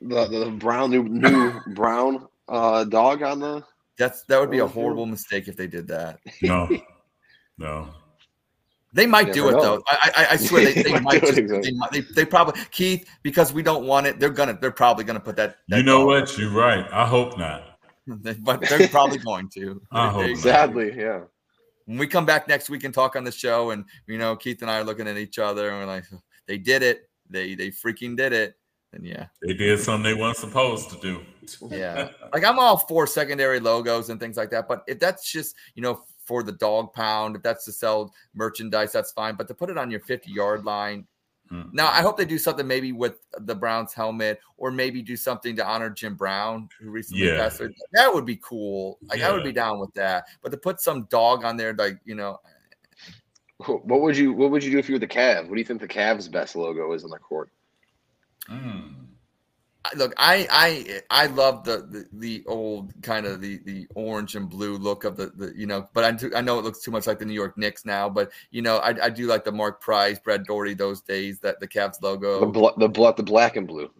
[0.00, 3.64] the the brown new new brown uh dog on the
[3.98, 4.68] That's that would be a sure.
[4.68, 6.20] horrible mistake if they did that.
[6.42, 6.68] No,
[7.58, 7.88] no.
[8.92, 9.60] They might You do it know.
[9.62, 9.82] though.
[9.88, 11.20] I, I, I swear they, They they might might.
[11.22, 11.70] Just, exactly.
[11.70, 14.20] they, might- they, they probably Keith because we don't want it.
[14.20, 14.56] They're gonna.
[14.60, 15.56] They're probably gonna put that.
[15.68, 16.38] that You know dog- what?
[16.38, 16.86] You're right.
[16.92, 17.78] I hope not.
[18.06, 19.80] but they're probably going to.
[19.90, 20.38] I hope they- not.
[20.42, 21.22] Sadly, yeah.
[21.86, 24.62] when we come back next week and talk on the show, and you know, Keith
[24.62, 26.04] and I are looking at each other and we're like,
[26.46, 27.08] they did it.
[27.28, 28.54] They they freaking did it.
[28.94, 31.20] And yeah, They did something they weren't supposed to do.
[31.68, 32.10] yeah.
[32.32, 34.68] like I'm all for secondary logos and things like that.
[34.68, 38.92] But if that's just you know for the dog pound, if that's to sell merchandise,
[38.92, 39.34] that's fine.
[39.34, 41.06] But to put it on your 50 yard line.
[41.52, 41.74] Mm.
[41.74, 45.54] Now I hope they do something maybe with the Browns helmet, or maybe do something
[45.56, 47.36] to honor Jim Brown, who recently Yeah.
[47.36, 47.74] passed away.
[47.92, 48.98] That would be cool.
[49.02, 50.24] Like I would be down with that.
[50.42, 52.38] But to put some dog on there, like you know,
[53.66, 55.42] What would you What would you do if you were the Cavs?
[55.48, 57.50] What do you think the Cavs' best logo is on the court?
[58.50, 58.94] Mm.
[59.96, 64.48] Look, I I I love the the, the old kind of the the orange and
[64.48, 66.90] blue look of the the you know, but I do, I know it looks too
[66.90, 69.52] much like the New York Knicks now, but you know, I, I do like the
[69.52, 72.40] Mark Price, Brad Daugherty those days that the Cavs logo.
[72.40, 73.90] The bl- the blood, the black and blue.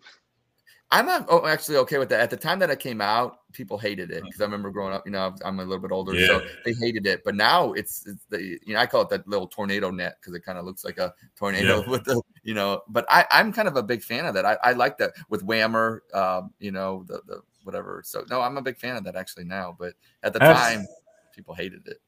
[0.94, 2.20] I'm not oh, actually okay with that.
[2.20, 5.04] At the time that it came out, people hated it because I remember growing up.
[5.04, 7.24] You know, I'm a little bit older, so they hated it.
[7.24, 10.34] But now it's, it's the you know I call it that little tornado net because
[10.34, 11.88] it kind of looks like a tornado Yeah.
[11.90, 12.82] with the you know.
[12.88, 14.46] But I I'm kind of a big fan of that.
[14.46, 18.02] I, I like that with Whammer, um, you know the the whatever.
[18.04, 19.74] So no, I'm a big fan of that actually now.
[19.76, 20.86] But at the time,
[21.34, 22.00] people hated it.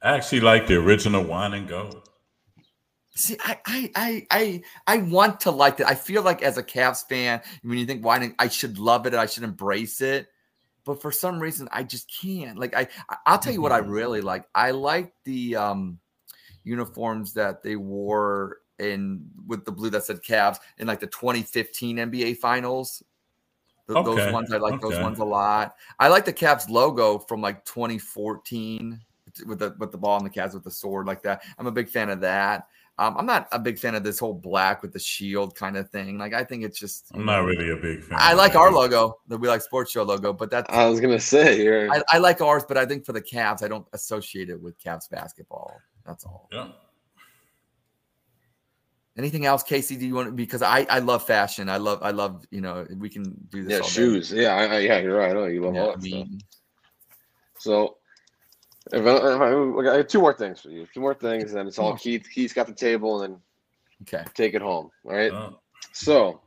[0.00, 2.08] I actually like the original wine and gold.
[3.16, 5.86] See, I, I, I, I, I want to like it.
[5.86, 9.06] I feel like as a Cavs fan, when you think, why not I should love
[9.06, 10.26] it, I should embrace it,
[10.84, 12.58] but for some reason, I just can't.
[12.58, 12.88] Like, I,
[13.24, 14.46] I'll tell you what I really like.
[14.54, 15.98] I like the um,
[16.64, 21.98] uniforms that they wore in with the blue that said Cavs in like the 2015
[21.98, 23.02] NBA Finals.
[23.86, 25.76] Th- Okay, Those ones I like those ones a lot.
[26.00, 29.00] I like the Cavs logo from like 2014
[29.46, 31.42] with the with the ball and the Cavs with the sword like that.
[31.58, 32.66] I'm a big fan of that.
[32.96, 35.90] Um, I'm not a big fan of this whole black with the shield kind of
[35.90, 36.16] thing.
[36.16, 38.16] Like I think it's just I'm not really a big fan.
[38.20, 38.58] I like that.
[38.60, 41.92] our logo, the We Like Sportz Show logo, but that's I was gonna say you're
[41.92, 44.78] I, I like ours, but I think for the Cavs, I don't associate it with
[44.78, 45.80] Cavs basketball.
[46.06, 46.48] That's all.
[46.52, 46.68] Yeah.
[49.16, 49.96] Anything else, Casey?
[49.96, 51.68] Do you want to, because I I love fashion.
[51.68, 53.72] I love I love you know we can do this.
[53.72, 53.88] yeah all day.
[53.90, 54.32] shoes.
[54.32, 55.30] Yeah, I, I, yeah, you're right.
[55.30, 56.28] I know you love Yeah, all I that stuff.
[57.58, 57.96] So,
[58.92, 60.86] if I, if I, okay, I have two more things for you.
[60.92, 61.96] Two more things, and it's all Oh.
[61.96, 62.26] Keith.
[62.32, 63.40] Keith's got the table, and then
[64.20, 64.30] okay.
[64.34, 64.90] take it home.
[65.04, 65.32] All right.
[65.32, 65.50] Uh,
[65.92, 66.40] So,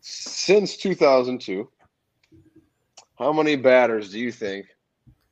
[0.00, 1.68] since 2002,
[3.18, 4.66] how many batters do you think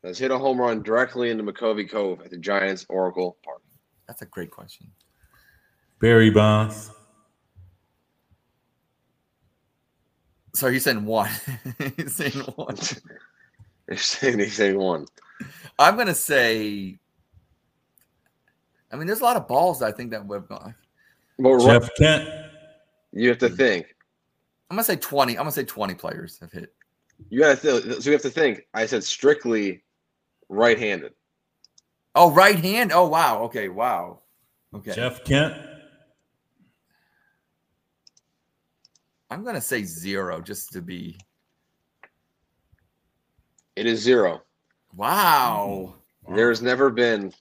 [0.05, 3.63] has hit a home run directly into McCovey Cove at the Giants Oracle Park?
[4.07, 4.91] That's a great question.
[6.01, 6.91] Barry Bonds.
[10.55, 11.31] So he's saying one.
[11.97, 12.77] he's saying one.
[13.91, 15.07] They're saying they say one.
[15.79, 16.97] I'm gonna say.
[18.93, 20.75] I mean, there's a lot of balls I think that would have gone.
[21.39, 22.29] But ru- Jeff Kent.
[23.13, 23.87] you have to think.
[24.71, 25.33] I'm gonna say 20.
[25.33, 26.73] I'm gonna say 20 players have hit.
[27.31, 27.81] You got to.
[27.81, 28.63] Th- so you have to think.
[28.75, 29.83] I said strictly
[30.49, 31.13] right-handed.
[32.15, 32.93] Oh, right hand.
[32.93, 33.43] Oh, wow.
[33.45, 34.21] Okay, wow.
[34.73, 34.93] Okay.
[34.95, 35.55] Jeff Kent.
[39.31, 41.19] I'm gonna say zero just to be.
[43.81, 44.43] It is zero.
[44.95, 45.95] Wow.
[46.35, 47.33] There's never been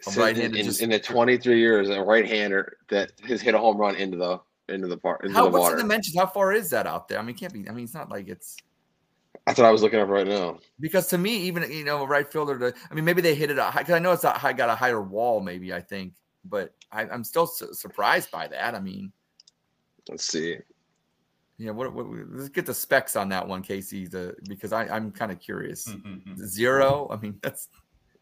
[0.00, 3.76] since- right-handed in, just- in the 23 years a right-hander that has hit a home
[3.76, 5.76] run into the into the park into How the what's water.
[5.76, 6.16] the dimensions?
[6.16, 7.18] How far is that out there?
[7.18, 7.68] I mean, it can't be.
[7.68, 8.56] I mean, it's not like it's
[9.46, 10.60] That's what I was looking up right now.
[10.80, 12.58] because to me, even you know, a right fielder.
[12.58, 13.56] To, I mean, maybe they hit it.
[13.56, 15.40] Because I know it's a high, got a higher wall.
[15.40, 16.14] Maybe I think,
[16.46, 18.74] but I, I'm still su- surprised by that.
[18.74, 19.12] I mean,
[20.08, 20.56] Let's see.
[21.62, 21.70] Yeah.
[21.70, 22.06] What, what?
[22.30, 24.06] Let's get the specs on that one, Casey.
[24.06, 25.86] The because I, I'm kind of curious.
[25.88, 26.44] Mm-hmm.
[26.44, 27.08] Zero.
[27.10, 27.68] I mean, that's.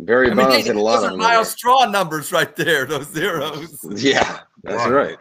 [0.01, 1.19] Barry I mean, they- a lot those of are them.
[1.21, 2.87] Myles Straw numbers right there.
[2.87, 3.79] Those zeros.
[3.97, 4.91] Yeah, that's Wow.
[4.91, 5.19] right.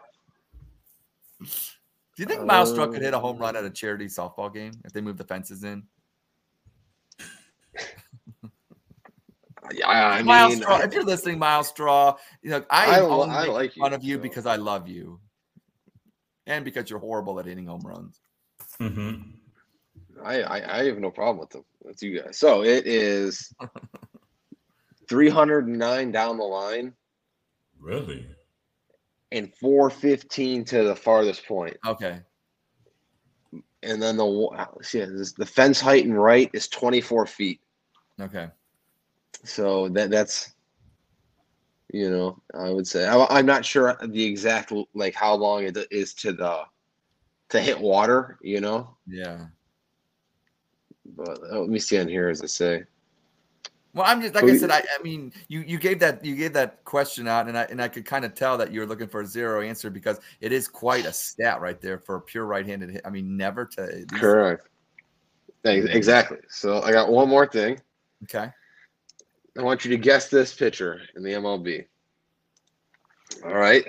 [1.41, 4.53] Do you think Myles Straw could hit a home run at a uh, charity softball
[4.53, 5.83] game if they move the fences in?
[9.71, 12.99] Yeah, I Myles mean, Straw, I- if you're listening, Myles Straw, you know I, I
[13.01, 14.21] only I making like you, fun of you so.
[14.21, 15.19] because I love you,
[16.49, 18.19] and because you're horrible at hitting home runs.
[18.81, 19.21] Mm-hmm.
[20.25, 21.63] I, I I have no problem with them.
[21.85, 22.37] That's you guys.
[22.37, 23.53] So it is
[25.09, 26.93] 309 down the line
[27.79, 28.27] Really?
[29.31, 31.77] and 415 to the farthest point.
[31.87, 32.19] Okay,
[33.83, 37.61] And then the wa- see, this- the fence height and right is 24 feet.
[38.19, 38.49] okay.
[39.45, 40.53] So that that's
[41.91, 45.77] you know I would say I, I'm not sure the exact like how long it
[45.91, 46.63] is to the
[47.49, 48.37] to hit water.
[48.41, 49.47] You know, Yeah.
[51.17, 52.83] but uh, let me see on here as I say.
[53.95, 54.69] Well, I'm just like I said.
[54.69, 57.81] I, I mean, you you gave that you gave that question out, and I and
[57.81, 60.51] I could kind of tell that you were looking for a zero answer because it
[60.51, 63.01] is quite a stat right there for a pure right-handed hit.
[63.03, 64.69] I mean, never to Correct.
[65.65, 66.37] Ex- Exactly.
[66.49, 67.81] So I got one more thing.
[68.23, 68.51] Okay,
[69.59, 71.85] I want you to guess this pitcher in the MLB.
[73.43, 73.83] All right.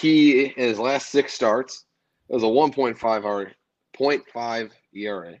[0.00, 1.84] He in his last six starts
[2.28, 3.52] it was a 1.5 R
[3.96, 5.34] 0.5 ERA.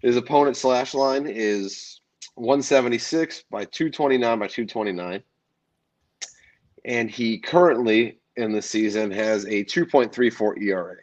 [0.00, 2.02] His opponent slash line is
[2.34, 5.22] 176 by 229 by 229.
[6.84, 10.96] And he currently in the season has a 2.34 ERA.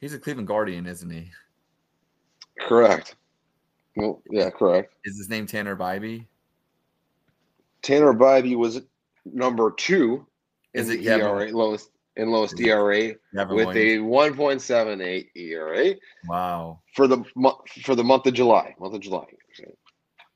[0.00, 1.30] he's a Cleveland Guardian, isn't he?
[2.58, 3.16] Correct.
[3.96, 4.94] Well, yeah, correct.
[5.04, 6.26] Is his name Tanner Bibee?
[7.82, 8.80] Tanner Bibee was
[9.24, 10.26] number two
[10.72, 13.76] Is in it ERA, lowest in lowest ERA with Williams?
[13.76, 15.94] a 1.78 ERA
[16.28, 16.80] wow.
[16.94, 18.74] for the month for the month of July.
[18.80, 19.26] Month of July.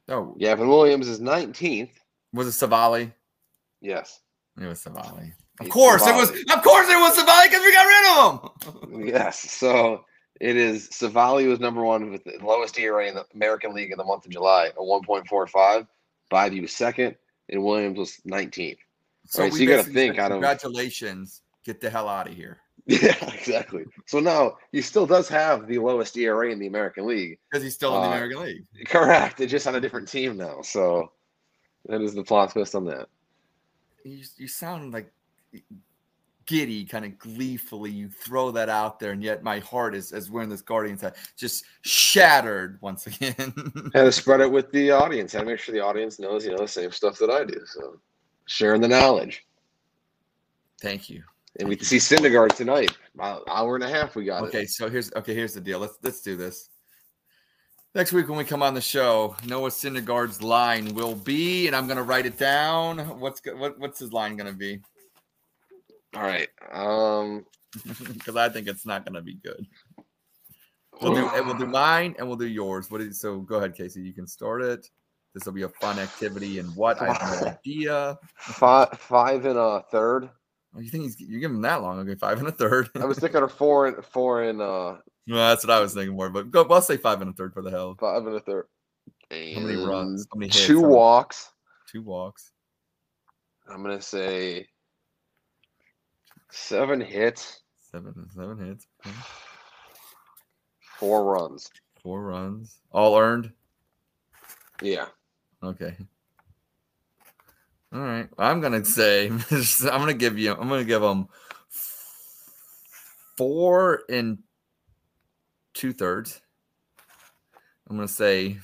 [0.09, 1.91] Oh, Gavin Williams is 19th.
[2.33, 3.13] was it Civale?
[3.81, 4.21] Yes.
[4.61, 5.33] It was Civale.
[5.61, 6.31] Of It's course, it was.
[6.31, 9.07] Of course, it was Civale because we got rid of him.
[9.09, 9.51] Yes.
[9.51, 10.05] So
[10.41, 13.99] it is Civale was number one with the lowest ERA in the American League in
[13.99, 15.87] the month of July, a 1.45.
[16.31, 17.17] Bibee was second,
[17.49, 18.79] and Williams was 19th.
[19.27, 21.43] So, Right, so you gotta think said, out of- Congratulations.
[21.65, 23.85] Get the hell out of here Yeah, exactly.
[24.07, 27.39] So now he still does have the lowest ERA in the American League.
[27.51, 28.65] because he's still in the Uh, American League.
[28.87, 29.41] Correct.
[29.41, 30.63] It's just on a different team now.
[30.63, 31.13] So
[31.87, 33.09] that is the plot twist on that.
[34.05, 35.13] You, you sound like
[36.49, 37.91] giddy, kind of gleefully.
[37.91, 41.17] You throw that out there, and yet my heart is, as wearing this Guardians hat,
[41.37, 43.53] just shattered once again.
[43.95, 45.33] and spread it with the audience.
[45.33, 47.61] To make sure the audience knows, you know, the same stuff that I do.
[47.67, 48.01] So
[48.47, 49.47] sharing the knowledge.
[50.81, 51.23] Thank you.
[51.61, 52.97] And we can see Syndergaard tonight.
[53.15, 54.71] About an hour and a half we got Okay, it.
[54.71, 55.35] so here's okay.
[55.35, 55.79] Here's the deal.
[55.79, 56.71] Let's let's do this.
[57.95, 61.89] Next week when we come on the show, Noah Syndergaard's line will be, and I'm
[61.89, 63.19] gonna write it down.
[63.19, 64.81] What's what, what's his line gonna be?
[66.15, 66.49] All right.
[66.73, 67.45] Um
[68.13, 69.67] Because I think it's not gonna be good.
[71.01, 72.91] We'll do and we'll do mine and we'll do yours.
[72.91, 73.41] What is so?
[73.41, 74.01] Go ahead, Casey.
[74.03, 74.89] You can start it.
[75.35, 76.59] This will be a fun activity.
[76.59, 77.01] And what?
[77.01, 78.19] I have no idea.
[78.37, 80.29] five five and a third.
[80.75, 81.99] Oh, you think he's you give him that long?
[82.01, 82.89] Okay, five and a third.
[82.97, 84.97] I was thinking of four and four and uh
[85.29, 86.31] well, that's what I was thinking more.
[86.31, 86.67] But go.
[86.69, 87.95] I'll say five and a third for the hell.
[88.01, 88.67] five and a third.
[89.31, 90.27] How many runs?
[90.33, 90.67] How many hits?
[90.67, 91.53] Two How walks.
[91.93, 92.51] Two walks.
[93.71, 94.67] I'm gonna say
[96.51, 97.61] seven hits,
[97.91, 98.87] Seven seven hits.
[100.99, 101.71] four runs.
[102.03, 102.79] Four runs.
[102.93, 103.53] All earned.
[104.83, 105.07] Yeah.
[105.63, 105.97] Okay.
[107.93, 108.29] All right.
[108.39, 110.53] I'm gonna say I'm gonna give you.
[110.53, 111.29] I'm gonna give them
[113.37, 114.39] four and
[115.75, 116.41] two thirds.
[117.89, 118.59] I'm gonna say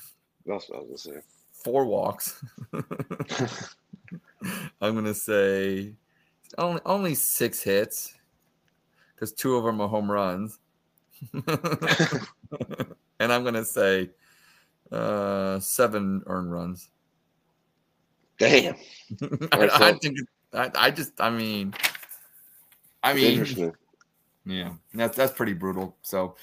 [0.47, 1.27] That's what I was gonna say.
[1.53, 2.43] four walks.
[4.81, 5.95] I'm gonna say
[6.59, 8.15] only only six hits
[9.15, 10.59] because two of them are home runs.
[11.33, 14.11] and I'm gonna say
[14.93, 16.91] uh, seven earned runs.
[18.39, 18.75] Damn.
[19.53, 20.19] I, I think
[20.53, 21.75] I, I just I mean
[23.03, 23.47] I mean
[24.45, 25.97] yeah that's that's pretty brutal.
[26.03, 26.37] So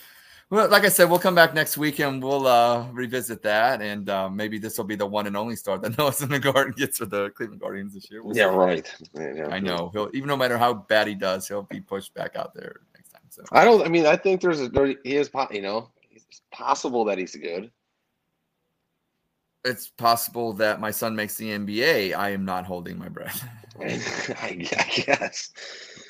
[0.52, 4.10] well, like I said, we'll come back next week and we'll uh, revisit that, and
[4.10, 7.06] uh, maybe this will be the one and only start that Noah Syndergaard gets for
[7.06, 8.22] the Cleveland Guardians this year.
[8.22, 8.94] We'll Yeah, right.
[9.16, 9.48] Yeah.
[9.50, 12.54] I know he'll even no matter how bad he does, he'll be pushed back out
[12.54, 13.22] there next time.
[13.30, 13.82] So I don't.
[13.86, 15.30] I mean, I think there's a there, he is.
[15.52, 17.72] You know, it's possible that he's good.
[19.64, 22.14] it's possible that my son makes the NBA.
[22.16, 23.48] I am not holding my breath.
[23.80, 25.52] I guess.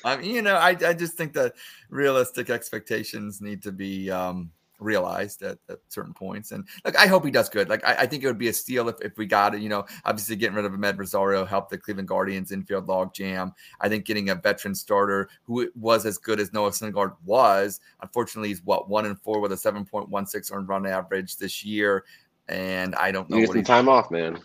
[0.04, 1.54] I mean, you know, I, I just think that
[1.90, 6.50] realistic expectations need to be um, realized at, at certain points.
[6.52, 7.68] And like, I hope he does good.
[7.68, 9.60] Like, I, I think it would be a steal if, if we got it.
[9.60, 13.52] You know, obviously getting rid of Amed Rosario helped the Cleveland Guardians infield log jam.
[13.80, 18.48] I think getting a veteran starter who was as good as Noah Syndergaard was, unfortunately,
[18.48, 22.04] he's what one and four with a 7.16 earned run average this year.
[22.48, 24.40] And I don't know You get what some he's, time off, man.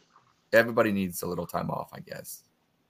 [0.54, 2.44] everybody needs a little time off, I guess.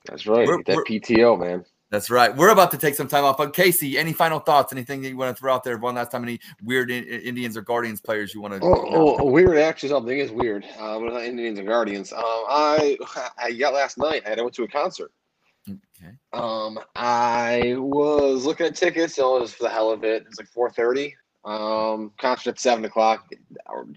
[0.06, 0.46] That's right.
[0.46, 1.66] We're- Get that we're- PTO, man.
[1.90, 2.36] That's right.
[2.36, 3.38] We're about to take some time off.
[3.38, 4.74] But Casey, any final thoughts?
[4.74, 5.78] Anything that you want to throw out there?
[5.78, 8.60] One last time, any weird in, Indians or Guardians players you want to?
[8.62, 9.58] Oh, oh, weird.
[9.58, 10.66] Actually, something is weird.
[10.80, 12.12] Um, with Indians and Guardians.
[12.12, 12.98] Um, I
[13.38, 14.24] I got last night.
[14.28, 15.12] I went to a concert.
[15.70, 16.12] Okay.
[16.34, 19.18] Um, I was looking at tickets.
[19.18, 20.26] It was for the hell of it.
[20.28, 21.16] It's like four thirty.
[21.46, 23.30] Um, concert at seven o'clock.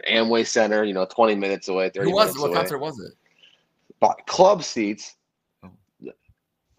[0.09, 0.85] Amway Center.
[0.85, 1.91] You know, twenty minutes away.
[1.91, 2.43] Thirty Who was minutes it?
[2.43, 2.57] What away.
[2.57, 3.13] concert was it?
[3.99, 5.17] Bought club seats.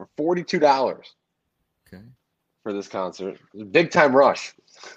[0.01, 1.13] For forty two dollars.
[1.87, 2.03] Okay.
[2.63, 3.37] for this concert.
[3.71, 4.53] Big Time Rush.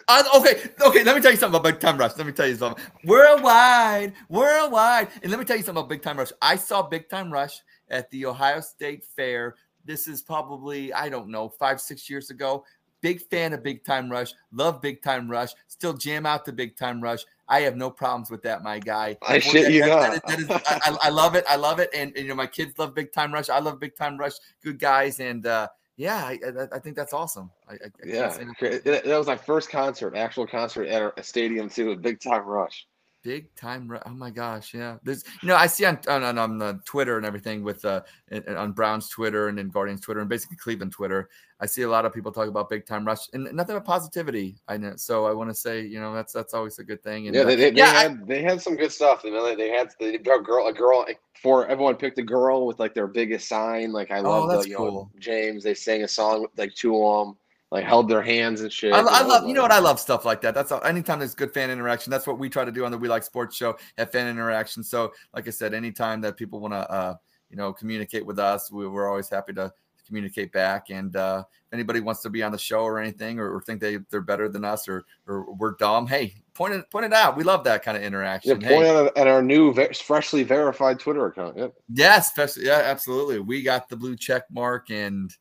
[0.09, 1.05] Uh, okay, okay.
[1.05, 2.17] Let me tell you something about Big Time Rush.
[2.17, 2.83] Let me tell you something.
[3.05, 6.33] Worldwide, worldwide, and let me tell you something about Big Time Rush.
[6.41, 7.61] I saw Big Time Rush
[7.91, 9.57] at the Ohio State Fair.
[9.85, 12.65] This is probably I don't know five six years ago.
[13.05, 14.33] Big fan of Big Time Rush.
[14.51, 15.51] Love Big Time Rush.
[15.69, 17.27] Still jam out to Big Time Rush.
[17.47, 19.19] I have no problems with that, my guy.
[19.21, 20.23] I shit you not.
[20.27, 21.45] I, I, love it.
[21.47, 21.91] I love it.
[21.95, 23.51] And, and, you know, my kids love Big Time Rush.
[23.51, 24.33] I love Big Time Rush.
[24.63, 25.21] Good guys.
[25.21, 25.69] And uh,
[25.99, 26.39] yeah, I,
[26.73, 27.51] I, think that's awesome.
[27.69, 27.75] I,
[28.07, 31.89] yeah, that was my first concert, actual concert at a stadium too.
[31.89, 32.87] With Big Time Rush.
[33.25, 33.91] Big time!
[34.05, 34.99] Oh my gosh, yeah.
[35.03, 38.03] There's, you know, I see on on, on the Twitter and everything with uh
[38.49, 41.31] on Browns Twitter and then Guardians Twitter and basically Cleveland Twitter.
[41.59, 44.57] I see a lot of people talk about big time rush and nothing but positivity.
[44.69, 47.27] I know, so I want to say, you know, that's that's always a good thing.
[47.27, 49.23] And, yeah, they, they, they had I, they had some good stuff.
[49.25, 51.07] You know, they, they had the girl, a girl
[51.41, 53.91] for everyone picked a girl with like their biggest sign.
[53.91, 54.93] Like I love oh, the you cool.
[54.93, 55.65] know James.
[55.65, 57.37] They sang a song with like two of them
[57.75, 58.93] like held their hands and shit.
[58.93, 59.73] I, I love, you know what?
[59.73, 60.55] I love stuff like that.
[60.55, 62.09] That's all, anytime there's good fan interaction.
[62.09, 64.85] That's what we try to do on the We Like Sportz show at fan interaction.
[64.85, 67.15] So, like I said, anytime that people want to, uh,
[67.51, 69.73] you know, communicate with us, we, are always happy to
[70.07, 70.91] communicate back.
[70.91, 73.81] And uh, if anybody wants to be on the show or anything, or, or think
[73.81, 77.37] they they're better than us, or or we're dumb, hey, point it point it out.
[77.37, 78.61] We love that kind of interaction.
[78.61, 79.21] Yeah, point hey.
[79.21, 81.57] at our new, freshly verified Twitter account.
[81.57, 81.75] Yep.
[81.93, 83.41] Yes, yeah, absolutely.
[83.41, 85.35] We got the blue check mark and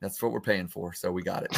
[0.00, 0.92] that's what we're paying for.
[0.92, 1.52] So we got it.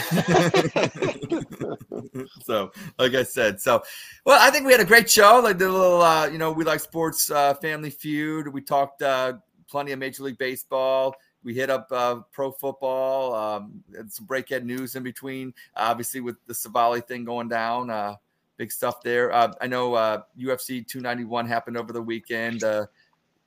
[2.45, 3.83] so, like I said, so
[4.25, 5.41] well, I think we had a great show.
[5.43, 8.49] Like the little, uh, you know, we like sportz, uh, family feud.
[8.49, 9.35] We talked uh,
[9.69, 11.15] plenty of Major League Baseball.
[11.43, 15.55] We hit up uh, pro football, um, and some breakhead news in between.
[15.77, 18.17] Obviously, with the Civale thing going down, uh,
[18.57, 19.33] big stuff there.
[19.33, 22.65] Uh, I know uh, UFC 291 happened over the weekend.
[22.65, 22.87] Uh,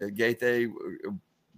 [0.01, 0.71] Gaethje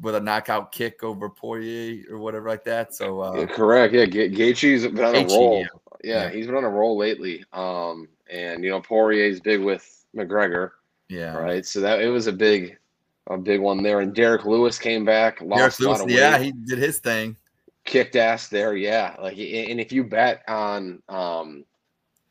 [0.01, 2.93] with a knockout kick over Poirier or whatever like that.
[2.93, 4.05] So uh, yeah, correct, yeah.
[4.05, 5.65] G- Gaethje's been on a roll.
[6.03, 6.23] Yeah.
[6.23, 6.29] yeah.
[6.29, 7.45] he's been on a roll lately.
[7.53, 10.71] Um, and you know Poirier's big with McGregor.
[11.09, 11.65] Yeah, right.
[11.65, 12.77] So that it was a big,
[13.29, 13.99] a big one there.
[13.99, 15.41] And Derrick Lewis came back.
[15.41, 17.35] Lost Derrick Lewis, yeah, he did his thing.
[17.83, 19.15] Kicked ass there, yeah.
[19.19, 21.65] Like, and if you bet on um,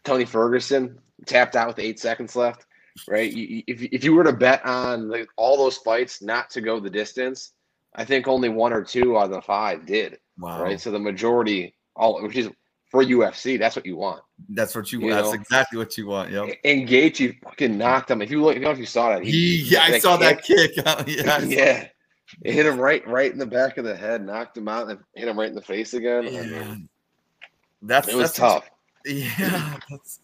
[0.05, 2.67] Tony Ferguson tapped out with eight seconds left,
[3.09, 3.31] right?
[3.31, 6.81] You, if if you were to bet on like all those fights not to go
[6.81, 7.53] the distance,
[7.95, 10.19] I think only one or two out of the five did.
[10.39, 10.63] Wow.
[10.63, 10.81] Right.
[10.81, 12.49] So the majority, all which is
[12.91, 14.23] for UFC, that's what you want.
[14.49, 15.17] That's what you, you want.
[15.17, 15.31] Know?
[15.31, 16.31] That's exactly what you want.
[16.31, 16.59] Yep.
[16.65, 18.23] And Gaethje fucking knocked him.
[18.23, 19.23] If you look, you know if you saw that.
[19.23, 20.45] He, he yeah, I saw kick.
[20.45, 21.17] that kick.
[21.25, 21.41] yeah.
[21.41, 21.89] yeah.
[22.43, 25.01] It hit him right, right in the back of the head, knocked him out, and
[25.15, 26.29] hit him right in the face again.
[26.33, 26.41] Yeah.
[26.41, 26.89] I mean,
[27.83, 28.71] that's it was that's tough.
[29.07, 30.21] Yeah, that's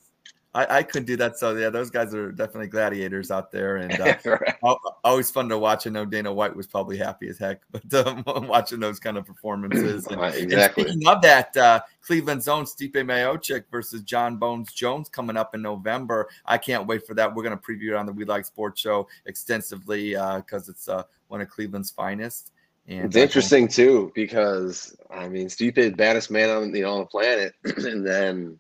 [0.57, 1.39] I, I couldn't do that.
[1.39, 4.77] So yeah, those guys are definitely gladiators out there, and uh, right.
[5.05, 5.87] always fun to watch.
[5.87, 9.27] I know Dana White was probably happy as heck, but um, watching those kind of
[9.27, 10.07] performances.
[10.17, 10.85] And, exactly.
[10.85, 15.55] And speaking of that, uh, Cleveland's own Stipe Miocic versus Jon Bones Jones coming up
[15.55, 16.29] in November.
[16.47, 17.35] I can't wait for that.
[17.35, 20.89] We're going to preview it on the We Like Sportz show extensively because uh, it's
[20.89, 22.53] uh, one of Cleveland's finest.
[22.89, 27.01] And it's interesting too because I mean Stipe is baddest man on you know on
[27.01, 28.59] the planet, and then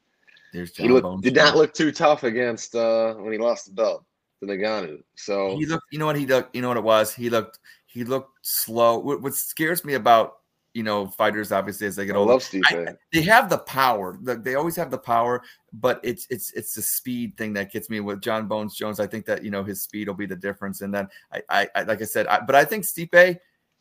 [0.56, 3.72] there's Jon he looked, did not look too tough against uh, when he lost the
[3.72, 4.04] belt
[4.42, 5.02] to Ngannou.
[5.14, 5.84] So he looked.
[5.92, 6.54] You know what he looked.
[6.54, 7.14] You know what it was.
[7.14, 7.58] He looked.
[7.86, 8.98] He looked slow.
[8.98, 10.38] What, what scares me about
[10.72, 12.32] you know fighters obviously as they get older.
[12.32, 12.62] love Steve.
[12.66, 14.18] I, they have the power.
[14.22, 15.42] They always have the power,
[15.72, 19.00] but it's it's it's the speed thing that gets me with Jon Bones Jones.
[19.00, 20.80] I think that you know his speed will be the difference.
[20.80, 23.38] And then I, I, I like I said, I, but I think Stipe,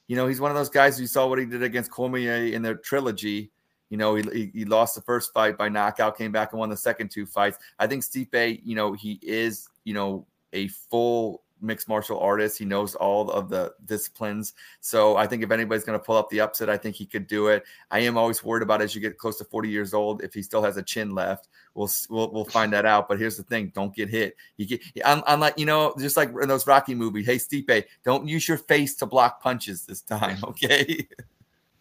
[0.08, 1.00] you know, he's one of those guys.
[1.00, 3.52] You saw what he did against Cormier in their trilogy.
[3.90, 6.78] You know, he, he lost the first fight by knockout, came back and won the
[6.78, 7.58] second two fights.
[7.80, 12.58] I think Stipe, you know, he is, you know, a full mixed martial artist.
[12.58, 14.54] He knows all of the disciplines.
[14.82, 17.28] So I think if anybody's going to pull up the upset, I think he could
[17.28, 17.64] do it.
[17.92, 20.42] I am always worried about as you get close to 40 years old if he
[20.42, 21.50] still has a chin left.
[21.74, 23.08] We'll we'll, we'll find that out.
[23.08, 24.36] But here's the thing: don't get hit.
[24.58, 27.26] You get I'm like you know, just like in those Rocky movies.
[27.26, 30.38] Hey, Stipe, don't use your face to block punches this time.
[30.46, 31.08] Okay.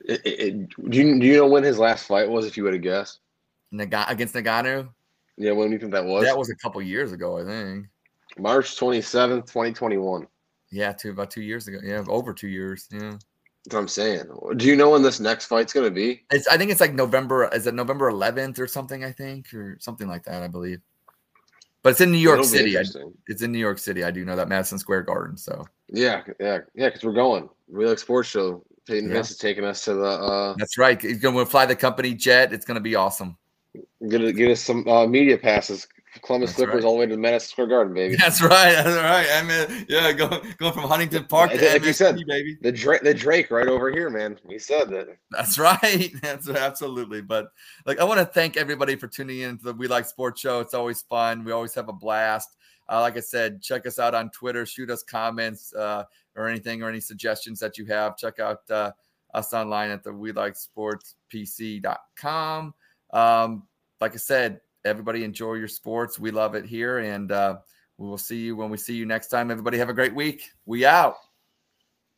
[0.04, 2.46] It, it, do, you, do you know when his last fight was?
[2.46, 3.20] If you would have guessed,
[3.70, 4.88] Naga- against Ngannou.
[5.36, 6.24] Yeah, when do you think that was?
[6.24, 7.86] That was a couple years ago, I think.
[8.38, 10.26] March twenty seventh, twenty twenty one.
[10.70, 11.78] Yeah, two about two years ago.
[11.82, 12.88] Yeah, over two years.
[12.92, 13.16] Yeah.
[13.64, 14.24] That's what I'm saying.
[14.56, 16.24] Do you know when this next fight's gonna be?
[16.30, 17.48] It's I think it's like November.
[17.48, 19.04] Is it November 11th or something?
[19.04, 20.42] I think or something like that.
[20.42, 20.80] I believe.
[21.82, 22.78] But it's in New York City.
[22.78, 22.82] I,
[23.26, 24.04] it's in New York City.
[24.04, 25.36] I do know that Madison Square Garden.
[25.36, 26.88] So yeah, yeah, yeah.
[26.88, 27.48] Because we're going.
[27.68, 29.14] We like sportz show Peyton yeah.
[29.14, 30.06] Vince is taking us to the.
[30.06, 31.00] Uh, That's right.
[31.00, 32.52] He's going to fly the company jet.
[32.52, 33.36] It's going to be awesome.
[34.08, 35.88] Gonna get us some uh, media passes
[36.22, 36.84] Columbus That's Clippers right.
[36.84, 38.16] all the way to the Madison Square Garden, baby.
[38.16, 38.72] That's right.
[38.72, 39.26] That's right.
[39.32, 42.56] I mean, yeah, going going from Huntington Park to Like you said, baby.
[42.60, 44.38] The Drake, the Drake, right over here, man.
[44.48, 45.08] He said that.
[45.30, 46.10] That's right.
[46.22, 47.20] That's absolutely.
[47.20, 47.48] But
[47.84, 50.60] like, I want to thank everybody for tuning in to the We Like Sportz Show.
[50.60, 51.44] It's always fun.
[51.44, 52.54] We always have a blast.
[52.88, 54.66] Uh, like I said, check us out on Twitter.
[54.66, 56.04] Shoot us comments uh,
[56.36, 58.16] or anything or any suggestions that you have.
[58.16, 58.90] Check out uh,
[59.32, 62.74] us online at the We Like Sportz PC.com.
[63.12, 63.62] Um,
[64.00, 66.18] like I said, everybody enjoy your sports.
[66.18, 67.56] We love it here, and uh,
[67.96, 69.50] we will see you when we see you next time.
[69.50, 70.50] Everybody have a great week.
[70.66, 71.16] We out.